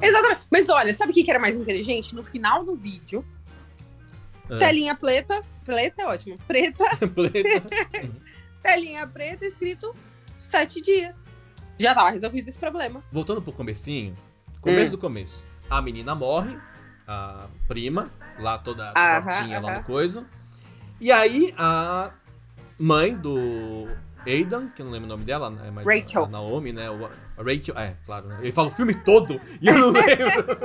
Exatamente. 0.00 0.42
Mas 0.50 0.68
olha, 0.68 0.92
sabe 0.92 1.10
o 1.10 1.14
que 1.14 1.28
era 1.28 1.40
mais 1.40 1.56
inteligente? 1.56 2.14
No 2.14 2.24
final 2.24 2.64
do 2.64 2.76
vídeo, 2.76 3.24
é. 4.50 4.56
telinha 4.56 4.94
preta. 4.94 5.42
Preta 5.64 6.02
é 6.02 6.06
ótimo. 6.06 6.38
Preta. 6.46 6.84
preta. 7.14 7.68
telinha 8.62 9.06
preta 9.06 9.44
escrito 9.44 9.94
sete 10.38 10.80
dias. 10.80 11.32
Já 11.78 11.94
tava 11.94 12.10
resolvido 12.10 12.48
esse 12.48 12.58
problema. 12.58 13.02
Voltando 13.10 13.42
pro 13.42 13.52
comecinho, 13.52 14.16
começo 14.60 14.88
hum. 14.88 14.96
do 14.96 14.98
começo. 14.98 15.44
A 15.68 15.80
menina 15.80 16.14
morre, 16.14 16.56
a 17.06 17.46
prima, 17.68 18.10
lá 18.38 18.58
toda 18.58 18.92
tortinha 18.92 19.60
lá 19.60 19.78
no 19.78 19.84
coisa. 19.84 20.24
E 21.00 21.10
aí 21.12 21.54
a 21.58 22.10
mãe 22.78 23.14
do 23.16 23.88
Aidan, 24.26 24.68
que 24.68 24.82
eu 24.82 24.86
não 24.86 24.92
lembro 24.92 25.06
o 25.06 25.10
nome 25.10 25.24
dela, 25.24 25.50
né, 25.50 25.70
mas 25.72 25.86
Rachel. 25.86 26.24
A, 26.24 26.28
Naomi, 26.28 26.72
né? 26.72 26.86
A 26.88 27.42
Rachel, 27.42 27.78
é, 27.78 27.96
claro, 28.06 28.28
né? 28.28 28.38
Ele 28.40 28.52
fala 28.52 28.68
o 28.68 28.70
filme 28.70 28.94
todo 28.94 29.40
e 29.60 29.68
eu 29.68 29.78
não 29.78 29.90
lembro. 29.92 30.58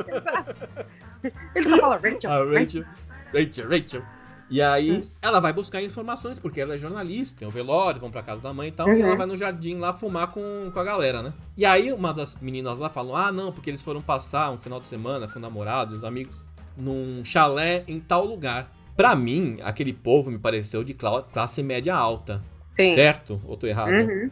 Ele 1.56 1.70
só 1.70 1.78
fala 1.78 1.98
Rachel. 1.98 2.32
A 2.32 2.60
Rachel, 2.60 2.86
Rachel, 3.34 3.70
Rachel. 3.70 4.04
E 4.50 4.62
aí 4.62 4.92
hum. 4.92 5.08
ela 5.22 5.40
vai 5.40 5.54
buscar 5.54 5.82
informações, 5.82 6.40
porque 6.40 6.60
ela 6.60 6.76
é 6.76 6.78
jornalista, 6.78 7.40
tem 7.40 7.48
o 7.48 7.52
velório, 7.52 8.02
vão 8.02 8.10
pra 8.10 8.24
casa 8.24 8.42
da 8.42 8.54
mãe 8.54 8.70
e 8.70 8.72
tal, 8.72 8.88
uhum. 8.88 8.98
e 8.98 9.02
ela 9.02 9.16
vai 9.16 9.28
no 9.28 9.38
jardim 9.38 9.76
lá 9.76 9.94
fumar 9.94 10.32
com, 10.32 10.72
com 10.74 10.80
a 10.80 10.84
galera, 10.84 11.22
né? 11.22 11.34
E 11.56 11.66
aí 11.66 11.94
uma 11.94 12.14
das 12.14 12.36
meninas 12.42 12.80
lá 12.80 12.90
falou: 12.90 13.16
ah, 13.16 13.32
não, 13.32 13.52
porque 13.52 13.70
eles 13.70 13.84
foram 13.84 14.02
passar 14.02 14.52
um 14.52 14.58
final 14.58 14.80
de 14.80 14.88
semana 14.88 15.28
com 15.28 15.38
o 15.38 15.42
namorado, 15.42 15.96
os 15.96 16.04
amigos, 16.04 16.44
num 16.76 17.24
chalé 17.24 17.84
em 17.88 18.00
tal 18.00 18.26
lugar. 18.26 18.74
Pra 18.98 19.16
mim, 19.16 19.60
aquele 19.62 19.94
povo 19.94 20.30
me 20.30 20.38
pareceu 20.38 20.84
de 20.84 20.94
classe 20.94 21.64
média 21.64 21.96
alta. 21.96 22.42
Sim. 22.76 22.96
Certo? 22.96 23.42
Ou 23.46 23.58
tô 23.58 23.68
errado? 23.68 23.92
Uhum. 23.92 24.32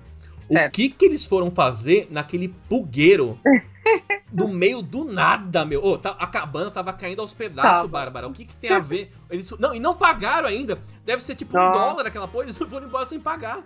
Certo. 0.51 0.67
O 0.67 0.71
que 0.71 0.89
que 0.89 1.05
eles 1.05 1.25
foram 1.25 1.51
fazer 1.51 2.07
naquele 2.09 2.49
pugueiro 2.69 3.39
no 4.31 4.47
meio 4.47 4.81
do 4.81 5.03
nada, 5.03 5.65
meu? 5.65 5.83
Oh, 5.83 5.97
tá, 5.97 6.15
a 6.19 6.27
cabana 6.27 6.71
tava 6.71 6.93
caindo 6.93 7.21
aos 7.21 7.33
pedaços, 7.33 7.81
tá. 7.81 7.87
Bárbara. 7.87 8.27
O 8.27 8.33
que 8.33 8.45
que 8.45 8.59
tem 8.59 8.71
a 8.71 8.79
ver? 8.79 9.11
Eles, 9.29 9.51
não, 9.59 9.75
e 9.75 9.79
não 9.79 9.95
pagaram 9.95 10.47
ainda. 10.47 10.79
Deve 11.05 11.21
ser 11.21 11.35
tipo 11.35 11.55
Nossa. 11.55 11.69
um 11.69 11.79
dólar 11.79 12.07
aquela 12.07 12.27
porra. 12.27 12.45
Eles 12.45 12.57
foram 12.57 12.87
embora 12.87 13.05
sem 13.05 13.19
pagar. 13.19 13.63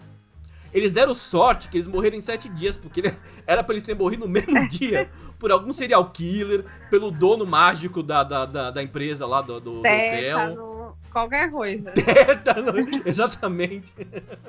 Eles 0.73 0.93
deram 0.93 1.13
sorte 1.13 1.67
que 1.67 1.77
eles 1.77 1.87
morreram 1.87 2.17
em 2.17 2.21
sete 2.21 2.47
dias, 2.47 2.77
porque 2.77 3.03
era 3.45 3.63
pra 3.63 3.73
eles 3.73 3.83
terem 3.83 3.99
morrido 3.99 4.25
no 4.25 4.31
mesmo 4.31 4.69
dia 4.69 5.09
por 5.37 5.51
algum 5.51 5.73
serial 5.73 6.09
killer, 6.11 6.63
pelo 6.89 7.09
dono 7.11 7.45
mágico 7.45 8.03
da, 8.03 8.23
da, 8.23 8.45
da, 8.45 8.71
da 8.71 8.83
empresa 8.83 9.25
lá 9.25 9.41
do, 9.41 9.59
do, 9.59 9.71
do 9.73 9.79
hotel. 9.79 10.70
Qualquer 11.11 11.51
coisa. 11.51 11.91
Tétano, 11.93 12.73
exatamente. 13.05 13.93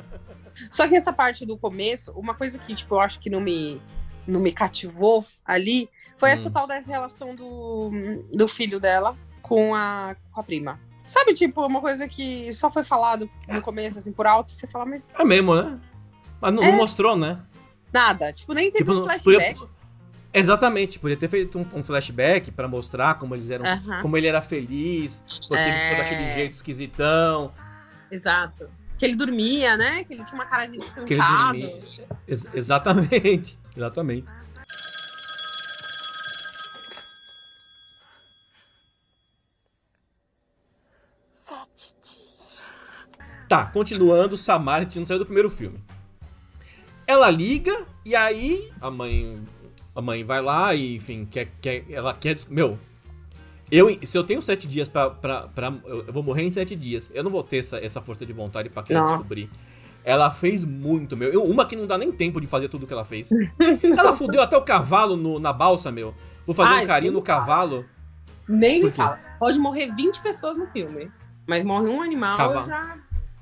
Só 0.70 0.86
que 0.86 0.94
essa 0.94 1.12
parte 1.12 1.44
do 1.44 1.58
começo, 1.58 2.12
uma 2.12 2.34
coisa 2.34 2.58
que, 2.58 2.74
tipo, 2.74 2.94
eu 2.94 3.00
acho 3.00 3.18
que 3.18 3.28
não 3.28 3.40
me, 3.40 3.80
não 4.26 4.40
me 4.40 4.52
cativou 4.52 5.24
ali, 5.44 5.88
foi 6.16 6.30
hum. 6.30 6.32
essa 6.32 6.50
tal 6.50 6.66
dessa 6.66 6.90
relação 6.90 7.34
do, 7.34 7.90
do 8.32 8.46
filho 8.46 8.78
dela 8.78 9.16
com 9.40 9.74
a, 9.74 10.14
com 10.30 10.40
a 10.40 10.44
prima. 10.44 10.80
Sabe, 11.04 11.34
tipo, 11.34 11.66
uma 11.66 11.80
coisa 11.80 12.06
que 12.08 12.52
só 12.52 12.70
foi 12.70 12.84
falado 12.84 13.28
no 13.48 13.60
começo, 13.60 13.98
assim, 13.98 14.12
por 14.12 14.26
alto, 14.26 14.50
e 14.50 14.52
você 14.52 14.66
fala, 14.68 14.86
mas. 14.86 15.14
É 15.18 15.24
mesmo, 15.24 15.54
né? 15.54 15.80
Mas 16.40 16.54
não, 16.54 16.62
é. 16.62 16.70
não 16.70 16.76
mostrou, 16.76 17.16
né? 17.16 17.40
Nada. 17.92 18.32
Tipo, 18.32 18.54
nem 18.54 18.70
teve 18.70 18.84
tipo, 18.84 18.96
um 18.96 19.02
flashback. 19.02 19.58
Podia... 19.58 19.81
Exatamente, 20.34 20.98
podia 20.98 21.16
ter 21.16 21.28
feito 21.28 21.58
um, 21.58 21.66
um 21.74 21.84
flashback 21.84 22.50
para 22.50 22.66
mostrar 22.66 23.18
como 23.18 23.34
eles 23.34 23.50
eram, 23.50 23.64
uh 23.64 23.68
-huh. 23.68 24.00
como 24.00 24.16
ele 24.16 24.26
era 24.26 24.40
feliz, 24.40 25.22
porque 25.46 25.62
é... 25.62 25.68
ele 25.68 25.78
ficou 25.78 26.04
daquele 26.04 26.30
jeito 26.30 26.52
esquisitão. 26.52 27.52
Exato. 28.10 28.68
Que 28.98 29.04
ele 29.04 29.16
dormia, 29.16 29.76
né? 29.76 30.04
Que 30.04 30.14
ele 30.14 30.24
tinha 30.24 30.34
uma 30.34 30.46
cara 30.46 30.64
de 30.66 30.78
descansado. 30.78 31.06
Que 31.06 31.14
ele 31.14 31.22
dormia. 31.22 32.06
Ex 32.26 32.46
exatamente, 32.54 33.58
exatamente. 33.76 34.26
Sete 41.34 41.94
dias. 42.02 42.70
Tá, 43.48 43.66
continuando, 43.66 44.38
Samara, 44.38 44.78
a 44.78 44.82
gente 44.84 44.98
não 44.98 45.04
saiu 45.04 45.18
do 45.18 45.26
primeiro 45.26 45.50
filme. 45.50 45.78
Ela 47.06 47.28
liga 47.28 47.84
e 48.04 48.14
aí 48.14 48.72
a 48.80 48.90
mãe 48.90 49.44
a 49.94 50.00
mãe 50.00 50.24
vai 50.24 50.40
lá 50.40 50.74
e, 50.74 50.96
enfim, 50.96 51.26
quer, 51.30 51.48
quer, 51.60 51.84
ela 51.90 52.14
quer. 52.14 52.36
Meu, 52.48 52.78
eu, 53.70 53.88
se 54.02 54.16
eu 54.18 54.24
tenho 54.24 54.42
sete 54.42 54.68
dias 54.68 54.88
pra, 54.88 55.10
pra, 55.10 55.48
pra. 55.48 55.72
Eu 55.86 56.12
vou 56.12 56.22
morrer 56.22 56.42
em 56.42 56.50
sete 56.50 56.76
dias. 56.76 57.10
Eu 57.14 57.24
não 57.24 57.30
vou 57.30 57.42
ter 57.42 57.58
essa, 57.58 57.78
essa 57.78 58.02
força 58.02 58.26
de 58.26 58.32
vontade 58.32 58.68
pra 58.68 58.82
querer 58.82 59.00
Nossa. 59.00 59.16
descobrir. 59.16 59.48
Ela 60.04 60.30
fez 60.30 60.64
muito, 60.64 61.16
meu. 61.16 61.32
Eu, 61.32 61.44
uma 61.44 61.64
que 61.64 61.76
não 61.76 61.86
dá 61.86 61.96
nem 61.96 62.12
tempo 62.12 62.40
de 62.40 62.46
fazer 62.46 62.68
tudo 62.68 62.86
que 62.86 62.92
ela 62.92 63.04
fez. 63.04 63.30
ela 63.96 64.12
fudeu 64.14 64.42
até 64.42 64.56
o 64.56 64.62
cavalo 64.62 65.16
no, 65.16 65.38
na 65.38 65.52
balsa, 65.52 65.90
meu. 65.90 66.14
Vou 66.44 66.54
fazer 66.54 66.74
Ai, 66.74 66.84
um 66.84 66.86
carinho 66.86 67.12
no 67.12 67.22
cavalo. 67.22 67.84
Nem 68.46 68.84
me 68.84 68.90
fala. 68.90 69.18
Pode 69.38 69.58
morrer 69.58 69.94
20 69.94 70.20
pessoas 70.20 70.58
no 70.58 70.66
filme. 70.66 71.10
Mas 71.46 71.64
morre 71.64 71.88
um 71.88 72.02
animal, 72.02 72.36
cavalo. 72.36 72.62
já. 72.62 72.98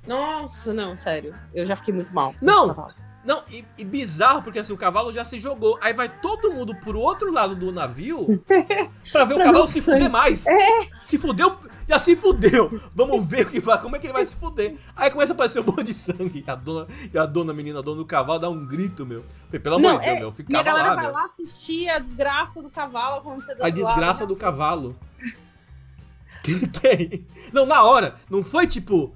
Nossa, 0.06 0.72
não, 0.72 0.96
sério. 0.96 1.34
Eu 1.52 1.66
já 1.66 1.74
fiquei 1.76 1.92
muito 1.92 2.14
mal. 2.14 2.34
Não! 2.40 2.88
Não, 3.22 3.42
e, 3.50 3.64
e, 3.76 3.84
bizarro, 3.84 4.42
porque 4.42 4.58
assim, 4.58 4.72
o 4.72 4.78
cavalo 4.78 5.12
já 5.12 5.24
se 5.24 5.38
jogou. 5.38 5.78
Aí 5.82 5.92
vai 5.92 6.08
todo 6.08 6.52
mundo 6.52 6.74
pro 6.76 6.98
outro 6.98 7.30
lado 7.30 7.54
do 7.54 7.70
navio 7.70 8.42
pra 9.12 9.24
ver 9.24 9.34
pra 9.34 9.42
o 9.42 9.46
cavalo 9.46 9.66
se 9.66 9.82
sangue. 9.82 9.98
fuder 9.98 10.10
mais. 10.10 10.46
É. 10.46 10.88
Se 11.04 11.18
fudeu, 11.18 11.58
já 11.86 11.98
se 11.98 12.16
fudeu. 12.16 12.80
Vamos 12.94 13.24
ver 13.26 13.46
o 13.46 13.50
que 13.50 13.60
vai, 13.60 13.80
como 13.80 13.94
é 13.94 13.98
que 13.98 14.06
ele 14.06 14.14
vai 14.14 14.24
se 14.24 14.34
fuder. 14.34 14.74
Aí 14.96 15.10
começa 15.10 15.32
a 15.32 15.34
aparecer 15.34 15.60
um 15.60 15.64
monte 15.64 15.84
de 15.84 15.94
sangue. 15.94 16.42
E 16.46 16.50
a 16.50 16.54
dona, 16.54 16.86
e 17.12 17.18
a 17.18 17.26
dona 17.26 17.52
menina, 17.52 17.80
a 17.80 17.82
dona 17.82 17.98
do 17.98 18.06
cavalo, 18.06 18.38
dá 18.38 18.48
um 18.48 18.66
grito, 18.66 19.04
meu. 19.04 19.22
Pelo 19.50 19.76
amor 19.76 20.00
de 20.00 20.06
Deus, 20.06 20.16
é, 20.16 20.20
meu. 20.20 20.32
Fica 20.32 20.52
e 20.52 20.56
a 20.56 20.62
galera 20.62 20.88
lá, 20.88 20.94
vai 20.94 21.04
meu. 21.04 21.12
lá 21.12 21.24
assistir 21.24 21.90
a 21.90 21.98
desgraça 21.98 22.62
do 22.62 22.70
cavalo 22.70 23.16
acontecendo. 23.16 23.62
A 23.62 23.68
desgraça 23.68 24.20
lado, 24.20 24.28
do 24.28 24.34
né? 24.34 24.40
cavalo. 24.40 24.96
que, 26.42 26.68
que 26.68 26.86
é? 26.86 27.20
Não, 27.52 27.66
na 27.66 27.82
hora. 27.82 28.14
Não 28.30 28.42
foi 28.42 28.66
tipo. 28.66 29.14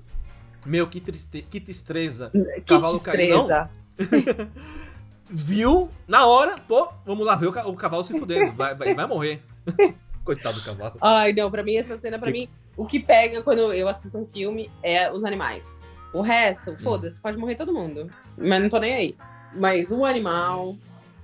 Meu, 0.67 0.87
que, 0.87 1.01
triste, 1.01 1.43
que 1.43 1.59
tristeza. 1.61 2.31
Que 2.31 2.61
cavalo 2.63 2.99
tristeza. 2.99 3.49
Caiu, 3.49 3.49
não. 3.49 3.84
Viu, 5.29 5.91
na 6.07 6.27
hora, 6.27 6.57
pô, 6.59 6.89
vamos 7.05 7.27
lá 7.27 7.35
ver 7.35 7.47
o, 7.47 7.75
cavalo 7.75 8.05
se 8.05 8.19
fudendo. 8.19 8.53
Vai, 8.53 8.75
vai, 8.75 8.95
vai 8.95 9.07
morrer. 9.07 9.41
Coitado 10.25 10.59
do 10.59 10.65
cavalo. 10.65 10.97
Ai, 11.01 11.33
não, 11.33 11.51
pra 11.51 11.63
mim, 11.63 11.77
essa 11.77 11.97
cena, 11.97 12.19
pra 12.19 12.31
que... 12.31 12.39
mim, 12.39 12.49
o 12.77 12.87
que 12.87 13.01
pega 13.01 13.43
quando 13.43 13.73
eu 13.73 13.89
assisto 13.89 14.19
um 14.19 14.27
filme 14.27 14.71
é 14.83 15.11
os 15.13 15.25
animais. 15.25 15.65
O 16.13 16.21
resto, 16.21 16.71
hum. 16.71 16.77
foda-se, 16.79 17.21
pode 17.21 17.37
morrer 17.37 17.57
todo 17.57 17.73
mundo. 17.73 18.11
Mas 18.37 18.63
não 18.63 18.69
tô 18.69 18.79
nem 18.79 18.95
aí. 18.95 19.17
Mas 19.55 19.91
o 19.91 20.05
animal, 20.05 20.77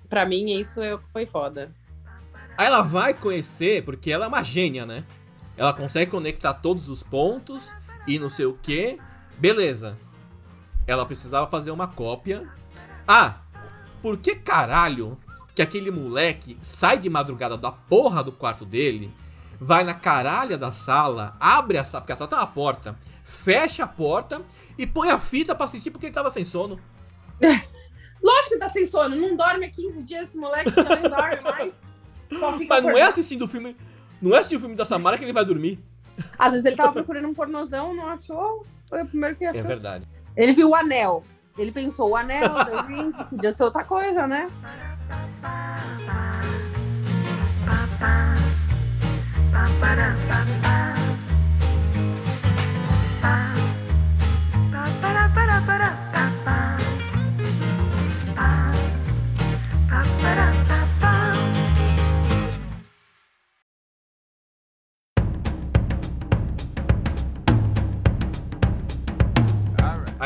pra 0.09 0.27
mim, 0.27 0.59
isso 0.59 0.81
é 0.83 0.95
o 0.95 0.99
que 0.99 1.11
foi 1.13 1.27
foda. 1.27 1.73
Aí 2.57 2.67
ela 2.67 2.83
vai 2.83 3.15
conhecer, 3.15 3.85
porque 3.85 4.11
ela 4.11 4.25
é 4.25 4.29
uma 4.29 4.43
gênia, 4.43 4.85
né? 4.85 5.05
Ela 5.57 5.73
consegue 5.73 6.11
conectar 6.11 6.55
todos 6.55 6.89
os 6.89 7.03
pontos 7.03 7.73
e 8.07 8.19
não 8.19 8.29
sei 8.29 8.47
o 8.47 8.55
que. 8.55 8.99
Beleza. 9.39 9.97
Ela 10.87 11.07
precisava 11.07 11.47
fazer 11.47 11.71
uma 11.71 11.87
cópia 11.87 12.49
ah, 13.13 13.41
por 14.01 14.19
que 14.19 14.37
caralho 14.37 15.19
que 15.53 15.61
aquele 15.61 15.91
moleque 15.91 16.57
sai 16.63 16.97
de 16.97 17.11
madrugada 17.11 17.59
da 17.59 17.73
porra 17.73 18.23
do 18.23 18.31
quarto 18.31 18.65
dele, 18.65 19.13
vai 19.61 19.83
na 19.83 19.95
caralha 19.95 20.57
da 20.57 20.71
sala, 20.71 21.37
abre 21.41 21.77
a 21.77 21.85
sala, 21.85 22.03
porque 22.03 22.13
a 22.13 22.17
sala 22.17 22.31
tá 22.31 22.37
na 22.37 22.47
porta, 22.47 22.97
fecha 23.25 23.83
a 23.83 23.89
porta 23.89 24.41
e 24.79 24.87
põe 24.87 25.11
a 25.11 25.19
fita 25.19 25.57
para 25.57 25.67
assistir 25.67 25.91
porque 25.91 26.07
ele 26.07 26.15
tava 26.15 26.31
sem 26.31 26.45
sono. 26.45 26.79
Lógico 28.23 28.51
que 28.51 28.59
tá 28.59 28.69
sem 28.69 28.87
sono, 28.87 29.17
não 29.17 29.37
dorme 29.37 29.67
há 29.67 29.71
15 29.71 30.05
dias 30.05 30.29
esse 30.29 30.39
moleque 30.39 30.71
nem 30.71 31.03
dorme 31.03 31.41
mais. 31.43 31.75
Mas 32.69 32.83
não 32.85 32.97
é 32.97 33.03
assistindo 33.03 33.45
o 33.45 33.49
filme. 33.49 33.77
Não 34.23 34.37
é 34.37 34.39
assistindo 34.39 34.59
o 34.59 34.61
filme 34.61 34.77
da 34.77 34.85
Samara 34.85 35.19
que 35.19 35.25
ele 35.25 35.33
vai 35.33 35.45
dormir. 35.45 35.83
Às 36.39 36.53
vezes 36.53 36.65
ele 36.65 36.77
tava 36.77 36.93
procurando 36.93 37.27
um 37.27 37.35
pornozão, 37.35 37.93
não 37.93 38.09
achou. 38.09 38.65
Foi 38.89 39.03
o 39.03 39.07
primeiro 39.07 39.35
que 39.35 39.45
achou. 39.45 39.63
É 39.63 39.65
verdade. 39.65 40.07
Ele 40.37 40.53
viu 40.53 40.69
o 40.69 40.75
anel. 40.77 41.25
Ele 41.59 41.73
pensou, 41.73 42.11
o 42.11 42.17
anel, 42.17 42.65
deu 42.65 42.85
20, 42.85 43.25
podia 43.25 43.53
ser 43.53 43.65
outra 43.65 43.85
coisa, 43.85 44.27
né? 44.27 44.49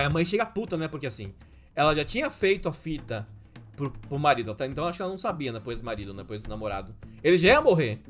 Aí 0.04 0.06
a 0.06 0.10
mãe 0.10 0.24
chega 0.24 0.44
puta, 0.44 0.76
né? 0.76 0.86
Porque 0.86 1.06
assim, 1.06 1.34
ela 1.74 1.94
já 1.94 2.04
tinha 2.04 2.28
feito 2.28 2.68
a 2.68 2.72
fita 2.72 3.26
pro, 3.74 3.90
pro 3.90 4.18
marido, 4.18 4.54
tá? 4.54 4.66
então 4.66 4.84
acho 4.86 4.98
que 4.98 5.02
ela 5.02 5.10
não 5.10 5.18
sabia, 5.18 5.50
né? 5.50 5.58
Depois 5.58 5.80
do 5.80 5.86
marido, 5.86 6.12
né? 6.12 6.22
Depois 6.22 6.42
do 6.42 6.48
namorado. 6.48 6.94
Ele 7.22 7.38
já 7.38 7.48
ia 7.48 7.60
morrer. 7.62 8.02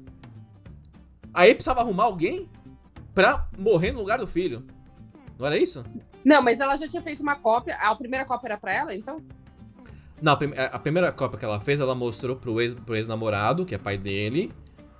Aí 1.33 1.54
precisava 1.54 1.80
arrumar 1.80 2.04
alguém 2.04 2.50
pra 3.14 3.48
morrer 3.57 3.92
no 3.92 4.00
lugar 4.00 4.18
do 4.18 4.26
filho. 4.26 4.66
Não 5.38 5.46
era 5.46 5.57
isso? 5.57 5.85
Não, 6.24 6.42
mas 6.42 6.59
ela 6.59 6.76
já 6.76 6.88
tinha 6.88 7.00
feito 7.00 7.22
uma 7.22 7.37
cópia. 7.37 7.76
A 7.76 7.94
primeira 7.94 8.24
cópia 8.24 8.48
era 8.48 8.57
pra 8.57 8.72
ela, 8.72 8.92
então? 8.92 9.22
Não, 10.20 10.33
a 10.33 10.78
primeira 10.78 11.12
cópia 11.12 11.38
que 11.38 11.44
ela 11.44 11.61
fez, 11.61 11.78
ela 11.78 11.94
mostrou 11.94 12.35
pro 12.35 12.61
ex-namorado, 12.61 13.62
ex 13.62 13.68
que 13.68 13.74
é 13.74 13.78
pai 13.78 13.96
dele. 13.96 14.52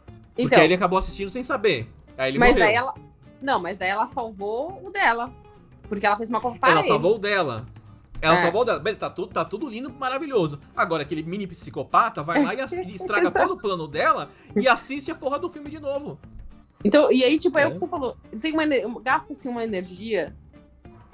Porque 0.07 0.43
então, 0.43 0.59
aí 0.61 0.65
ele 0.65 0.75
acabou 0.75 0.99
assistindo 0.99 1.29
sem 1.29 1.43
saber. 1.43 1.89
Aí 2.17 2.31
ele 2.31 2.39
mas 2.39 2.51
morreu. 2.51 2.67
daí 2.67 2.75
ela. 2.75 2.95
Não, 3.43 3.61
mas 3.61 3.79
daí 3.79 3.89
ela 3.89 4.07
salvou 4.07 4.81
o 4.85 4.91
dela. 4.91 5.33
Porque 5.89 6.07
ela 6.07 6.17
fez 6.17 6.31
uma 6.31 6.41
comparação. 6.41 6.81
Ela 6.81 6.89
salvou 6.89 7.17
o 7.17 7.19
dela. 7.19 7.67
Ela 8.21 8.35
é. 8.35 8.39
salvou 8.39 8.63
o 8.63 8.65
dela. 8.65 8.79
Beleza, 8.79 9.01
tá 9.01 9.11
tudo, 9.11 9.33
tá 9.33 9.45
tudo 9.45 9.69
lindo, 9.69 9.93
maravilhoso. 9.93 10.59
Agora, 10.77 11.03
aquele 11.03 11.23
mini 11.23 11.47
psicopata 11.47 12.23
vai 12.23 12.43
lá 12.43 12.55
e 12.55 12.61
estraga 12.95 13.31
todo 13.31 13.55
o 13.55 13.59
plano 13.59 13.87
dela 13.87 14.31
e 14.57 14.67
assiste 14.69 15.11
a 15.11 15.15
porra 15.15 15.39
do 15.39 15.51
filme 15.51 15.71
de 15.71 15.79
novo. 15.79 16.19
Então, 16.85 17.11
e 17.11 17.25
aí, 17.25 17.39
tipo, 17.39 17.59
é, 17.59 17.63
é 17.63 17.67
o 17.67 17.73
que 17.73 17.79
você 17.79 17.89
falou. 17.89 18.17
Tem 18.41 18.53
uma, 18.53 18.67
gasta-se 19.01 19.49
uma 19.49 19.65
energia 19.65 20.35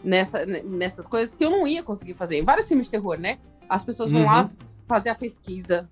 nessa, 0.02 0.44
nessas 0.44 1.06
coisas 1.06 1.35
que 1.35 1.44
eu 1.44 1.50
não 1.50 1.66
ia 1.66 1.83
conseguir 1.83 2.14
fazer. 2.14 2.38
Em 2.38 2.44
vários 2.44 2.66
filmes 2.66 2.87
de 2.87 2.92
terror, 2.92 3.18
né? 3.18 3.38
As 3.68 3.85
pessoas 3.85 4.11
vão 4.11 4.22
uhum. 4.22 4.26
lá 4.26 4.50
fazer 4.87 5.11
a 5.11 5.14
pesquisa, 5.14 5.88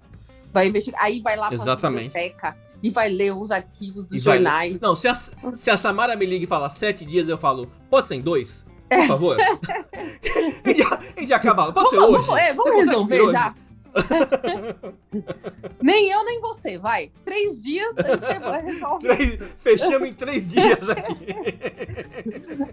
vai 0.52 0.66
investigar, 0.66 1.04
aí 1.04 1.20
vai 1.20 1.36
lá 1.36 1.48
pra 1.48 1.90
biblioteca 1.90 2.56
e 2.82 2.90
vai 2.90 3.08
ler 3.08 3.32
os 3.32 3.52
arquivos 3.52 4.04
dos 4.04 4.22
jornais. 4.22 4.80
Não, 4.80 4.96
se 4.96 5.06
a, 5.06 5.14
se 5.14 5.70
a 5.70 5.76
Samara 5.76 6.16
me 6.16 6.26
liga 6.26 6.44
e 6.44 6.46
fala 6.48 6.68
sete 6.68 7.04
dias, 7.04 7.28
eu 7.28 7.38
falo, 7.38 7.70
pode 7.88 8.08
ser 8.08 8.16
em 8.16 8.20
dois? 8.20 8.66
Por 8.88 9.06
favor. 9.06 9.36
a, 9.40 10.68
gente 10.68 10.78
já, 10.78 10.94
a 10.94 11.20
gente 11.20 11.28
já 11.28 11.36
acabou. 11.36 11.72
Pode 11.72 11.74
vamos, 11.74 11.90
ser 11.90 11.98
hoje. 11.98 12.26
Vamos, 12.26 12.42
é, 12.42 12.54
vamos 12.54 12.86
resolver 12.86 13.30
já. 13.32 13.54
nem 15.82 16.10
eu, 16.10 16.24
nem 16.24 16.40
você, 16.40 16.78
vai. 16.78 17.10
Três 17.24 17.62
dias 17.62 17.96
a 17.98 18.02
gente 18.02 18.24
resolve. 18.72 19.08
Três, 19.08 19.42
fechamos 19.58 20.08
em 20.08 20.14
três 20.14 20.50
dias 20.50 20.88
aqui. 20.88 21.26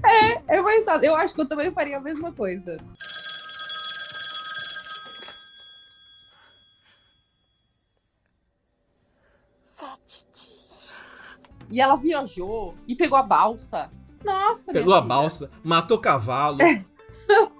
é, 0.03 0.57
é 0.57 0.61
mais. 0.61 0.85
Eu 1.03 1.15
acho 1.15 1.33
que 1.33 1.41
eu 1.41 1.47
também 1.47 1.71
faria 1.71 1.97
a 1.97 2.01
mesma 2.01 2.31
coisa. 2.31 2.77
Sete 9.65 10.25
dias. 10.33 10.93
E 11.69 11.81
ela 11.81 11.95
viajou 11.95 12.75
e 12.87 12.95
pegou 12.95 13.17
a 13.17 13.23
balsa 13.23 13.89
nossa, 14.25 14.73
Pegou 14.73 14.93
a 14.93 15.01
balsa, 15.01 15.49
matou 15.63 15.99
cavalo. 15.99 16.57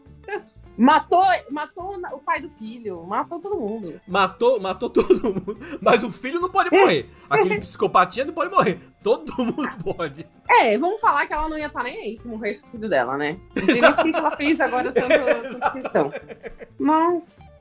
Matou, 0.78 1.26
matou 1.50 1.98
o 2.12 2.20
pai 2.20 2.42
do 2.42 2.50
filho, 2.50 3.06
matou 3.06 3.40
todo 3.40 3.58
mundo. 3.58 4.00
Matou, 4.06 4.60
matou 4.60 4.90
todo 4.90 5.24
mundo. 5.24 5.58
Mas 5.82 6.04
o 6.04 6.12
filho 6.12 6.40
não 6.42 6.50
pode 6.50 6.70
morrer. 6.70 7.10
Aquele 7.30 7.60
psicopatia 7.62 8.26
não 8.26 8.34
pode 8.34 8.52
morrer. 8.52 8.80
Todo 9.02 9.32
mundo 9.38 9.70
pode. 9.82 10.28
É, 10.50 10.78
vamos 10.78 11.00
falar 11.00 11.26
que 11.28 11.34
ela 11.34 11.48
não 11.48 11.58
ia 11.58 11.68
estar 11.68 11.84
nem 11.84 11.98
aí 11.98 12.18
se 12.18 12.28
morresse 12.28 12.68
o 12.68 12.72
filho 12.72 12.90
dela, 12.90 13.18
né? 13.18 13.40
Não 13.56 13.66
sei 13.66 13.82
nem 13.82 14.12
que 14.12 14.20
ela 14.20 14.32
fez 14.32 14.60
agora 14.60 14.92
tanto, 14.92 15.54
tanta 15.54 15.72
questão. 15.72 16.12
Mas. 16.78 17.55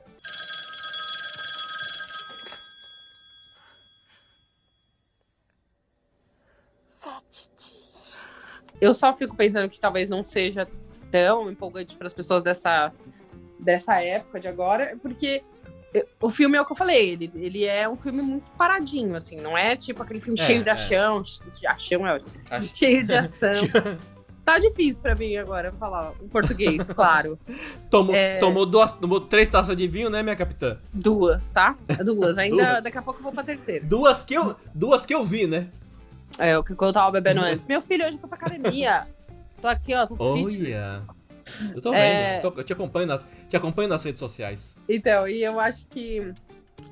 Eu 8.79 8.93
só 8.93 9.15
fico 9.15 9.35
pensando 9.35 9.69
que 9.69 9.79
talvez 9.79 10.09
não 10.09 10.23
seja 10.23 10.67
tão 11.11 11.49
empolgante 11.49 11.95
para 11.95 12.07
as 12.07 12.13
pessoas 12.13 12.43
dessa, 12.43 12.91
dessa 13.59 14.01
época 14.01 14.39
de 14.39 14.47
agora, 14.47 14.97
porque 15.01 15.43
o 16.21 16.29
filme 16.29 16.57
é 16.57 16.61
o 16.61 16.65
que 16.65 16.71
eu 16.71 16.75
falei, 16.75 17.11
ele, 17.11 17.31
ele 17.35 17.65
é 17.65 17.87
um 17.87 17.95
filme 17.95 18.21
muito 18.21 18.49
paradinho, 18.57 19.15
assim, 19.15 19.37
não 19.37 19.57
é 19.57 19.75
tipo 19.75 20.01
aquele 20.03 20.19
filme 20.19 20.39
é, 20.39 20.43
cheio 20.43 20.63
de 20.63 20.69
é. 20.69 20.73
ação, 20.73 21.17
é. 21.17 21.67
ação 21.67 22.07
é 22.07 22.21
Acho... 22.49 22.75
cheio 22.75 23.05
de 23.05 23.13
ação. 23.13 23.51
tá 24.43 24.59
difícil 24.59 25.01
pra 25.01 25.15
mim 25.15 25.37
agora 25.37 25.71
falar 25.79 26.11
o 26.19 26.27
português, 26.27 26.83
claro. 26.93 27.39
Tomou, 27.89 28.15
é... 28.15 28.37
tomou, 28.37 28.65
duas, 28.65 28.93
tomou 28.93 29.21
três 29.21 29.49
taças 29.49 29.75
de 29.75 29.87
vinho, 29.87 30.09
né, 30.09 30.21
minha 30.21 30.35
capitã? 30.35 30.77
Duas, 30.93 31.49
tá? 31.51 31.77
Duas. 32.03 32.37
Ainda 32.37 32.71
duas. 32.71 32.83
daqui 32.83 32.97
a 32.97 33.01
pouco 33.01 33.19
eu 33.19 33.23
vou 33.23 33.31
pra 33.31 33.43
terceira. 33.43 33.85
Duas 33.85 34.23
que 34.23 34.33
eu, 34.33 34.55
duas 34.73 35.05
que 35.05 35.13
eu 35.13 35.23
vi, 35.23 35.47
né? 35.47 35.69
É, 36.37 36.57
o 36.57 36.63
que 36.63 36.71
eu 36.71 36.93
tava 36.93 37.11
bebendo 37.11 37.41
antes. 37.41 37.65
Meu 37.65 37.81
filho 37.81 38.05
hoje 38.05 38.17
foi 38.17 38.29
pra 38.29 38.37
academia. 38.37 39.07
Tô 39.61 39.67
aqui, 39.67 39.93
ó, 39.93 40.05
tô 40.05 40.15
Olha. 40.19 40.47
fitness. 40.47 40.79
Eu 41.73 41.81
tô 41.81 41.91
vendo, 41.91 42.01
é... 42.01 42.39
tô, 42.39 42.53
eu 42.57 42.63
te 42.63 42.73
acompanho, 42.73 43.07
nas, 43.07 43.25
te 43.47 43.55
acompanho 43.55 43.87
nas 43.87 44.03
redes 44.03 44.19
sociais. 44.19 44.75
Então, 44.89 45.27
e 45.27 45.43
eu 45.43 45.59
acho 45.59 45.87
que, 45.87 46.33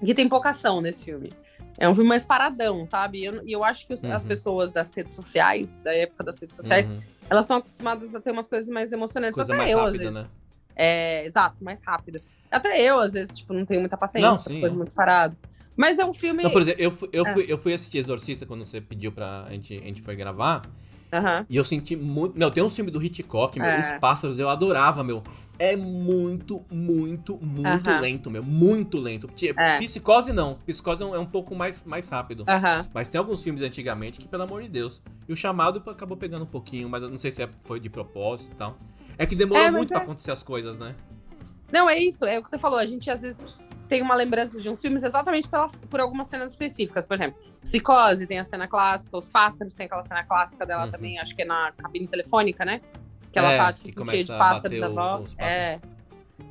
que 0.06 0.14
tem 0.14 0.30
pouca 0.30 0.50
ação 0.50 0.80
nesse 0.80 1.06
filme. 1.06 1.32
É 1.78 1.90
um 1.90 1.96
filme 1.96 2.08
mais 2.08 2.26
paradão, 2.26 2.86
sabe? 2.86 3.20
E 3.20 3.26
eu, 3.26 3.48
eu 3.48 3.64
acho 3.64 3.88
que 3.88 3.94
os, 3.94 4.04
uhum. 4.04 4.14
as 4.14 4.24
pessoas 4.24 4.72
das 4.72 4.94
redes 4.94 5.16
sociais, 5.16 5.68
da 5.84 5.94
época 5.94 6.24
das 6.24 6.40
redes 6.40 6.56
sociais, 6.56 6.88
uhum. 6.88 7.02
elas 7.30 7.46
estão 7.46 7.58
acostumadas 7.58 8.14
a 8.14 8.22
ter 8.22 8.32
umas 8.32 8.48
coisas 8.48 8.70
mais 8.70 8.92
emocionantes. 8.92 9.36
Coisa 9.36 9.54
Até 9.54 9.58
mais 9.58 9.72
eu, 9.72 9.80
rápida, 9.80 10.12
né? 10.12 10.28
É, 10.76 11.26
exato, 11.26 11.58
mais 11.62 11.82
rápida. 11.82 12.22
Até 12.52 12.80
eu, 12.80 13.00
às 13.00 13.14
vezes, 13.14 13.40
tipo, 13.40 13.54
não 13.54 13.66
tenho 13.66 13.80
muita 13.80 13.98
paciência, 13.98 14.30
não, 14.30 14.38
sim, 14.38 14.60
coisa 14.60 14.76
muito 14.76 14.92
parado. 14.92 15.36
Mas 15.76 16.00
é 16.00 16.06
um 16.06 16.14
filme. 16.14 16.44
Não, 16.44 16.52
por 16.52 16.62
exemplo, 16.62 16.82
eu, 16.82 16.92
fui, 16.92 17.10
eu, 17.12 17.26
é. 17.26 17.34
fui, 17.34 17.46
eu 17.48 17.58
fui 17.58 17.74
assistir 17.74 17.98
Exorcista 17.98 18.46
quando 18.46 18.66
você 18.66 18.80
pediu 18.80 19.12
pra. 19.12 19.44
A 19.44 19.52
gente, 19.52 19.78
a 19.78 19.86
gente 19.86 20.02
foi 20.02 20.16
gravar. 20.16 20.62
Uhum. 21.14 21.46
E 21.48 21.56
eu 21.56 21.64
senti 21.64 21.96
muito. 21.96 22.38
Meu, 22.38 22.50
tem 22.50 22.64
um 22.64 22.70
filme 22.70 22.90
do 22.90 23.02
Hitchcock, 23.02 23.60
meu, 23.60 23.70
é. 23.70 23.80
Os 23.80 23.92
Pássaros, 24.00 24.40
eu 24.40 24.50
adorava, 24.50 25.04
meu. 25.04 25.22
É 25.60 25.76
muito, 25.76 26.66
muito, 26.72 27.38
muito 27.38 27.90
uhum. 27.90 28.00
lento, 28.00 28.32
meu. 28.32 28.42
Muito 28.42 28.98
lento. 28.98 29.28
Tipo, 29.28 29.60
é. 29.60 29.78
Psicose 29.78 30.34
não. 30.34 30.56
Psicose 30.66 31.04
é 31.04 31.06
um, 31.06 31.22
é 31.22 31.26
pouco 31.26 31.54
mais, 31.54 31.84
mais 31.84 32.10
rápido. 32.10 32.42
Uhum. 32.42 32.90
Mas 32.94 33.08
tem 33.10 33.20
alguns 33.20 33.44
filmes 33.44 33.62
antigamente 33.62 34.20
que, 34.20 34.28
pelo 34.28 34.44
amor 34.44 34.64
de 34.64 34.70
Deus. 34.70 35.02
E 35.28 35.34
o 35.34 35.36
chamado 35.36 35.82
acabou 35.88 36.18
pegando 36.18 36.44
um 36.44 36.48
pouquinho, 36.48 36.90
mas 36.90 37.04
eu 37.04 37.10
não 37.10 37.20
sei 37.20 37.32
se 37.32 37.44
é, 37.44 37.50
foi 37.64 37.80
de 37.80 37.90
propósito 37.90 38.52
e 38.54 38.56
tal. 38.56 38.78
É 39.16 39.28
que 39.28 39.36
demorou 39.36 39.64
é, 39.64 39.70
muito 39.70 39.94
é... 39.94 39.96
pra 39.96 40.04
acontecer 40.04 40.32
as 40.32 40.42
coisas, 40.42 40.80
né? 40.80 40.96
Não, 41.72 41.90
é 41.90 41.98
isso, 41.98 42.26
é 42.26 42.38
o 42.38 42.44
que 42.44 42.50
você 42.50 42.58
falou. 42.58 42.78
A 42.78 42.86
gente 42.86 43.10
às 43.10 43.22
vezes 43.22 43.40
tem 43.94 44.02
uma 44.02 44.16
lembrança 44.16 44.60
de 44.60 44.68
uns 44.68 44.82
filmes 44.82 45.04
exatamente 45.04 45.48
pelas, 45.48 45.76
por 45.76 46.00
algumas 46.00 46.28
cenas 46.28 46.54
específicas. 46.54 47.06
Por 47.06 47.14
exemplo, 47.14 47.40
Psicose 47.62 48.26
tem 48.26 48.40
a 48.40 48.44
cena 48.44 48.68
clássica, 48.68 49.16
Os 49.16 49.30
Pássaros 49.30 49.76
tem 49.76 49.86
aquela 49.86 50.04
cena 50.04 50.24
clássica 50.24 50.66
dela 50.66 50.86
uhum. 50.86 50.92
também, 50.92 51.20
acho 51.20 51.36
que 51.36 51.44
é 51.44 51.46
na 51.46 51.72
cabine 51.74 52.08
telefônica, 52.08 52.66
né? 52.66 52.82
Que 53.32 53.38
ela 53.38 53.52
é, 53.52 53.58
tá, 53.58 53.72
tipo, 53.72 54.04
cheia 54.10 54.24
de 54.24 54.30
pássaros 54.36 54.82
à 54.82 54.90
volta. 54.90 55.36
É. 55.38 55.80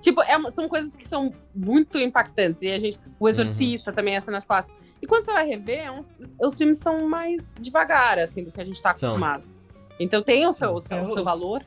Tipo, 0.00 0.22
é, 0.22 0.50
são 0.52 0.68
coisas 0.68 0.94
que 0.94 1.08
são 1.08 1.34
muito 1.52 1.98
impactantes. 1.98 2.62
E 2.62 2.70
a 2.70 2.78
gente. 2.78 3.00
O 3.18 3.28
Exorcista 3.28 3.90
uhum. 3.90 3.96
também 3.96 4.14
é 4.14 4.20
cenas 4.20 4.44
clássicas. 4.44 4.78
E 5.00 5.06
quando 5.08 5.24
você 5.24 5.32
vai 5.32 5.44
rever, 5.44 5.80
é 5.80 5.90
um, 5.90 6.04
os 6.40 6.56
filmes 6.56 6.78
são 6.78 7.08
mais 7.08 7.56
devagar, 7.58 8.20
assim, 8.20 8.44
do 8.44 8.52
que 8.52 8.60
a 8.60 8.64
gente 8.64 8.80
tá 8.80 8.90
acostumado. 8.90 9.42
São. 9.42 9.52
Então 9.98 10.22
tem 10.22 10.46
o 10.46 10.52
seu, 10.52 10.74
o 10.74 10.80
seu, 10.80 10.96
é, 10.96 11.02
o 11.02 11.10
seu 11.10 11.24
valor. 11.24 11.66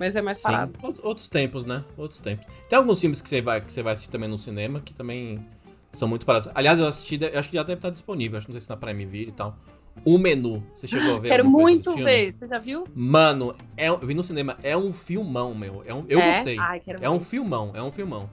Mas 0.00 0.16
é 0.16 0.22
mais 0.22 0.38
Sim. 0.38 0.44
parado. 0.44 0.72
Outros 1.02 1.28
tempos, 1.28 1.66
né? 1.66 1.84
Outros 1.94 2.20
tempos. 2.20 2.46
Tem 2.70 2.78
alguns 2.78 2.98
filmes 2.98 3.20
que 3.20 3.28
você 3.28 3.42
vai, 3.42 3.60
que 3.60 3.70
você 3.70 3.82
vai 3.82 3.92
assistir 3.92 4.10
também 4.10 4.30
no 4.30 4.38
cinema 4.38 4.80
que 4.80 4.94
também 4.94 5.46
são 5.92 6.08
muito 6.08 6.24
parados. 6.24 6.48
Aliás, 6.54 6.78
eu 6.78 6.86
assisti, 6.86 7.20
eu 7.22 7.38
acho 7.38 7.50
que 7.50 7.56
já 7.56 7.62
deve 7.62 7.74
estar 7.80 7.90
disponível. 7.90 8.38
Acho 8.38 8.46
que 8.46 8.52
não 8.52 8.58
sei 8.58 8.64
se 8.64 8.70
na 8.70 8.78
Prime 8.78 9.04
Video 9.04 9.28
e 9.28 9.32
tal. 9.32 9.58
O 10.02 10.16
menu. 10.16 10.64
Você 10.74 10.86
chegou 10.88 11.16
a 11.16 11.18
ver? 11.18 11.28
Quero 11.28 11.46
muito 11.46 11.94
ver. 11.96 12.32
Você 12.32 12.46
já 12.46 12.58
viu? 12.58 12.84
Mano, 12.94 13.54
é, 13.76 13.90
eu 13.90 13.98
vi 13.98 14.14
no 14.14 14.22
cinema. 14.22 14.56
É 14.62 14.74
um 14.74 14.90
filmão, 14.90 15.54
meu. 15.54 15.82
É 15.84 15.92
um, 15.92 16.06
eu 16.08 16.18
é? 16.18 16.30
gostei. 16.30 16.58
Ai, 16.58 16.80
é 16.86 16.96
ver. 16.96 17.08
um 17.10 17.20
filmão. 17.20 17.72
É 17.74 17.82
um 17.82 17.90
filmão. 17.90 18.30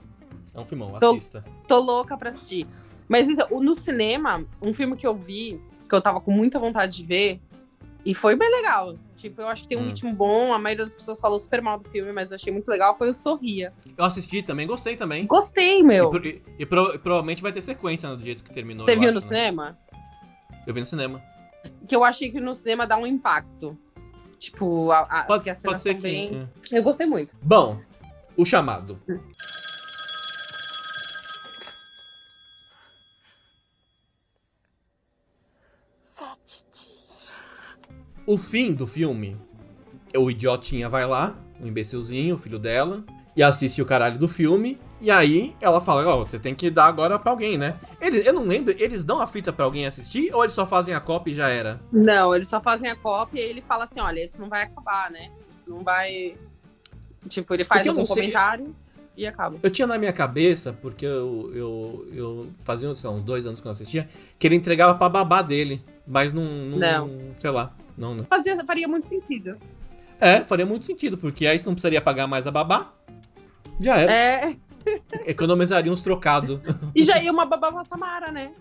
É 0.54 0.60
um 0.60 0.64
filmão. 0.64 0.96
Assista. 0.96 1.44
Tô, 1.66 1.76
tô 1.76 1.84
louca 1.84 2.16
pra 2.16 2.30
assistir. 2.30 2.66
Mas 3.06 3.28
então, 3.28 3.46
no 3.60 3.74
cinema, 3.74 4.42
um 4.62 4.72
filme 4.72 4.96
que 4.96 5.06
eu 5.06 5.14
vi, 5.14 5.60
que 5.86 5.94
eu 5.94 6.00
tava 6.00 6.18
com 6.18 6.30
muita 6.30 6.58
vontade 6.58 6.96
de 6.96 7.04
ver, 7.04 7.40
e 8.06 8.14
foi 8.14 8.36
bem 8.36 8.50
legal. 8.50 8.96
Tipo, 9.18 9.42
eu 9.42 9.48
acho 9.48 9.64
que 9.64 9.70
tem 9.70 9.76
um 9.78 9.82
hum. 9.82 9.88
ritmo 9.88 10.14
bom. 10.14 10.52
A 10.52 10.58
maioria 10.60 10.84
das 10.84 10.94
pessoas 10.94 11.20
falou 11.20 11.40
super 11.40 11.60
mal 11.60 11.78
do 11.78 11.88
filme, 11.88 12.12
mas 12.12 12.30
eu 12.30 12.36
achei 12.36 12.52
muito 12.52 12.68
legal. 12.68 12.96
Foi 12.96 13.10
o 13.10 13.14
Sorria. 13.14 13.72
Eu 13.96 14.04
assisti 14.04 14.42
também, 14.42 14.64
gostei 14.64 14.96
também. 14.96 15.26
Gostei, 15.26 15.82
meu. 15.82 16.14
E, 16.24 16.28
e, 16.28 16.42
e 16.60 16.66
pro, 16.66 16.96
provavelmente 17.00 17.42
vai 17.42 17.52
ter 17.52 17.60
sequência 17.60 18.08
do 18.14 18.24
jeito 18.24 18.44
que 18.44 18.52
terminou. 18.52 18.86
Você 18.86 18.94
viu 18.94 19.10
acho, 19.10 19.14
no 19.14 19.20
né? 19.20 19.26
cinema? 19.26 19.78
Eu 20.64 20.72
vi 20.72 20.80
no 20.80 20.86
cinema. 20.86 21.20
Que 21.88 21.96
eu 21.96 22.04
achei 22.04 22.30
que 22.30 22.40
no 22.40 22.54
cinema 22.54 22.86
dá 22.86 22.96
um 22.96 23.06
impacto. 23.06 23.76
Tipo, 24.38 24.92
a, 24.92 25.00
a, 25.00 25.24
pode, 25.24 25.50
a 25.50 25.56
pode 25.56 25.80
ser 25.80 25.96
que... 25.96 26.00
bem... 26.00 26.48
É. 26.70 26.78
Eu 26.78 26.84
gostei 26.84 27.06
muito. 27.06 27.34
Bom, 27.42 27.80
o 28.36 28.44
chamado. 28.44 29.02
Hum. 29.08 29.18
O 38.28 38.36
fim 38.36 38.74
do 38.74 38.86
filme, 38.86 39.38
o 40.14 40.30
idiotinha 40.30 40.86
vai 40.86 41.06
lá, 41.06 41.34
o 41.58 41.66
imbecilzinho, 41.66 42.34
o 42.34 42.38
filho 42.38 42.58
dela, 42.58 43.02
e 43.34 43.42
assiste 43.42 43.80
o 43.80 43.86
caralho 43.86 44.18
do 44.18 44.28
filme. 44.28 44.78
E 45.00 45.10
aí 45.10 45.56
ela 45.62 45.80
fala, 45.80 46.06
ó, 46.06 46.20
oh, 46.20 46.26
você 46.26 46.38
tem 46.38 46.54
que 46.54 46.68
dar 46.68 46.88
agora 46.88 47.18
pra 47.18 47.32
alguém, 47.32 47.56
né? 47.56 47.80
Eles, 47.98 48.26
eu 48.26 48.34
não 48.34 48.44
lembro, 48.44 48.74
eles 48.78 49.02
dão 49.02 49.18
a 49.18 49.26
fita 49.26 49.50
pra 49.50 49.64
alguém 49.64 49.86
assistir 49.86 50.30
ou 50.34 50.44
eles 50.44 50.52
só 50.52 50.66
fazem 50.66 50.92
a 50.92 51.00
cópia 51.00 51.30
e 51.30 51.34
já 51.34 51.48
era? 51.48 51.80
Não, 51.90 52.34
eles 52.34 52.50
só 52.50 52.60
fazem 52.60 52.90
a 52.90 52.96
cópia 52.96 53.40
e 53.40 53.48
ele 53.48 53.62
fala 53.62 53.84
assim, 53.84 53.98
olha, 53.98 54.22
isso 54.22 54.38
não 54.38 54.50
vai 54.50 54.64
acabar, 54.64 55.10
né? 55.10 55.30
Isso 55.50 55.64
não 55.66 55.82
vai. 55.82 56.36
Tipo, 57.30 57.54
ele 57.54 57.64
faz 57.64 57.88
algum 57.88 58.04
comentário 58.04 58.76
e 59.16 59.26
acaba. 59.26 59.56
Eu 59.62 59.70
tinha 59.70 59.86
na 59.86 59.96
minha 59.96 60.12
cabeça, 60.12 60.70
porque 60.70 61.06
eu, 61.06 61.50
eu, 61.54 62.08
eu 62.12 62.46
fazia 62.62 62.90
lá, 62.90 63.10
uns 63.10 63.22
dois 63.22 63.46
anos 63.46 63.58
que 63.58 63.66
eu 63.66 63.72
assistia, 63.72 64.06
que 64.38 64.46
ele 64.46 64.54
entregava 64.54 64.94
pra 64.96 65.08
babá 65.08 65.40
dele. 65.40 65.82
Mas 66.06 66.30
não, 66.30 66.44
não, 66.44 66.78
não. 66.78 67.10
sei 67.38 67.50
lá. 67.50 67.72
Não, 67.98 68.14
né? 68.14 68.24
Fazia, 68.30 68.64
faria 68.64 68.86
muito 68.86 69.08
sentido. 69.08 69.58
É, 70.20 70.40
faria 70.40 70.64
muito 70.64 70.86
sentido, 70.86 71.18
porque 71.18 71.46
aí 71.46 71.58
você 71.58 71.66
não 71.66 71.74
precisaria 71.74 72.00
pagar 72.00 72.26
mais 72.26 72.46
a 72.46 72.50
babá. 72.50 72.92
Já 73.80 73.96
era. 73.96 74.12
É. 74.12 74.56
Economizaria 75.26 75.92
uns 75.92 76.02
trocados. 76.02 76.60
E 76.94 77.02
já 77.02 77.20
ia 77.20 77.30
uma 77.32 77.44
babá 77.44 77.70
pra 77.70 77.84
Samara, 77.84 78.30
né? 78.30 78.52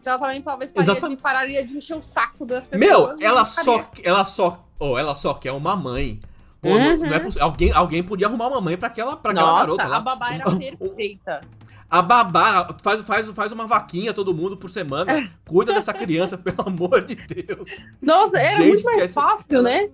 Se 0.00 0.08
ela 0.08 0.18
também 0.18 0.40
talvez 0.40 0.70
pararia 0.70 1.08
de, 1.08 1.16
pararia 1.16 1.64
de 1.64 1.76
encher 1.76 1.96
o 1.96 2.02
saco 2.02 2.46
das 2.46 2.66
pessoas. 2.66 2.80
Meu, 2.80 3.16
ela 3.20 3.44
só, 3.44 3.90
ela 4.02 4.24
só. 4.24 4.64
Oh, 4.78 4.96
ela 4.96 5.14
só 5.14 5.34
quer 5.34 5.52
uma 5.52 5.74
mãe. 5.74 6.20
Pô, 6.68 6.74
uhum. 6.74 6.96
não, 6.96 6.96
não 6.98 7.14
é 7.14 7.18
possível. 7.18 7.46
Alguém, 7.46 7.72
alguém 7.72 8.02
podia 8.02 8.26
arrumar 8.26 8.48
uma 8.48 8.60
mãe 8.60 8.76
pra 8.76 8.88
aquela, 8.88 9.16
pra 9.16 9.32
aquela 9.32 9.52
Nossa, 9.52 9.60
garota. 9.60 9.84
Nossa, 9.84 9.96
a 9.96 10.00
babá 10.00 10.34
era 10.34 10.44
perfeita. 10.44 11.40
A 11.90 12.02
babá 12.02 12.76
faz, 12.82 13.00
faz, 13.00 13.30
faz 13.30 13.50
uma 13.50 13.66
vaquinha 13.66 14.12
todo 14.12 14.34
mundo 14.34 14.56
por 14.58 14.68
semana. 14.68 15.30
Cuida 15.46 15.72
dessa 15.72 15.94
criança, 15.94 16.36
pelo 16.38 16.60
amor 16.68 17.02
de 17.02 17.14
Deus. 17.14 17.82
Nossa, 18.02 18.38
era 18.38 18.62
Gente, 18.62 18.68
muito 18.68 18.84
mais 18.84 19.12
fácil, 19.12 19.62
né? 19.62 19.88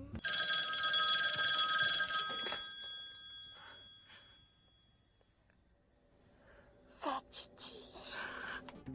Sete 6.89 7.49
dias. 7.57 8.17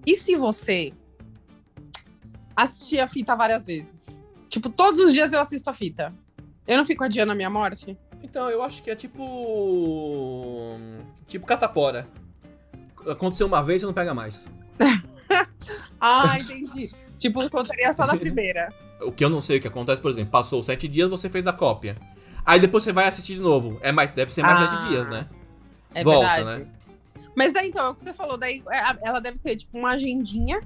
E 0.06 0.16
se 0.16 0.36
você 0.36 0.92
assistir 2.54 3.00
a 3.00 3.08
fita 3.08 3.34
várias 3.34 3.64
vezes? 3.64 4.20
Tipo, 4.50 4.68
todos 4.68 5.00
os 5.00 5.14
dias 5.14 5.32
eu 5.32 5.40
assisto 5.40 5.70
a 5.70 5.74
fita. 5.74 6.12
Eu 6.66 6.76
não 6.78 6.84
fico 6.84 7.04
adiando 7.04 7.32
a 7.32 7.34
minha 7.34 7.50
morte? 7.50 7.96
Então, 8.22 8.50
eu 8.50 8.62
acho 8.62 8.82
que 8.82 8.90
é 8.90 8.96
tipo. 8.96 10.76
Tipo 11.26 11.46
catapora 11.46 12.06
aconteceu 13.08 13.46
uma 13.46 13.62
vez, 13.62 13.80
você 13.80 13.86
não 13.86 13.94
pega 13.94 14.12
mais. 14.12 14.46
ah, 16.00 16.38
entendi. 16.38 16.92
tipo, 17.16 17.48
contaria 17.50 17.92
só 17.92 18.06
na 18.06 18.16
primeira. 18.16 18.72
O 19.00 19.12
que 19.12 19.24
eu 19.24 19.30
não 19.30 19.40
sei 19.40 19.58
o 19.58 19.61
que 19.61 19.68
acontece, 19.68 20.00
por 20.00 20.11
exemplo, 20.11 20.30
passou 20.30 20.62
sete 20.62 20.86
dias, 20.88 21.08
você 21.08 21.28
fez 21.28 21.46
a 21.46 21.52
cópia. 21.52 21.96
Aí 22.44 22.61
depois 22.61 22.84
você 22.84 22.92
vai 22.92 23.06
assistir 23.06 23.34
de 23.34 23.40
novo. 23.40 23.78
É 23.82 23.92
mais, 23.92 24.12
deve 24.12 24.32
ser 24.32 24.42
mais 24.42 24.61
ah, 24.62 24.68
sete 24.68 24.88
dias, 24.88 25.08
né? 25.08 25.28
É 25.94 26.04
Volta, 26.04 26.34
verdade. 26.34 26.61
né? 26.61 26.66
Mas 27.34 27.52
daí 27.52 27.68
então, 27.68 27.86
é 27.86 27.88
o 27.90 27.94
que 27.94 28.00
você 28.00 28.12
falou, 28.12 28.36
daí 28.36 28.62
é, 28.70 29.08
ela 29.08 29.20
deve 29.20 29.38
ter 29.38 29.56
tipo 29.56 29.78
uma 29.78 29.90
agendinha 29.90 30.61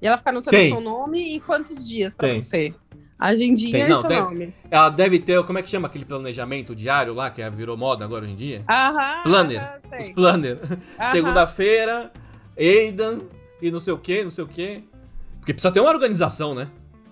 e 0.00 0.06
ela 0.06 0.16
fica 0.16 0.30
anotando 0.30 0.56
Tem. 0.56 0.70
seu 0.70 0.80
nome 0.80 1.36
e 1.36 1.40
quantos 1.40 1.86
dias 1.86 2.14
pra 2.14 2.28
Tem. 2.28 2.40
você 2.40 2.74
Agendinha 3.28 3.72
Tem, 3.72 3.82
é 3.82 3.88
não, 3.88 3.96
seu 3.98 4.08
tem- 4.08 4.20
nome. 4.20 4.54
Ela 4.70 4.88
deve 4.90 5.18
ter, 5.18 5.42
como 5.44 5.58
é 5.58 5.62
que 5.62 5.68
chama 5.68 5.86
aquele 5.88 6.04
planejamento 6.04 6.74
diário 6.74 7.14
lá, 7.14 7.30
que 7.30 7.40
é- 7.42 7.50
virou 7.50 7.76
moda 7.76 8.04
agora 8.04 8.24
hoje 8.24 8.32
em 8.32 8.36
dia? 8.36 8.64
Aham. 8.68 9.22
Planner. 9.24 9.60
aham, 9.60 10.00
Os 10.00 10.08
planner. 10.10 10.58
Segunda-feira, 11.12 12.12
Aidan 12.58 13.20
e 13.62 13.70
não 13.70 13.80
sei 13.80 13.92
o 13.92 13.98
que, 13.98 14.22
não 14.24 14.30
sei 14.30 14.44
o 14.44 14.48
que. 14.48 14.84
Porque 15.38 15.52
precisa 15.52 15.72
ter 15.72 15.80
uma 15.80 15.90
organização, 15.90 16.54
né? 16.54 16.68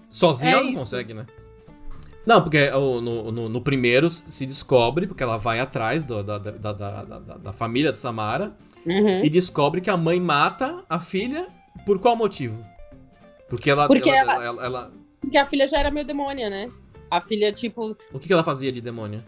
Sozinha 0.09 0.51
É 0.51 0.55
ela 0.55 0.63
não 0.63 0.69
isso. 0.71 0.79
consegue, 0.79 1.15
né? 1.15 1.27
Não, 2.27 2.41
porque 2.43 2.71
o- 2.71 3.01
no, 3.01 3.33
no, 3.33 3.49
no 3.49 3.61
primeiro 3.61 4.09
se 4.11 4.47
descobre, 4.47 5.07
porque 5.07 5.23
ela 5.23 5.37
vai 5.39 5.59
atrás 5.61 6.03
do- 6.03 6.23
da, 6.23 6.39
da, 6.39 6.51
da, 6.53 6.73
da, 6.73 7.03
da- 7.03 7.37
da 7.37 7.53
família 7.53 7.91
de 7.91 7.99
Samara 7.99 8.55
Uhum. 8.87 9.25
e 9.25 9.29
descobre 9.31 9.81
que 9.81 9.91
a 9.91 9.97
mãe 9.97 10.21
mata 10.21 10.85
a 10.89 10.99
filha 11.01 11.49
por 11.85 11.99
qual 11.99 12.15
motivo? 12.15 12.65
Porque 13.49 13.71
ela. 13.71 13.87
Porque 13.87 14.09
ela, 14.09 14.35
ela- 14.35 14.45
ela- 14.45 14.65
ela- 14.65 14.93
Porque 15.23 15.39
a 15.39 15.47
filha 15.47 15.67
já 15.67 15.79
era 15.79 15.91
meio 15.91 16.05
demônia, 16.07 16.51
né? 16.51 16.69
A 17.11 17.21
filha, 17.21 17.51
tipo. 17.53 17.97
o 18.13 18.19
que, 18.19 18.27
que 18.27 18.33
ela 18.33 18.45
fazia 18.45 18.71
de 18.71 18.81
demônio? 18.83 19.25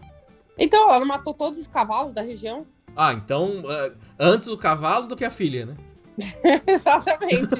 Então, 0.57 0.93
ela 0.93 1.03
matou 1.05 1.33
todos 1.33 1.59
os 1.59 1.67
cavalos 1.67 2.13
da 2.13 2.21
região? 2.21 2.67
Ah, 2.95 3.13
então. 3.13 3.63
é, 3.67 3.91
antes 4.19 4.47
o 4.47 4.57
cavalo 4.57 5.07
do 5.07 5.15
que 5.15 5.25
a 5.25 5.31
filha, 5.31 5.65
né? 5.65 5.75
Exatamente. 6.67 7.55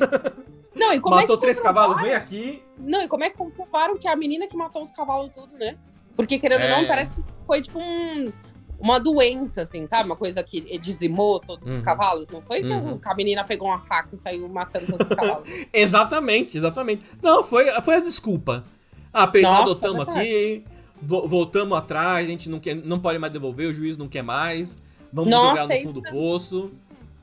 Não, 0.75 0.93
e 0.93 0.99
como 0.99 1.15
Matou 1.15 1.35
é 1.35 1.37
que 1.37 1.41
três 1.41 1.59
cavalos, 1.59 2.01
vem 2.01 2.13
aqui. 2.13 2.61
Não, 2.77 3.01
e 3.01 3.07
como 3.07 3.23
é 3.23 3.29
que 3.29 3.37
comprovaram 3.37 3.97
que 3.97 4.07
é 4.07 4.11
a 4.11 4.15
menina 4.15 4.45
que 4.47 4.57
matou 4.57 4.81
os 4.81 4.91
cavalos 4.91 5.29
tudo, 5.33 5.57
né? 5.57 5.77
Porque, 6.15 6.37
querendo 6.37 6.61
ou 6.61 6.67
É. 6.67 6.69
não, 6.81 6.87
parece 6.87 7.15
que 7.15 7.23
foi 7.45 7.61
tipo 7.61 7.79
um- 7.79 8.31
uma 8.79 8.99
doença, 8.99 9.61
assim, 9.61 9.87
sabe? 9.87 10.05
Uma 10.05 10.15
coisa 10.15 10.43
que 10.43 10.77
dizimou 10.79 11.39
todos 11.39 11.67
os 11.67 11.77
Uhum. 11.77 11.83
cavalos. 11.83 12.27
Não 12.29 12.41
foi 12.41 12.61
que 12.61 12.67
Uhum. 12.69 12.99
a 13.03 13.15
menina 13.15 13.43
pegou 13.43 13.67
uma 13.67 13.81
faca 13.81 14.09
e 14.13 14.17
saiu 14.17 14.47
matando 14.49 14.85
todos 14.87 15.09
os 15.09 15.15
cavalos. 15.15 15.47
Exatamente, 15.73 16.57
exatamente. 16.57 17.03
Não, 17.21 17.43
foi, 17.43 17.65
foi 17.81 17.95
a 17.95 17.99
desculpa. 17.99 18.65
Ah, 19.13 19.25
Nossa, 19.41 19.61
adotamos 19.61 20.05
verdade. 20.05 20.19
aqui, 20.19 20.63
vo- 21.01 21.27
voltamos 21.27 21.77
atrás, 21.77 22.25
a 22.27 22.29
gente 22.29 22.49
não, 22.49 22.59
quer, 22.59 22.75
não 22.75 22.99
pode 22.99 23.17
mais 23.17 23.31
devolver, 23.31 23.69
o 23.69 23.73
juiz 23.73 23.97
não 23.97 24.07
quer 24.09 24.21
mais. 24.23 24.75
Vamos 25.11 25.31
Nossa, 25.31 25.47
jogar 25.61 25.73
é 25.73 25.77
no 25.77 25.87
fundo 25.87 25.93
do 25.93 26.01
mesmo. 26.01 26.17
poço. 26.17 26.71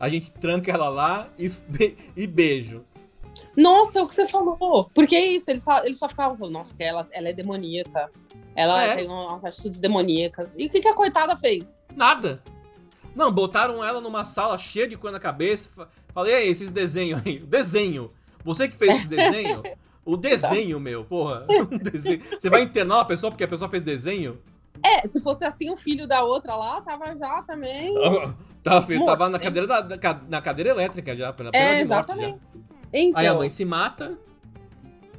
A 0.00 0.08
gente 0.08 0.32
tranca 0.32 0.72
ela 0.72 0.88
lá 0.88 1.28
e, 1.38 1.50
e 2.16 2.26
beijo. 2.26 2.82
Nossa, 3.56 3.98
é 3.98 4.02
o 4.02 4.06
que 4.06 4.14
você 4.14 4.26
falou. 4.26 4.90
Porque 4.94 5.14
é 5.14 5.26
isso, 5.26 5.50
eles 5.50 5.62
só, 5.62 5.84
eles 5.84 5.98
só 5.98 6.08
ficavam 6.08 6.36
falando, 6.36 6.54
nossa, 6.54 6.70
porque 6.72 6.84
ela, 6.84 7.06
ela 7.12 7.28
é 7.28 7.32
demoníaca. 7.32 8.10
Ela 8.54 8.82
É. 8.84 8.96
tem 8.96 9.08
umas 9.08 9.44
atitudes 9.44 9.80
demoníacas. 9.80 10.54
E 10.58 10.66
o 10.66 10.70
que, 10.70 10.80
que 10.80 10.88
a 10.88 10.94
coitada 10.94 11.36
fez? 11.36 11.84
Nada. 11.96 12.42
Não, 13.14 13.30
botaram 13.32 13.84
ela 13.84 14.00
numa 14.00 14.24
sala 14.24 14.56
cheia 14.58 14.86
de 14.88 14.96
coisa 14.96 15.16
na 15.16 15.20
cabeça. 15.20 15.68
fa- 15.74 15.88
Falei, 16.14 16.34
aí, 16.34 16.48
esses 16.48 16.70
desenhos 16.70 17.22
aí. 17.24 17.38
Desenho. 17.46 18.10
Você 18.44 18.68
que 18.68 18.76
fez 18.76 18.98
esse 18.98 19.08
desenho? 19.08 19.62
O 20.04 20.16
desenho, 20.16 20.80
meu, 20.80 21.04
porra. 21.04 21.46
Um 21.70 21.78
desenho. 21.78 22.20
Você 22.28 22.50
vai 22.50 22.62
internar 22.62 22.96
uma 22.96 23.04
pessoa 23.04 23.30
porque 23.30 23.44
a 23.44 23.48
pessoa 23.48 23.70
fez 23.70 23.80
desenho? 23.84 24.36
É, 24.84 25.06
se 25.06 25.20
fosse 25.22 25.44
assim, 25.44 25.70
o 25.70 25.76
filho 25.76 26.08
da 26.08 26.24
outra 26.24 26.56
lá 26.56 26.80
tava 26.80 27.16
já 27.16 27.40
também. 27.42 27.94
Tava, 28.64 28.82
filho, 28.84 29.04
tava 29.06 29.28
na 29.28 29.38
cadeira, 29.38 29.64
da, 29.68 30.20
na 30.28 30.42
cadeira 30.42 30.70
elétrica 30.70 31.14
já, 31.14 31.32
pena 31.32 31.50
É, 31.52 31.82
de 31.84 31.88
morte 31.88 32.08
já. 32.08 32.14
exatamente. 32.14 32.40
Então, 32.92 33.20
Aí 33.20 33.26
a 33.28 33.34
mãe 33.34 33.48
se 33.48 33.64
mata. 33.64 34.18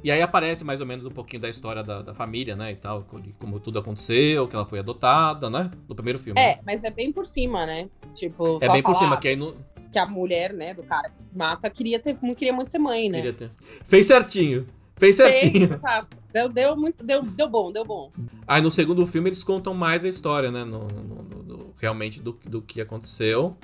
E 0.04 0.10
aí 0.10 0.20
aparece 0.20 0.62
mais 0.64 0.80
ou 0.82 0.86
menos 0.86 1.06
um 1.06 1.10
pouquinho 1.10 1.40
da 1.40 1.48
história 1.48 1.82
da, 1.82 2.02
da 2.02 2.12
família, 2.14 2.54
né? 2.54 2.70
E 2.72 2.76
tal, 2.76 3.06
como 3.38 3.58
tudo 3.58 3.78
aconteceu, 3.78 4.46
que 4.46 4.54
ela 4.54 4.66
foi 4.66 4.78
adotada, 4.78 5.48
né? 5.48 5.70
No 5.88 5.94
primeiro 5.94 6.18
filme. 6.18 6.38
É, 6.38 6.60
mas 6.64 6.84
é 6.84 6.90
bem 6.90 7.10
por 7.10 7.24
cima, 7.24 7.64
né? 7.64 7.88
Tipo, 8.12 8.58
É 8.60 8.66
só 8.66 8.72
bem 8.74 8.82
por 8.82 8.94
cima, 8.96 9.16
que 9.16 9.28
aí 9.28 9.34
não. 9.36 9.54
que 9.90 9.98
a 9.98 10.04
mulher, 10.06 10.52
né, 10.52 10.74
do 10.74 10.82
cara 10.82 11.08
que 11.08 11.16
mata, 11.38 11.70
queria, 11.70 11.98
ter, 11.98 12.14
queria 12.36 12.52
muito 12.52 12.70
ser 12.70 12.78
mãe, 12.78 13.08
né? 13.08 13.16
Queria 13.18 13.32
ter. 13.32 13.50
Fez 13.82 14.06
certinho. 14.06 14.66
Fez 14.96 15.16
certinho. 15.16 15.68
Fez, 15.68 15.80
tá. 15.82 16.06
deu, 16.32 16.48
deu 16.50 16.76
muito, 16.76 17.02
deu, 17.02 17.22
deu 17.22 17.48
bom, 17.48 17.72
deu 17.72 17.84
bom. 17.86 18.12
Aí 18.46 18.60
no 18.60 18.70
segundo 18.70 19.06
filme 19.06 19.30
eles 19.30 19.42
contam 19.42 19.72
mais 19.72 20.04
a 20.04 20.08
história, 20.08 20.50
né? 20.50 20.64
No, 20.64 20.86
no- 20.86 21.42
no- 21.42 21.74
realmente 21.80 22.20
do, 22.20 22.38
do 22.44 22.60
que 22.60 22.78
aconteceu. 22.80 23.56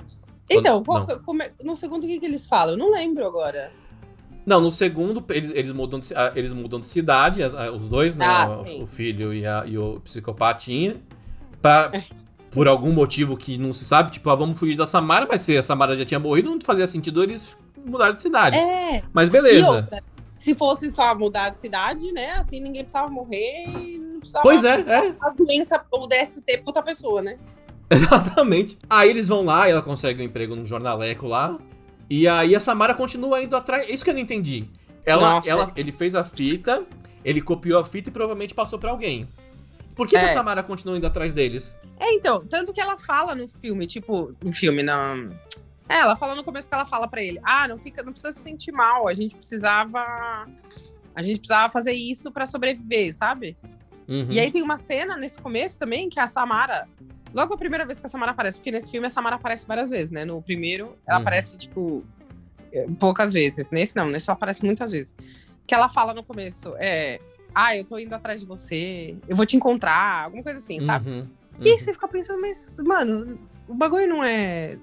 Então, 0.49 0.83
Quando- 0.83 1.05
qual- 1.05 1.19
como 1.21 1.43
é- 1.43 1.51
no 1.63 1.75
segundo 1.75 2.03
o 2.03 2.07
que, 2.07 2.19
que 2.19 2.25
eles 2.25 2.47
falam? 2.47 2.73
Eu 2.73 2.77
não 2.79 2.91
lembro 2.91 3.25
agora. 3.25 3.71
Não, 4.51 4.59
no 4.59 4.69
segundo, 4.69 5.23
eles, 5.29 5.49
eles, 5.55 5.71
mudam, 5.71 5.97
de, 5.97 6.13
ah, 6.13 6.33
eles 6.35 6.51
mudam 6.51 6.81
de 6.81 6.89
cidade, 6.89 7.41
ah, 7.41 7.71
os 7.71 7.87
dois, 7.87 8.17
né? 8.17 8.25
Ah, 8.27 8.49
o, 8.49 8.83
o 8.83 8.85
filho 8.85 9.33
e, 9.33 9.45
a- 9.45 9.63
e 9.65 9.77
o 9.77 10.01
psicopatinha. 10.01 10.97
Pra, 11.61 11.89
por 12.51 12.67
algum 12.67 12.91
motivo 12.91 13.37
que 13.37 13.57
não 13.57 13.71
se 13.71 13.85
sabe, 13.85 14.11
tipo, 14.11 14.29
ah, 14.29 14.35
vamos 14.35 14.59
fugir 14.59 14.75
da 14.75 14.85
Samara, 14.85 15.25
mas 15.29 15.39
se 15.39 15.57
a 15.57 15.63
Samara 15.63 15.95
já 15.95 16.03
tinha 16.03 16.19
morrido, 16.19 16.49
não 16.49 16.59
fazia 16.59 16.85
sentido 16.85 17.23
eles 17.23 17.55
mudarem 17.85 18.13
de 18.13 18.21
cidade. 18.21 18.57
É, 18.57 19.01
Mas 19.13 19.29
beleza. 19.29 19.71
outra, 19.71 20.03
se 20.35 20.53
fosse 20.53 20.91
só 20.91 21.15
mudar 21.17 21.51
de 21.51 21.59
cidade, 21.59 22.11
né, 22.11 22.31
assim, 22.33 22.59
ninguém 22.59 22.83
precisava 22.83 23.07
morrer 23.09 23.67
e 23.69 23.99
não 23.99 24.19
precisava 24.19 24.43
Pois 24.43 24.65
é, 24.65 24.81
é. 24.81 25.15
a 25.21 25.29
doença 25.29 25.81
ou 25.89 26.07
DST 26.09 26.41
pra 26.45 26.61
outra 26.65 26.83
pessoa, 26.83 27.21
né? 27.21 27.37
Exatamente. 27.89 28.77
Aí 28.89 29.09
eles 29.09 29.29
vão 29.29 29.43
lá 29.45 29.69
ela 29.69 29.81
consegue 29.81 30.21
um 30.21 30.25
emprego 30.25 30.57
no 30.57 30.65
jornaleco 30.65 31.25
lá. 31.25 31.57
E 32.13 32.27
aí 32.27 32.53
a 32.53 32.59
Samara 32.59 32.93
continua 32.93 33.41
indo 33.41 33.55
atrás. 33.55 33.89
Isso 33.89 34.03
que 34.03 34.09
eu 34.09 34.13
não 34.13 34.19
entendi. 34.19 34.67
Ela, 35.05 35.35
Nossa. 35.35 35.49
ela, 35.49 35.71
ele 35.77 35.93
fez 35.93 36.13
a 36.13 36.25
fita, 36.25 36.85
ele 37.23 37.39
copiou 37.39 37.79
a 37.79 37.85
fita 37.85 38.09
e 38.09 38.11
provavelmente 38.11 38.53
passou 38.53 38.77
pra 38.77 38.91
alguém. 38.91 39.29
Por 39.95 40.05
que, 40.09 40.19
que 40.19 40.25
a 40.25 40.27
É. 40.27 40.33
Samara 40.33 40.61
continua 40.61 40.97
indo 40.97 41.07
atrás 41.07 41.31
deles? 41.33 41.73
É, 41.97 42.11
então, 42.11 42.45
tanto 42.45 42.73
que 42.73 42.81
ela 42.81 42.97
fala 42.99 43.33
no 43.33 43.47
filme, 43.47 43.87
tipo, 43.87 44.35
no 44.43 44.51
filme, 44.51 44.83
não. 44.83 45.29
É, 45.87 45.99
ela 45.99 46.17
fala 46.17 46.35
no 46.35 46.43
começo 46.43 46.67
que 46.67 46.75
ela 46.75 46.85
fala 46.85 47.07
pra 47.07 47.23
ele: 47.23 47.39
"Ah, 47.43 47.65
não 47.65 47.79
fica, 47.79 48.03
não 48.03 48.11
precisa 48.11 48.33
se 48.33 48.41
sentir 48.41 48.73
mal, 48.73 49.07
a 49.07 49.13
gente 49.13 49.37
precisava 49.37 50.45
a 51.15 51.21
gente 51.21 51.39
precisava 51.39 51.71
fazer 51.71 51.93
isso 51.93 52.29
pra 52.29 52.45
sobreviver, 52.45 53.15
sabe?" 53.15 53.55
Uhum. 54.05 54.27
E 54.29 54.37
aí 54.37 54.51
tem 54.51 54.61
uma 54.61 54.77
cena 54.77 55.15
nesse 55.15 55.39
começo 55.39 55.79
também 55.79 56.09
que 56.09 56.19
a 56.19 56.27
Samara, 56.27 56.89
logo 57.33 57.53
a 57.53 57.57
primeira 57.57 57.85
vez 57.85 57.99
que 57.99 58.05
a 58.05 58.09
Samara 58.09 58.31
aparece, 58.31 58.57
porque 58.57 58.71
nesse 58.71 58.89
filme 58.91 59.07
a 59.07 59.09
Samara 59.09 59.35
aparece 59.35 59.65
várias 59.67 59.89
vezes, 59.89 60.11
né? 60.11 60.25
No 60.25 60.41
primeiro, 60.41 60.95
ela 61.07 61.17
Uhum. 61.17 61.21
aparece 61.21 61.57
tipo 61.57 62.03
eh, 62.73 62.87
poucas 62.99 63.33
vezes, 63.33 63.69
nesse 63.71 63.95
não, 63.95 64.07
nesse 64.07 64.25
só 64.27 64.31
aparece 64.31 64.63
muitas 64.63 64.91
vezes. 64.91 65.15
Que 65.67 65.75
ela 65.75 65.89
fala 65.89 66.13
no 66.13 66.23
começo, 66.23 66.73
é, 66.77 67.19
ah, 67.53 67.75
eu 67.75 67.83
tô 67.83 67.97
indo 67.99 68.13
atrás 68.15 68.39
de 68.41 68.47
você, 68.47 69.15
eu 69.27 69.35
vou 69.35 69.45
te 69.45 69.57
encontrar, 69.57 70.23
alguma 70.25 70.41
coisa 70.43 70.57
assim, 70.59 70.81
sabe? 70.81 71.09
Uhum. 71.09 71.27
E 71.59 71.69
Uhum. 71.71 71.77
você 71.77 71.93
fica 71.93 72.07
pensando, 72.07 72.39
mas, 72.41 72.77
mano, 72.83 73.37
o 73.67 73.73
bagulho 73.73 74.07
não 74.07 74.23
é. 74.23 74.77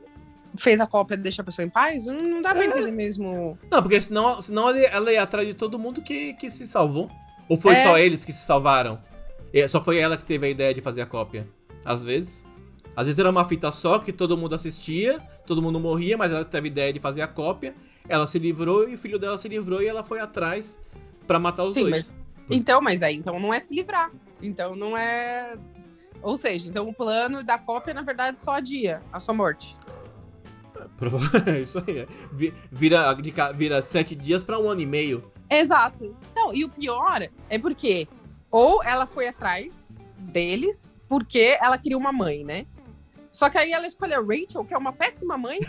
Fez 0.57 0.81
a 0.81 0.87
cópia 0.87 1.15
e 1.15 1.19
deixa 1.19 1.43
a 1.43 1.45
pessoa 1.45 1.65
em 1.65 1.69
paz? 1.71 2.07
Não, 2.07 2.15
não 2.17 2.41
dá 2.43 2.55
pra 2.55 2.65
entender 2.65 2.91
mesmo. 2.91 3.59
Não, 3.71 3.83
porque 3.83 4.01
senão, 4.01 4.41
senão 4.41 4.69
ela 4.71 4.79
ia- 4.79 4.89
ela 4.89 5.13
ia 5.13 5.23
atrás 5.23 5.47
de 5.47 5.55
todo 5.55 5.79
mundo 5.79 6.01
que, 6.03 6.33
que 6.35 6.49
se 6.51 6.67
salvou. 6.67 7.11
Ou 7.49 7.57
foi 7.59 7.73
É. 7.75 7.83
só 7.83 7.99
eles 7.99 8.25
que 8.25 8.33
se 8.33 8.45
salvaram? 8.47 8.99
É, 9.53 9.67
Só 9.69 9.83
foi 9.83 9.99
ela 9.99 10.17
que 10.17 10.25
teve 10.25 10.47
a 10.47 10.51
ideia 10.51 10.75
de 10.75 10.81
fazer 10.81 11.01
a 11.03 11.07
cópia. 11.07 11.47
Às 11.89 12.05
vezes. 12.05 12.45
Às 12.97 13.07
vezes 13.07 13.19
era 13.19 13.31
uma 13.31 13.45
fita 13.45 13.71
só 13.71 13.99
que 13.99 14.13
todo 14.13 14.37
mundo 14.37 14.55
assistia, 14.55 15.21
todo 15.47 15.63
mundo 15.63 15.79
morria, 15.79 16.17
mas 16.19 16.33
ela 16.33 16.45
teve 16.45 16.67
ideia 16.69 16.93
de 16.93 16.99
fazer 16.99 17.23
a 17.23 17.29
cópia. 17.29 17.75
Ela 18.09 18.27
se 18.27 18.39
livrou 18.39 18.89
e 18.89 18.95
o 18.95 18.99
filho 18.99 19.19
dela 19.19 19.39
se 19.39 19.49
livrou 19.49 19.81
e 19.81 19.87
ela 19.87 20.03
foi 20.03 20.19
atrás 20.19 20.79
pra 21.27 21.39
matar 21.39 21.65
os 21.65 21.75
Sim, 21.75 21.83
dois. 21.83 21.97
mas. 21.97 22.17
Então, 22.51 22.81
mas 22.81 23.03
aí, 23.03 23.15
então 23.17 23.39
não 23.39 23.53
é 23.55 23.61
se 23.61 23.75
livrar. 23.75 24.11
Então 24.43 24.75
não 24.75 24.97
é. 24.97 25.57
Ou 26.23 26.37
seja, 26.37 26.69
então 26.69 26.89
o 26.89 26.93
plano 26.93 27.43
da 27.45 27.57
cópia, 27.59 27.95
na 27.95 28.03
verdade, 28.03 28.41
só 28.41 28.55
adia 28.55 29.01
a 29.13 29.21
sua 29.21 29.35
morte. 29.35 29.77
É 31.47 31.61
isso 31.61 31.83
aí. 31.87 31.99
é. 31.99 32.09
Vi- 32.33 32.53
Vira, 32.73 33.15
vira 33.55 33.81
sete 33.83 34.15
dias 34.17 34.43
pra 34.43 34.59
um 34.59 34.69
ano 34.69 34.81
e 34.81 34.87
meio. 34.87 35.31
Exato. 35.51 36.17
Não, 36.35 36.53
e 36.55 36.65
o 36.65 36.69
pior 36.69 37.21
é 37.49 37.59
porque 37.59 38.09
ou 38.51 38.83
ela 38.83 39.07
foi 39.07 39.29
atrás 39.29 39.89
deles 40.19 40.93
porque 41.09 41.57
ela 41.61 41.79
queria 41.79 41.97
uma 41.97 42.13
mãe, 42.13 42.45
né? 42.45 42.67
Só 43.33 43.49
que 43.49 43.59
aí 43.59 43.73
ela 43.73 43.87
escolheu 43.87 44.21
a 44.21 44.25
Rachel, 44.25 44.65
que 44.65 44.75
é 44.75 44.79
uma 44.79 44.93
péssima 44.93 45.39
mãe. 45.39 45.59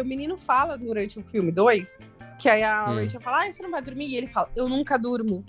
e 0.00 0.04
o 0.04 0.06
menino 0.08 0.38
fala 0.38 0.76
durante 0.78 1.18
o 1.18 1.24
filme 1.24 1.50
2, 1.52 1.98
que 2.38 2.48
aí 2.48 2.62
a 2.62 2.90
Hum. 2.90 2.96
Rachel 3.02 3.20
fala, 3.20 3.38
ah, 3.44 3.52
você 3.52 3.62
não 3.62 3.70
vai 3.70 3.82
dormir? 3.82 4.06
E 4.08 4.16
ele 4.16 4.26
fala, 4.26 4.48
eu 4.56 4.68
nunca 4.68 4.98
durmo. 4.98 5.44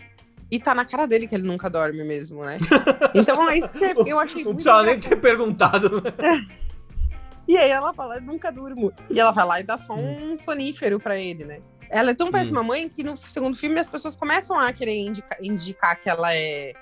E 0.49 0.59
tá 0.59 0.73
na 0.73 0.85
cara 0.85 1.05
dele 1.05 1.27
que 1.27 1.35
ele 1.35 1.45
nunca 1.47 1.69
dorme 1.69 2.03
mesmo, 2.05 2.43
né? 2.45 2.57
Então 3.13 3.49
é 3.49 3.57
isso 3.57 3.77
que 3.77 4.09
eu 4.09 4.17
achei 4.19 4.43
Não 4.45 4.53
precisava 4.53 4.83
nem 4.83 4.99
ter 4.99 5.15
perguntado. 5.17 6.01
né? 6.01 6.11
E 7.47 7.57
aí 7.57 7.69
ela 7.69 7.93
fala, 7.93 8.15
eu 8.17 8.21
nunca 8.21 8.51
durmo. 8.51 8.91
E 9.09 9.17
ela 9.19 9.31
vai 9.31 9.45
lá 9.45 9.59
e 9.61 9.63
dá 9.63 9.77
só 9.77 9.93
um 9.95 10.35
sonífero 10.35 10.99
pra 10.99 11.17
ele, 11.17 11.45
né? 11.45 11.59
Ela 11.89 12.11
é 12.11 12.13
tão 12.13 12.29
péssima 12.29 12.61
mãe 12.61 12.89
que 12.89 13.03
no 13.03 13.15
segundo 13.15 13.55
filme 13.55 13.79
as 13.79 13.87
pessoas 13.87 14.17
começam 14.17 14.59
a 14.59 14.73
querer 14.73 14.97
indica- 14.97 15.37
indicar 15.41 16.01
que 16.01 16.09
ela 16.09 16.33
é. 16.35 16.73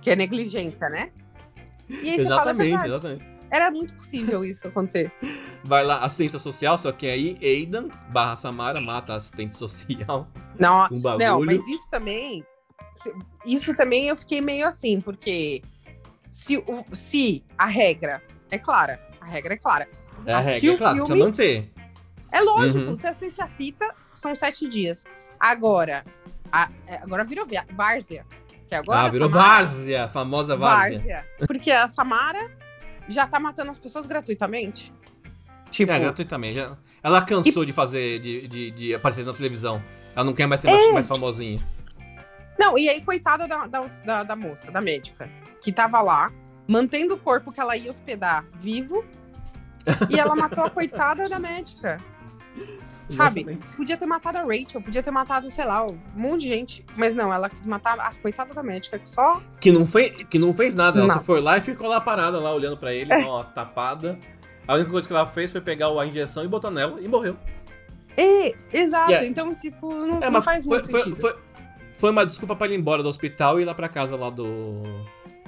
que 0.00 0.10
é 0.10 0.16
negligência, 0.16 0.88
né? 0.88 1.10
E 1.90 2.08
aí 2.10 2.20
exatamente, 2.20 2.70
você 2.70 2.78
fala, 2.78 2.88
exatamente. 2.88 3.37
Era 3.50 3.70
muito 3.70 3.94
possível 3.94 4.44
isso 4.44 4.68
acontecer. 4.68 5.10
Vai 5.64 5.84
lá, 5.84 6.04
assistência 6.04 6.38
social, 6.38 6.76
só 6.76 6.92
que 6.92 7.06
aí 7.06 7.38
Aidan 7.42 7.88
barra 8.10 8.36
Samara 8.36 8.80
mata 8.80 9.14
a 9.14 9.16
assistente 9.16 9.56
social. 9.56 10.28
Não, 10.58 10.88
não, 11.18 11.44
mas 11.44 11.66
isso 11.66 11.88
também. 11.90 12.44
Isso 13.44 13.74
também 13.74 14.08
eu 14.08 14.16
fiquei 14.16 14.40
meio 14.40 14.66
assim, 14.66 15.00
porque 15.00 15.62
se, 16.30 16.62
se 16.92 17.44
a 17.56 17.66
regra 17.66 18.22
é 18.50 18.58
clara, 18.58 19.00
a 19.20 19.26
regra 19.26 19.54
é 19.54 19.56
clara. 19.56 19.88
É 20.26 20.32
a 20.32 20.40
regra, 20.40 20.72
é 20.72 20.76
clara, 20.76 20.94
filme, 20.94 21.08
precisa 21.08 21.26
manter. 21.26 21.72
É 22.30 22.40
lógico, 22.40 22.80
uhum. 22.80 22.96
você 22.96 23.06
assiste 23.06 23.40
a 23.42 23.48
fita, 23.48 23.94
são 24.12 24.34
sete 24.36 24.68
dias. 24.68 25.04
Agora, 25.40 26.04
a, 26.52 26.70
é, 26.86 26.96
agora 26.96 27.24
virou 27.24 27.46
Várzea. 27.74 28.26
Que 28.66 28.74
agora 28.74 29.00
ah, 29.00 29.08
virou 29.08 29.30
Samara, 29.30 29.64
Várzea, 29.64 30.08
famosa 30.08 30.56
Várzea. 30.56 30.98
Várzea. 30.98 31.26
Porque 31.46 31.70
a 31.70 31.88
Samara 31.88 32.57
já 33.08 33.26
tá 33.26 33.40
matando 33.40 33.70
as 33.70 33.78
pessoas 33.78 34.06
gratuitamente. 34.06 34.92
Tipo... 35.70 35.92
É, 35.92 35.98
gratuitamente. 35.98 36.58
Ela 37.02 37.22
cansou 37.22 37.62
e... 37.62 37.66
de 37.66 37.72
fazer, 37.72 38.18
de, 38.20 38.48
de, 38.48 38.70
de, 38.70 38.94
aparecer 38.94 39.24
na 39.24 39.32
televisão. 39.32 39.82
Ela 40.14 40.24
não 40.24 40.34
quer 40.34 40.46
mais 40.46 40.60
ser 40.60 40.68
é. 40.68 40.92
mais 40.92 41.06
famosinha. 41.06 41.60
Não, 42.58 42.76
e 42.76 42.88
aí, 42.88 43.00
coitada 43.00 43.46
da, 43.46 43.66
da, 43.66 44.22
da, 44.24 44.36
moça, 44.36 44.70
da 44.70 44.80
médica, 44.80 45.30
que 45.62 45.70
tava 45.70 46.00
lá, 46.00 46.32
mantendo 46.68 47.14
o 47.14 47.18
corpo 47.18 47.52
que 47.52 47.60
ela 47.60 47.76
ia 47.76 47.90
hospedar 47.90 48.44
vivo, 48.58 49.04
e 50.10 50.18
ela 50.18 50.34
matou 50.34 50.64
a 50.64 50.70
coitada 50.70 51.28
da 51.28 51.38
médica. 51.38 52.02
Sabe? 53.08 53.40
Exatamente. 53.40 53.76
Podia 53.76 53.96
ter 53.96 54.06
matado 54.06 54.38
a 54.38 54.42
Rachel, 54.42 54.82
podia 54.82 55.02
ter 55.02 55.10
matado, 55.10 55.50
sei 55.50 55.64
lá, 55.64 55.86
um 55.86 55.98
monte 56.14 56.42
de 56.42 56.48
gente. 56.48 56.84
Mas 56.96 57.14
não, 57.14 57.32
ela 57.32 57.48
quis 57.48 57.66
matar 57.66 57.98
a 57.98 58.14
coitada 58.14 58.52
da 58.52 58.62
médica, 58.62 58.98
que 58.98 59.08
só. 59.08 59.40
Que 59.60 59.72
não, 59.72 59.86
fez, 59.86 60.24
que 60.24 60.38
não 60.38 60.52
fez 60.52 60.74
nada. 60.74 61.00
Ela 61.00 61.14
só 61.14 61.20
foi 61.20 61.40
lá 61.40 61.56
e 61.56 61.60
ficou 61.60 61.88
lá 61.88 62.00
parada, 62.00 62.38
lá 62.38 62.52
olhando 62.52 62.76
para 62.76 62.92
ele, 62.92 63.12
é. 63.12 63.24
ó, 63.24 63.42
tapada. 63.42 64.18
A 64.66 64.74
única 64.74 64.90
coisa 64.90 65.08
que 65.08 65.14
ela 65.14 65.24
fez 65.24 65.50
foi 65.50 65.62
pegar 65.62 65.88
a 65.88 66.06
injeção 66.06 66.44
e 66.44 66.48
botar 66.48 66.70
nela 66.70 67.00
e 67.00 67.08
morreu. 67.08 67.36
É, 68.18 68.54
exato. 68.72 69.10
Yeah. 69.10 69.26
Então, 69.26 69.54
tipo, 69.54 69.88
não, 69.94 70.22
é, 70.22 70.28
não 70.28 70.42
faz 70.42 70.64
foi, 70.64 70.76
muito 70.76 70.90
foi, 70.90 71.00
sentido. 71.00 71.20
Foi, 71.20 71.34
foi 71.94 72.10
uma 72.10 72.26
desculpa 72.26 72.54
para 72.54 72.72
ir 72.72 72.78
embora 72.78 73.02
do 73.02 73.08
hospital 73.08 73.58
e 73.58 73.62
ir 73.62 73.64
lá 73.64 73.74
pra 73.74 73.88
casa 73.88 74.16
lá 74.16 74.28
do. 74.28 74.82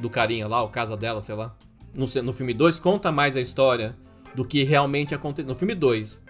Do 0.00 0.08
carinha 0.08 0.48
lá, 0.48 0.62
ou 0.62 0.70
casa 0.70 0.96
dela, 0.96 1.20
sei 1.20 1.34
lá. 1.34 1.54
No, 1.94 2.06
no 2.22 2.32
filme 2.32 2.54
2, 2.54 2.78
conta 2.78 3.12
mais 3.12 3.36
a 3.36 3.40
história 3.40 3.94
do 4.34 4.44
que 4.44 4.64
realmente 4.64 5.14
aconteceu. 5.14 5.46
No 5.46 5.54
filme 5.54 5.74
2, 5.74 6.22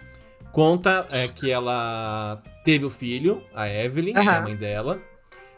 Conta 0.51 1.07
é, 1.09 1.27
que 1.27 1.49
ela 1.49 2.41
teve 2.63 2.85
o 2.85 2.89
filho, 2.89 3.43
a 3.53 3.69
Evelyn, 3.69 4.13
uhum. 4.17 4.29
a 4.29 4.41
mãe 4.41 4.55
dela. 4.55 4.99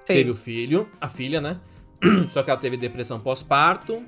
Sim. 0.06 0.14
Teve 0.16 0.30
o 0.30 0.36
filho, 0.36 0.90
a 1.00 1.10
filha, 1.10 1.42
né? 1.42 1.60
Só 2.30 2.44
que 2.44 2.50
ela 2.50 2.60
teve 2.60 2.78
depressão 2.78 3.20
pós-parto. 3.20 4.04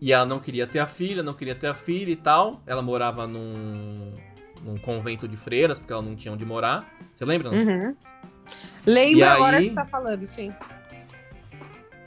E 0.00 0.12
ela 0.12 0.26
não 0.26 0.38
queria 0.38 0.66
ter 0.66 0.78
a 0.78 0.86
filha, 0.86 1.22
não 1.22 1.34
queria 1.34 1.54
ter 1.54 1.66
a 1.66 1.74
filha 1.74 2.10
e 2.10 2.16
tal. 2.16 2.62
Ela 2.66 2.82
morava 2.82 3.26
num, 3.26 4.12
num 4.62 4.76
convento 4.78 5.26
de 5.26 5.36
freiras, 5.36 5.78
porque 5.78 5.92
ela 5.92 6.02
não 6.02 6.14
tinha 6.14 6.32
onde 6.32 6.44
morar. 6.44 6.86
Você 7.14 7.24
lembra? 7.24 7.50
Não? 7.50 7.58
Uhum. 7.58 7.96
Lembro 8.86 9.24
agora 9.24 9.60
que 9.60 9.68
você 9.68 9.74
tá 9.74 9.86
falando, 9.86 10.26
sim. 10.26 10.52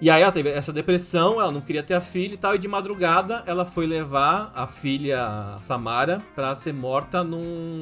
E 0.01 0.09
aí 0.09 0.21
ela 0.21 0.31
teve 0.31 0.49
essa 0.49 0.71
depressão, 0.71 1.41
ela 1.41 1.51
não 1.51 1.59
queria 1.59 1.83
ter 1.83 1.93
a 1.93 1.99
filha 1.99 2.33
e 2.33 2.37
tal, 2.37 2.55
e 2.55 2.57
de 2.57 2.67
madrugada 2.67 3.43
ela 3.45 3.65
foi 3.65 3.85
levar 3.85 4.51
a 4.55 4.65
filha 4.65 5.55
Samara 5.59 6.21
pra 6.33 6.55
ser 6.55 6.73
morta 6.73 7.21
num. 7.23 7.81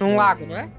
Num 0.00 0.16
lago, 0.16 0.46
não 0.46 0.56
é? 0.56 0.70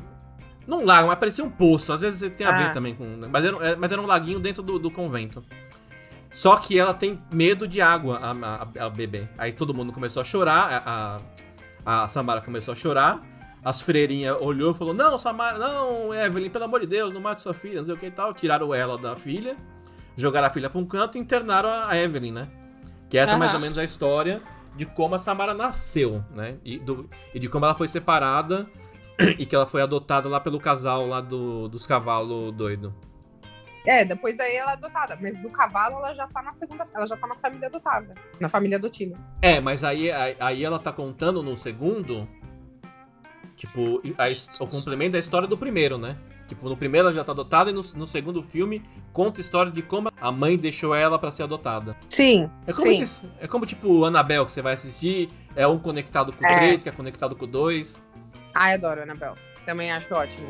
Num 0.66 0.84
lago, 0.84 1.08
mas 1.08 1.20
parecia 1.20 1.44
um 1.44 1.50
poço. 1.50 1.94
Às 1.94 2.02
vezes 2.02 2.36
tem 2.36 2.48
a 2.48 2.50
ah. 2.50 2.58
ver 2.58 2.74
também 2.74 2.96
com. 2.96 3.06
Mas 3.30 3.46
era, 3.46 3.76
mas 3.78 3.92
era 3.92 4.02
um 4.02 4.06
laguinho 4.06 4.40
dentro 4.40 4.64
do, 4.64 4.80
do 4.80 4.90
convento. 4.90 5.44
Só 6.32 6.58
que 6.58 6.78
ela 6.78 6.94
tem 6.94 7.22
medo 7.32 7.68
de 7.68 7.82
água, 7.82 8.20
a, 8.22 8.84
a, 8.84 8.86
a 8.86 8.90
bebê. 8.90 9.28
Aí 9.38 9.52
todo 9.52 9.74
mundo 9.74 9.92
começou 9.92 10.22
a 10.22 10.24
chorar, 10.24 10.84
a, 10.86 11.22
a, 11.86 12.04
a 12.04 12.08
Samara 12.08 12.42
começou 12.42 12.72
a 12.72 12.76
chorar. 12.76 13.22
As 13.64 13.82
freirinhas 13.82 14.38
olhou 14.39 14.72
e 14.72 14.76
falou: 14.76 14.93
Não, 14.93 15.18
Samara, 15.18 15.57
não, 15.57 16.14
Evelyn, 16.14 16.49
pelo 16.49 16.66
amor 16.66 16.82
de 16.82 16.88
Deus, 16.88 17.14
não 17.14 17.22
mate 17.22 17.41
sua 17.41 17.53
filha, 17.53 17.80
não 17.80 17.86
sei 17.86 17.95
o 17.95 17.97
que 17.97 18.05
e 18.05 18.12
tal. 18.12 18.34
Tiraram 18.34 18.74
ela 18.74 18.97
da 18.97 19.16
filha, 19.16 19.57
jogaram 20.16 20.47
a 20.47 20.49
filha 20.49 20.70
pra 20.70 20.80
um 20.80 20.86
canto 20.86 21.18
e 21.18 21.22
internaram 21.22 21.70
a 21.70 21.97
Evelyn, 21.97 22.32
né? 22.32 22.47
Que 23.10 23.18
essa 23.18 23.34
uhum. 23.34 23.38
é 23.38 23.39
mais 23.39 23.53
ou 23.53 23.60
menos 23.60 23.78
a 23.78 23.84
história 23.84 24.41
de 24.76 24.86
como 24.86 25.16
a 25.16 25.20
Samara 25.20 25.53
nasceu, 25.53 26.24
né? 26.32 26.57
E, 26.64 26.80
do, 26.80 27.10
e 27.34 27.39
de 27.39 27.49
como 27.49 27.66
ela 27.66 27.76
foi 27.76 27.88
separada 27.88 28.66
e 29.38 29.45
que 29.45 29.53
ela 29.53 29.66
foi 29.66 29.82
adotada 29.82 30.30
lá 30.30 30.39
pelo 30.39 30.60
casal 30.60 31.05
lá 31.05 31.20
do, 31.20 31.68
dos 31.68 31.86
cavalos 31.86 32.53
doido. 32.53 32.95
É, 33.86 34.05
depois 34.05 34.36
daí 34.38 34.55
ela 34.55 34.72
é 34.72 34.74
adotada, 34.74 35.18
mas 35.22 35.41
do 35.41 35.49
cavalo 35.49 35.97
ela 35.97 36.14
já 36.14 36.28
tá 36.28 36.41
na 36.41 36.53
segunda, 36.53 36.88
ela 36.93 37.07
já 37.07 37.18
tá 37.18 37.26
na 37.28 37.36
família 37.36 37.68
adotada, 37.68 38.14
na 38.39 38.49
família 38.49 38.78
adotiva. 38.78 39.18
É, 39.41 39.60
mas 39.60 39.84
aí, 39.84 40.12
aí, 40.12 40.36
aí 40.39 40.64
ela 40.64 40.78
tá 40.78 40.91
contando 40.91 41.41
no 41.41 41.55
segundo 41.57 42.28
Tipo, 43.60 44.01
a, 44.18 44.64
o 44.64 44.68
complemento 44.68 45.12
da 45.12 45.20
história 45.20 45.45
do 45.45 45.57
primeiro, 45.57 45.97
né? 45.97 46.16
Tipo, 46.47 46.70
no 46.70 46.78
primeiro 46.78 47.07
ela 47.07 47.16
já 47.16 47.26
tá 47.26 47.34
adotada 47.34 47.70
e 47.70 47.74
no, 47.74 47.82
no 47.95 48.07
segundo 48.07 48.41
filme 48.41 48.82
conta 49.12 49.41
a 49.41 49.41
história 49.41 49.70
de 49.70 49.82
como 49.82 50.10
a 50.20 50.32
mãe 50.32 50.57
deixou 50.57 50.95
ela 50.95 51.20
para 51.20 51.30
ser 51.30 51.43
adotada. 51.43 51.93
Sim. 52.07 52.49
É 52.66 52.72
como, 52.72 52.88
sim. 52.88 53.03
Esse, 53.03 53.22
é 53.38 53.47
como 53.49 53.66
tipo 53.66 54.05
Annabelle, 54.05 54.45
que 54.45 54.53
você 54.53 54.62
vai 54.62 54.76
assistir, 54.76 55.30
é 55.57 55.68
um 55.68 55.78
conectado 55.78 56.32
com 56.32 56.41
o 56.41 56.47
é. 56.47 56.57
3, 56.57 56.84
que 56.84 56.89
é 56.89 56.91
conectado 56.93 57.36
com 57.36 57.43
o 57.43 57.47
2. 57.47 58.01
Ai, 58.55 58.76
adoro 58.76 59.03
Annabelle. 59.03 59.36
Também 59.66 59.91
acho 59.91 60.16
ótimo. 60.16 60.47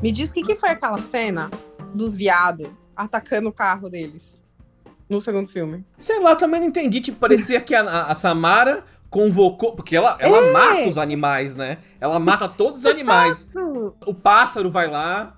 Me 0.00 0.12
diz 0.12 0.30
o 0.30 0.34
que, 0.34 0.42
que 0.42 0.54
foi 0.54 0.68
aquela 0.68 0.98
cena 0.98 1.50
dos 1.92 2.14
viados 2.14 2.68
atacando 2.94 3.48
o 3.48 3.52
carro 3.52 3.90
deles 3.90 4.40
no 5.08 5.20
segundo 5.20 5.48
filme. 5.48 5.84
Sei 5.98 6.20
lá, 6.20 6.36
também 6.36 6.60
não 6.60 6.68
entendi. 6.68 7.00
Tipo, 7.00 7.18
parecia 7.18 7.60
que 7.60 7.74
a, 7.74 8.04
a 8.04 8.14
Samara 8.14 8.84
convocou. 9.10 9.74
Porque 9.74 9.96
ela, 9.96 10.16
ela 10.20 10.36
é. 10.36 10.52
mata 10.52 10.88
os 10.88 10.98
animais, 10.98 11.56
né? 11.56 11.78
Ela 12.00 12.20
mata 12.20 12.48
todos 12.48 12.84
os 12.84 12.86
animais. 12.86 13.46
O 14.06 14.14
pássaro 14.14 14.70
vai 14.70 14.88
lá. 14.88 15.36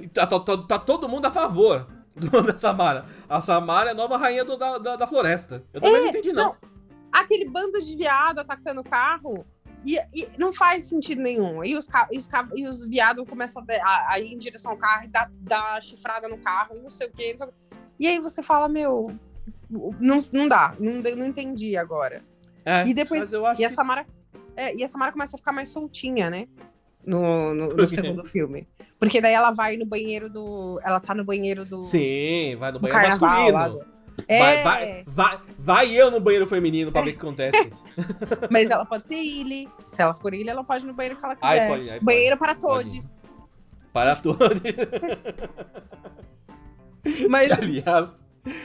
E 0.00 0.08
tá, 0.08 0.26
tá, 0.26 0.40
tá, 0.40 0.56
tá, 0.58 0.78
todo 0.78 1.08
mundo 1.08 1.26
a 1.26 1.30
favor 1.30 1.86
do, 2.16 2.42
da 2.42 2.58
Samara. 2.58 3.06
A 3.28 3.40
Samara 3.40 3.90
é 3.90 3.92
a 3.92 3.94
nova 3.94 4.16
rainha 4.16 4.44
do, 4.44 4.56
da, 4.56 4.78
da, 4.78 4.96
da, 4.96 5.06
floresta. 5.06 5.62
Eu 5.72 5.80
também 5.80 5.96
é, 5.96 6.00
não 6.00 6.08
entendi, 6.08 6.32
não. 6.32 6.46
não. 6.46 6.56
Aquele 7.12 7.48
bando 7.48 7.80
de 7.80 7.96
viado 7.96 8.40
atacando 8.40 8.80
o 8.80 8.84
carro 8.84 9.46
e, 9.84 9.98
e, 10.14 10.28
não 10.38 10.52
faz 10.52 10.86
sentido 10.86 11.20
nenhum. 11.20 11.62
E 11.64 11.76
os, 11.76 11.86
e 12.10 12.18
os, 12.18 12.28
e 12.56 12.66
os 12.66 12.84
viados 12.86 13.24
começam 13.28 13.64
a, 13.82 14.14
a, 14.14 14.20
ir 14.20 14.32
em 14.32 14.38
direção 14.38 14.72
ao 14.72 14.78
carro 14.78 15.04
e 15.04 15.08
dar, 15.08 15.30
dar 15.40 15.82
chifrada 15.82 16.28
no 16.28 16.38
carro 16.38 16.76
e 16.76 16.80
não 16.80 16.90
sei 16.90 17.08
o 17.08 17.12
quê. 17.12 17.34
Sei 17.36 17.46
o 17.46 17.50
quê. 17.50 17.54
E 17.98 18.06
aí 18.06 18.18
você 18.18 18.42
fala, 18.42 18.68
meu, 18.68 19.14
não, 20.00 20.22
não 20.32 20.48
dá, 20.48 20.76
não, 20.78 20.94
não 21.16 21.26
entendi 21.26 21.76
agora. 21.76 22.22
É, 22.64 22.86
e 22.86 22.94
depois. 22.94 23.30
e, 23.58 23.64
a 23.64 23.70
Samara, 23.70 24.06
é, 24.56 24.74
e 24.74 24.84
a 24.84 24.88
Samara 24.88 25.12
começa 25.12 25.36
a 25.36 25.38
ficar 25.38 25.52
mais 25.52 25.68
soltinha, 25.68 26.30
né? 26.30 26.48
No, 27.06 27.54
no, 27.54 27.68
no 27.68 27.86
segundo 27.86 28.24
filme. 28.24 28.66
Porque 28.98 29.20
daí 29.20 29.34
ela 29.34 29.50
vai 29.50 29.76
no 29.76 29.84
banheiro 29.84 30.30
do. 30.30 30.80
Ela 30.82 30.98
tá 30.98 31.14
no 31.14 31.24
banheiro 31.24 31.64
do. 31.64 31.82
Sim, 31.82 32.56
vai 32.56 32.72
no 32.72 32.80
banheiro 32.80 33.02
masculino. 33.08 33.52
Lá, 33.52 33.74
é. 34.28 34.38
Vai, 34.38 34.62
vai, 34.62 35.04
vai, 35.06 35.38
vai, 35.58 35.90
eu 35.90 36.10
no 36.10 36.20
banheiro 36.20 36.46
feminino 36.46 36.92
pra 36.92 37.02
ver 37.02 37.10
o 37.10 37.12
que 37.12 37.18
acontece. 37.18 37.72
Mas 38.50 38.70
ela 38.70 38.84
pode 38.84 39.06
ser 39.06 39.16
Illy. 39.16 39.68
Se 39.90 40.02
ela 40.02 40.14
for 40.14 40.34
Illy, 40.34 40.48
ela 40.48 40.64
pode 40.64 40.84
ir 40.84 40.86
no 40.86 40.94
banheiro 40.94 41.18
que 41.18 41.24
ela 41.24 41.36
quiser. 41.36 41.46
Ai, 41.46 41.68
pode, 41.68 41.90
ai, 41.90 42.00
banheiro 42.00 42.36
para 42.36 42.54
todos. 42.54 43.22
Para 43.92 44.16
todos. 44.16 44.60
Mas... 47.28 47.48
Que, 47.48 47.52
aliás, 47.52 48.14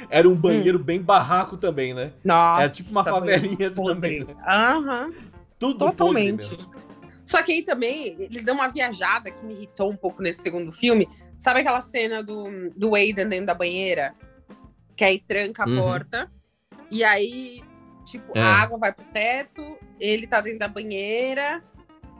era 0.10 0.28
um 0.28 0.36
banheiro 0.36 0.80
hum. 0.80 0.84
bem 0.84 1.02
barraco 1.02 1.58
também, 1.58 1.94
né? 1.94 2.14
Nossa. 2.24 2.64
Era 2.64 2.72
tipo 2.72 2.92
uma 2.92 3.04
favelinha 3.04 3.72
também, 3.72 4.22
né? 4.22 4.36
Aham. 4.48 5.12
Tudo 5.58 5.78
Totalmente. 5.78 6.58
Só 7.26 7.44
que 7.44 7.52
aí 7.52 7.62
também, 7.62 8.16
eles 8.18 8.44
dão 8.44 8.56
uma 8.56 8.70
viajada 8.70 9.30
que 9.30 9.46
me 9.46 9.54
irritou 9.54 9.92
um 9.92 9.96
pouco 9.96 10.22
nesse 10.22 10.42
segundo 10.42 10.72
filme. 10.72 11.08
Sabe 11.38 11.60
aquela 11.60 11.82
cena 11.82 12.24
do, 12.24 12.72
do 12.76 12.96
Aiden 12.96 13.28
dentro 13.28 13.46
da 13.46 13.54
banheira? 13.54 14.16
Que 15.00 15.06
aí 15.06 15.18
tranca 15.18 15.64
a 15.64 15.66
uhum. 15.66 15.78
porta. 15.78 16.30
E 16.92 17.06
aí, 17.06 17.64
tipo, 18.04 18.38
é. 18.38 18.42
a 18.42 18.64
água 18.64 18.78
vai 18.78 18.92
pro 18.92 19.06
teto, 19.06 19.80
ele 19.98 20.28
tá 20.28 20.42
dentro 20.42 20.60
da 20.60 20.68
banheira. 20.68 21.64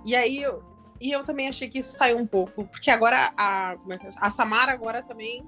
E 0.06 0.16
aí, 0.16 0.42
eu, 0.42 0.64
e 1.02 1.12
eu 1.12 1.22
também 1.26 1.50
achei 1.50 1.70
que 1.70 1.80
isso 1.80 1.98
saiu 1.98 2.18
um 2.18 2.26
pouco. 2.26 2.64
Porque 2.64 2.90
agora 2.90 3.34
a, 3.36 3.76
é 3.90 4.10
a 4.22 4.30
Samara 4.32 4.72
agora 4.72 5.04
também 5.04 5.44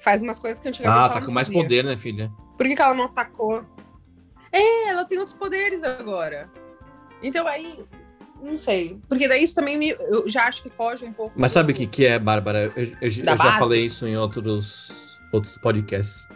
Faz 0.00 0.22
umas 0.22 0.38
coisas 0.38 0.60
que 0.60 0.68
antigamente 0.68 1.06
Ah, 1.06 1.08
tá 1.08 1.20
com 1.26 1.32
mais 1.32 1.48
fazia. 1.48 1.62
poder, 1.62 1.82
né, 1.82 1.96
filha? 1.96 2.30
Por 2.56 2.68
que, 2.68 2.76
que 2.76 2.82
ela 2.82 2.94
não 2.94 3.06
atacou? 3.06 3.64
É, 4.52 4.90
ela 4.90 5.04
tem 5.04 5.18
outros 5.18 5.36
poderes 5.36 5.82
agora. 5.82 6.48
Então 7.22 7.48
aí, 7.48 7.84
não 8.40 8.56
sei. 8.56 9.00
Porque 9.08 9.26
daí 9.26 9.42
isso 9.42 9.54
também 9.56 9.76
me, 9.76 9.88
eu 9.90 10.28
já 10.28 10.44
acho 10.44 10.62
que 10.62 10.72
foge 10.72 11.04
um 11.04 11.12
pouco. 11.12 11.34
Mas 11.34 11.50
do- 11.50 11.54
sabe 11.54 11.72
o 11.72 11.74
que, 11.74 11.86
que 11.88 12.06
é, 12.06 12.18
Bárbara? 12.20 12.72
Eu, 12.76 12.84
eu- 12.84 12.96
eu 13.00 13.10
já 13.10 13.34
base? 13.34 13.58
falei 13.58 13.84
isso 13.84 14.06
em 14.06 14.16
outros, 14.16 15.05
outros 15.36 15.56
podcasts. 15.58 16.28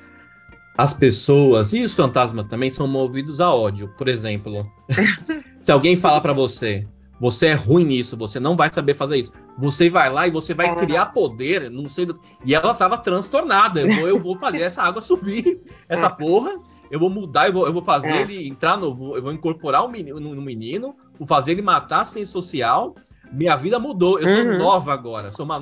As 0.79 0.95
pessoas 0.95 1.73
e 1.73 1.83
os 1.83 1.95
fantasmas 1.95 2.47
também 2.49 2.71
são 2.71 2.87
movidos 2.87 3.41
a 3.41 3.53
ódio. 3.55 3.89
Por 3.99 4.09
exemplo, 4.09 4.67
se 5.61 5.71
alguém 5.71 5.97
falar 5.97 6.21
pra 6.23 6.33
você, 6.33 6.87
você 7.21 7.49
é 7.49 7.55
ruim 7.55 7.85
nisso, 7.85 8.17
você 8.17 8.41
não 8.41 8.57
vai 8.57 8.73
saber 8.73 8.95
fazer 8.95 9.19
isso. 9.19 9.33
Você 9.59 9.91
vai 9.91 10.11
lá 10.11 10.27
e 10.27 10.31
você 10.31 10.55
vai 10.55 10.69
É. 10.71 10.75
criar 10.75 11.07
poder, 11.07 11.71
não 11.71 11.87
sei. 11.87 12.07
do- 12.07 12.19
E 12.47 12.55
ela 12.55 12.73
tava 12.73 12.97
transtornada. 12.97 13.81
Eu 13.83 13.89
vou, 13.95 14.09
eu 14.09 14.21
vou 14.23 14.39
fazer 14.39 14.63
essa 14.63 14.83
água 14.83 15.03
subir, 15.03 15.61
essa 15.89 16.07
É. 16.07 16.09
porra. 16.09 16.53
Eu 16.91 16.99
vou 16.99 17.11
mudar, 17.11 17.47
eu 17.49 17.53
vou, 17.53 17.67
eu 17.67 17.73
vou 17.73 17.85
fazer 17.85 18.09
É. 18.09 18.23
ele 18.23 18.49
entrar 18.49 18.77
no. 18.79 18.87
Eu 19.17 19.23
vou 19.23 19.33
incorporar 19.33 19.85
o 19.85 19.89
menino, 19.89 20.19
no, 20.19 20.35
no 20.35 20.41
menino, 20.43 20.97
vou 21.19 21.27
fazer 21.29 21.51
ele 21.53 21.63
matar 21.63 22.07
sem 22.07 22.25
social. 22.25 22.95
Minha 23.31 23.55
vida 23.55 23.79
mudou. 23.79 24.19
Eu 24.19 24.29
sou 24.29 24.39
Uhum. 24.45 24.59
nova 24.59 24.93
agora. 24.95 25.31
Sou 25.31 25.45
uma, 25.45 25.59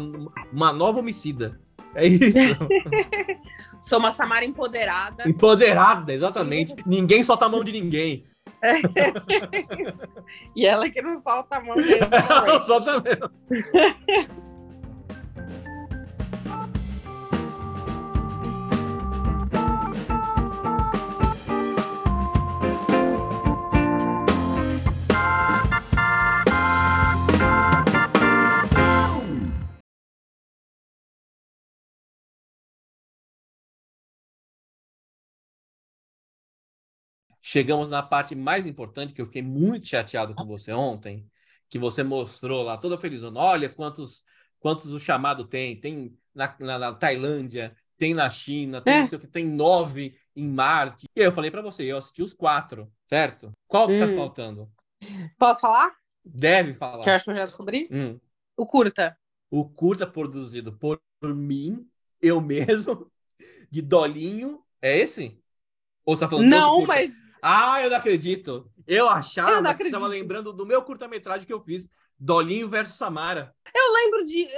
uma 0.52 0.72
nova 0.72 1.00
homicida. 1.00 1.58
É 1.98 2.06
isso. 2.06 2.38
Sou 3.80 3.98
uma 3.98 4.12
Samara 4.12 4.44
empoderada. 4.44 5.28
Empoderada, 5.28 6.12
exatamente. 6.12 6.76
Ninguém 6.86 7.24
solta 7.24 7.46
a 7.46 7.48
mão 7.48 7.64
de 7.64 7.72
ninguém. 7.72 8.24
e 10.56 10.66
ela 10.66 10.88
que 10.88 11.02
não 11.02 11.20
solta 11.20 11.56
a 11.56 11.60
mão 11.60 11.74
mesmo. 11.76 12.08
né? 12.08 12.60
solta 12.66 13.00
mesmo. 13.00 13.30
Chegamos 37.50 37.88
na 37.88 38.02
parte 38.02 38.34
mais 38.34 38.66
importante, 38.66 39.14
que 39.14 39.22
eu 39.22 39.24
fiquei 39.24 39.40
muito 39.40 39.86
chateado 39.86 40.34
com 40.34 40.44
você 40.44 40.70
ontem, 40.70 41.26
que 41.66 41.78
você 41.78 42.02
mostrou 42.02 42.62
lá, 42.62 42.76
toda 42.76 42.98
feliz. 42.98 43.22
Olha 43.22 43.70
quantos, 43.70 44.22
quantos 44.60 44.92
o 44.92 45.00
chamado 45.00 45.46
tem. 45.46 45.74
Tem 45.80 46.14
na, 46.34 46.54
na- 46.60 46.78
na 46.78 46.94
Tailândia, 46.94 47.74
tem 47.96 48.12
na 48.12 48.28
China, 48.28 48.82
tem 48.82 48.92
É. 48.96 49.06
sei 49.06 49.16
o 49.16 49.20
que, 49.22 49.26
tem 49.26 49.46
nove 49.46 50.14
em 50.36 50.46
Marte. 50.46 51.06
E 51.16 51.20
eu 51.20 51.32
falei 51.32 51.50
pra 51.50 51.62
você, 51.62 51.84
eu 51.84 51.96
assisti 51.96 52.22
os 52.22 52.34
quatro, 52.34 52.92
certo? 53.08 53.50
Qual 53.66 53.88
que 53.88 53.98
tá 53.98 54.04
Hum. 54.04 54.16
faltando? 54.16 54.70
Posso 55.38 55.62
falar? 55.62 55.96
Deve 56.22 56.74
falar. 56.74 57.02
Que 57.02 57.08
eu 57.08 57.14
acho 57.14 57.24
que 57.24 57.30
eu 57.30 57.34
já 57.34 57.46
descobri. 57.46 57.88
Hum. 57.90 58.20
O 58.58 58.66
curta. 58.66 59.18
O 59.50 59.66
curta 59.66 60.06
produzido 60.06 60.76
por 60.76 61.00
mim, 61.22 61.88
eu 62.20 62.42
mesmo, 62.44 63.10
de 63.70 63.80
Dolinho. 63.80 64.62
É 64.82 64.98
esse? 64.98 65.42
Ou 66.04 66.14
você 66.14 66.24
tá 66.24 66.28
falando 66.28 66.46
Não, 66.46 66.86
mas 66.86 67.10
Ah, 67.42 67.82
eu 67.82 67.90
não 67.90 67.96
acredito. 67.96 68.70
Eu 68.86 69.08
achava 69.08 69.52
Eu 69.52 69.62
que 69.76 69.82
você 69.82 69.88
estava 69.88 70.06
lembrando 70.06 70.52
do 70.52 70.66
meu 70.66 70.82
curta-metragem 70.82 71.46
que 71.46 71.52
eu 71.52 71.62
fiz, 71.62 71.88
Dolinho 72.18 72.68
versus 72.68 72.96
Samara. 72.96 73.54
eu 73.74 73.92
lembro 73.94 74.24
de. 74.24 74.48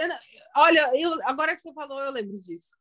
Olha, 0.56 0.90
eu, 0.94 1.18
agora 1.24 1.54
que 1.54 1.60
você 1.60 1.72
falou, 1.72 2.00
eu 2.00 2.12
lembro 2.12 2.38
disso. 2.40 2.76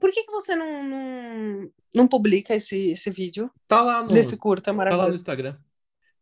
Por 0.00 0.10
que, 0.10 0.24
que 0.24 0.32
você 0.32 0.56
não, 0.56 0.82
não, 0.82 1.70
não 1.94 2.08
publica 2.08 2.54
esse, 2.54 2.90
esse 2.90 3.10
vídeo 3.10 3.48
Tá 3.68 3.80
lá 3.80 4.02
no, 4.02 4.08
desse 4.08 4.36
curta 4.36 4.64
tá 4.64 4.70
lá 4.72 4.74
no 4.74 4.90
maravilhoso? 4.90 5.14
Instagram. 5.16 5.56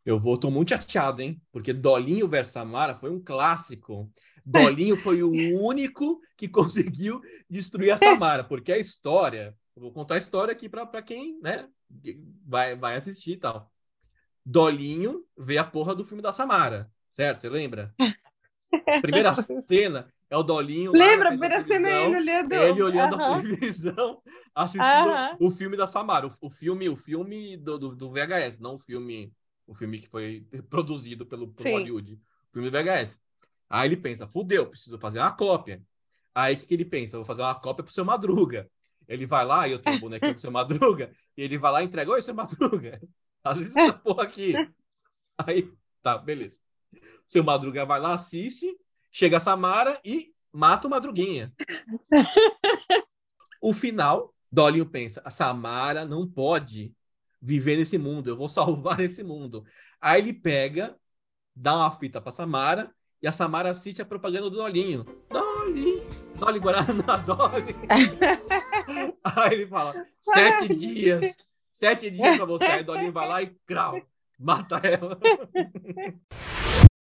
Eu 0.04 0.18
vou, 0.18 0.36
tô 0.36 0.50
muito 0.50 0.70
chateado, 0.70 1.22
hein? 1.22 1.40
Porque 1.50 1.72
Dolinho 1.72 2.28
versus 2.28 2.52
Samara 2.52 2.94
foi 2.94 3.10
um 3.10 3.22
clássico. 3.22 4.12
Dolinho 4.44 4.96
foi 4.96 5.22
o 5.22 5.30
único 5.62 6.20
que 6.36 6.48
conseguiu 6.48 7.20
destruir 7.48 7.92
a 7.92 7.96
Samara, 7.96 8.44
porque 8.44 8.72
a 8.72 8.78
história, 8.78 9.56
eu 9.74 9.82
vou 9.82 9.92
contar 9.92 10.16
a 10.16 10.18
história 10.18 10.52
aqui 10.52 10.68
para 10.68 11.00
quem, 11.02 11.38
né, 11.40 11.66
vai, 12.46 12.76
vai 12.76 12.96
assistir 12.96 13.32
e 13.32 13.36
tal. 13.36 13.70
Dolinho 14.44 15.24
vê 15.38 15.58
a 15.58 15.64
porra 15.64 15.94
do 15.94 16.04
filme 16.04 16.22
da 16.22 16.32
Samara, 16.32 16.90
certo? 17.10 17.40
Você 17.40 17.48
lembra? 17.48 17.94
Primeira 19.02 19.32
cena 19.34 20.12
é 20.28 20.36
o 20.36 20.42
Dolinho. 20.42 20.92
Lembra? 20.92 21.28
A 21.28 21.32
primeira 21.32 21.62
cena 21.62 21.88
é 21.88 22.06
ele 22.06 22.16
olhando. 22.16 22.52
ele 22.54 22.82
olhando 22.82 23.16
a 23.16 23.40
televisão, 23.42 24.22
assistindo 24.54 25.36
o 25.38 25.50
filme 25.50 25.76
da 25.76 25.86
Samara, 25.86 26.26
o, 26.26 26.48
o 26.48 26.50
filme, 26.50 26.88
o 26.88 26.96
filme 26.96 27.56
do, 27.56 27.78
do, 27.78 27.94
do 27.94 28.10
VHS, 28.10 28.58
não 28.58 28.76
o 28.76 28.78
filme, 28.78 29.32
o 29.66 29.74
filme 29.74 30.00
que 30.00 30.08
foi 30.08 30.46
produzido 30.70 31.26
pelo, 31.26 31.48
pelo 31.48 31.68
Sim. 31.68 31.72
Hollywood, 31.74 32.14
o 32.14 32.52
filme 32.52 32.70
do 32.70 32.76
VHS. 32.76 33.20
Aí 33.68 33.88
ele 33.88 33.96
pensa, 33.96 34.26
fudeu, 34.26 34.66
preciso 34.66 34.98
fazer 34.98 35.18
uma 35.18 35.32
cópia. 35.32 35.82
Aí 36.34 36.54
o 36.54 36.58
que, 36.58 36.66
que 36.66 36.74
ele 36.74 36.84
pensa? 36.86 37.18
Vou 37.18 37.24
fazer 37.24 37.42
uma 37.42 37.54
cópia 37.54 37.84
pro 37.84 37.92
seu 37.92 38.04
Madruga. 38.04 38.70
Ele 39.08 39.26
vai 39.26 39.44
lá, 39.44 39.68
e 39.68 39.72
eu 39.72 39.78
tenho 39.78 39.96
o 39.96 40.00
bonequinho 40.00 40.34
do 40.34 40.40
seu 40.40 40.50
Madruga, 40.50 41.12
e 41.36 41.42
ele 41.42 41.58
vai 41.58 41.72
lá 41.72 41.82
e 41.82 41.86
entrega, 41.86 42.10
oi, 42.10 42.22
seu 42.22 42.34
Madruga, 42.34 43.00
assiste 43.44 43.78
essa 43.78 43.92
porra 43.92 44.22
aqui. 44.24 44.54
Aí, 45.38 45.72
tá, 46.02 46.18
beleza. 46.18 46.60
Seu 47.26 47.42
Madruga 47.42 47.84
vai 47.84 48.00
lá, 48.00 48.14
assiste, 48.14 48.76
chega 49.10 49.38
a 49.38 49.40
Samara 49.40 50.00
e 50.04 50.32
mata 50.52 50.86
o 50.86 50.90
Madruguinha. 50.90 51.52
O 53.60 53.72
final, 53.72 54.34
Dolinho 54.50 54.86
pensa: 54.86 55.22
a 55.24 55.30
Samara 55.30 56.04
não 56.04 56.28
pode 56.28 56.94
viver 57.40 57.76
nesse 57.76 57.98
mundo, 57.98 58.28
eu 58.28 58.36
vou 58.36 58.48
salvar 58.48 59.00
esse 59.00 59.24
mundo. 59.24 59.64
Aí 60.00 60.20
ele 60.20 60.32
pega, 60.32 60.96
dá 61.54 61.76
uma 61.76 61.90
fita 61.90 62.20
pra 62.20 62.30
Samara 62.30 62.94
e 63.20 63.26
a 63.26 63.32
Samara 63.32 63.70
assiste 63.70 64.02
a 64.02 64.04
propaganda 64.04 64.50
do 64.50 64.56
Dolinho. 64.56 65.04
Dolly! 65.30 66.02
Dolly 66.38 66.58
Guaraná, 66.58 67.16
Dolly! 67.24 67.74
Aí 69.24 69.54
ele 69.54 69.66
fala: 69.66 69.94
sete 70.20 70.74
dias, 70.74 71.36
sete 71.72 72.10
dias 72.10 72.36
pra 72.36 72.44
você. 72.44 72.64
Aí 72.64 72.82
Dolinho 72.82 73.12
vai 73.12 73.28
lá 73.28 73.42
e 73.42 73.46
crau, 73.66 74.00
mata 74.38 74.80
ela. 74.84 75.18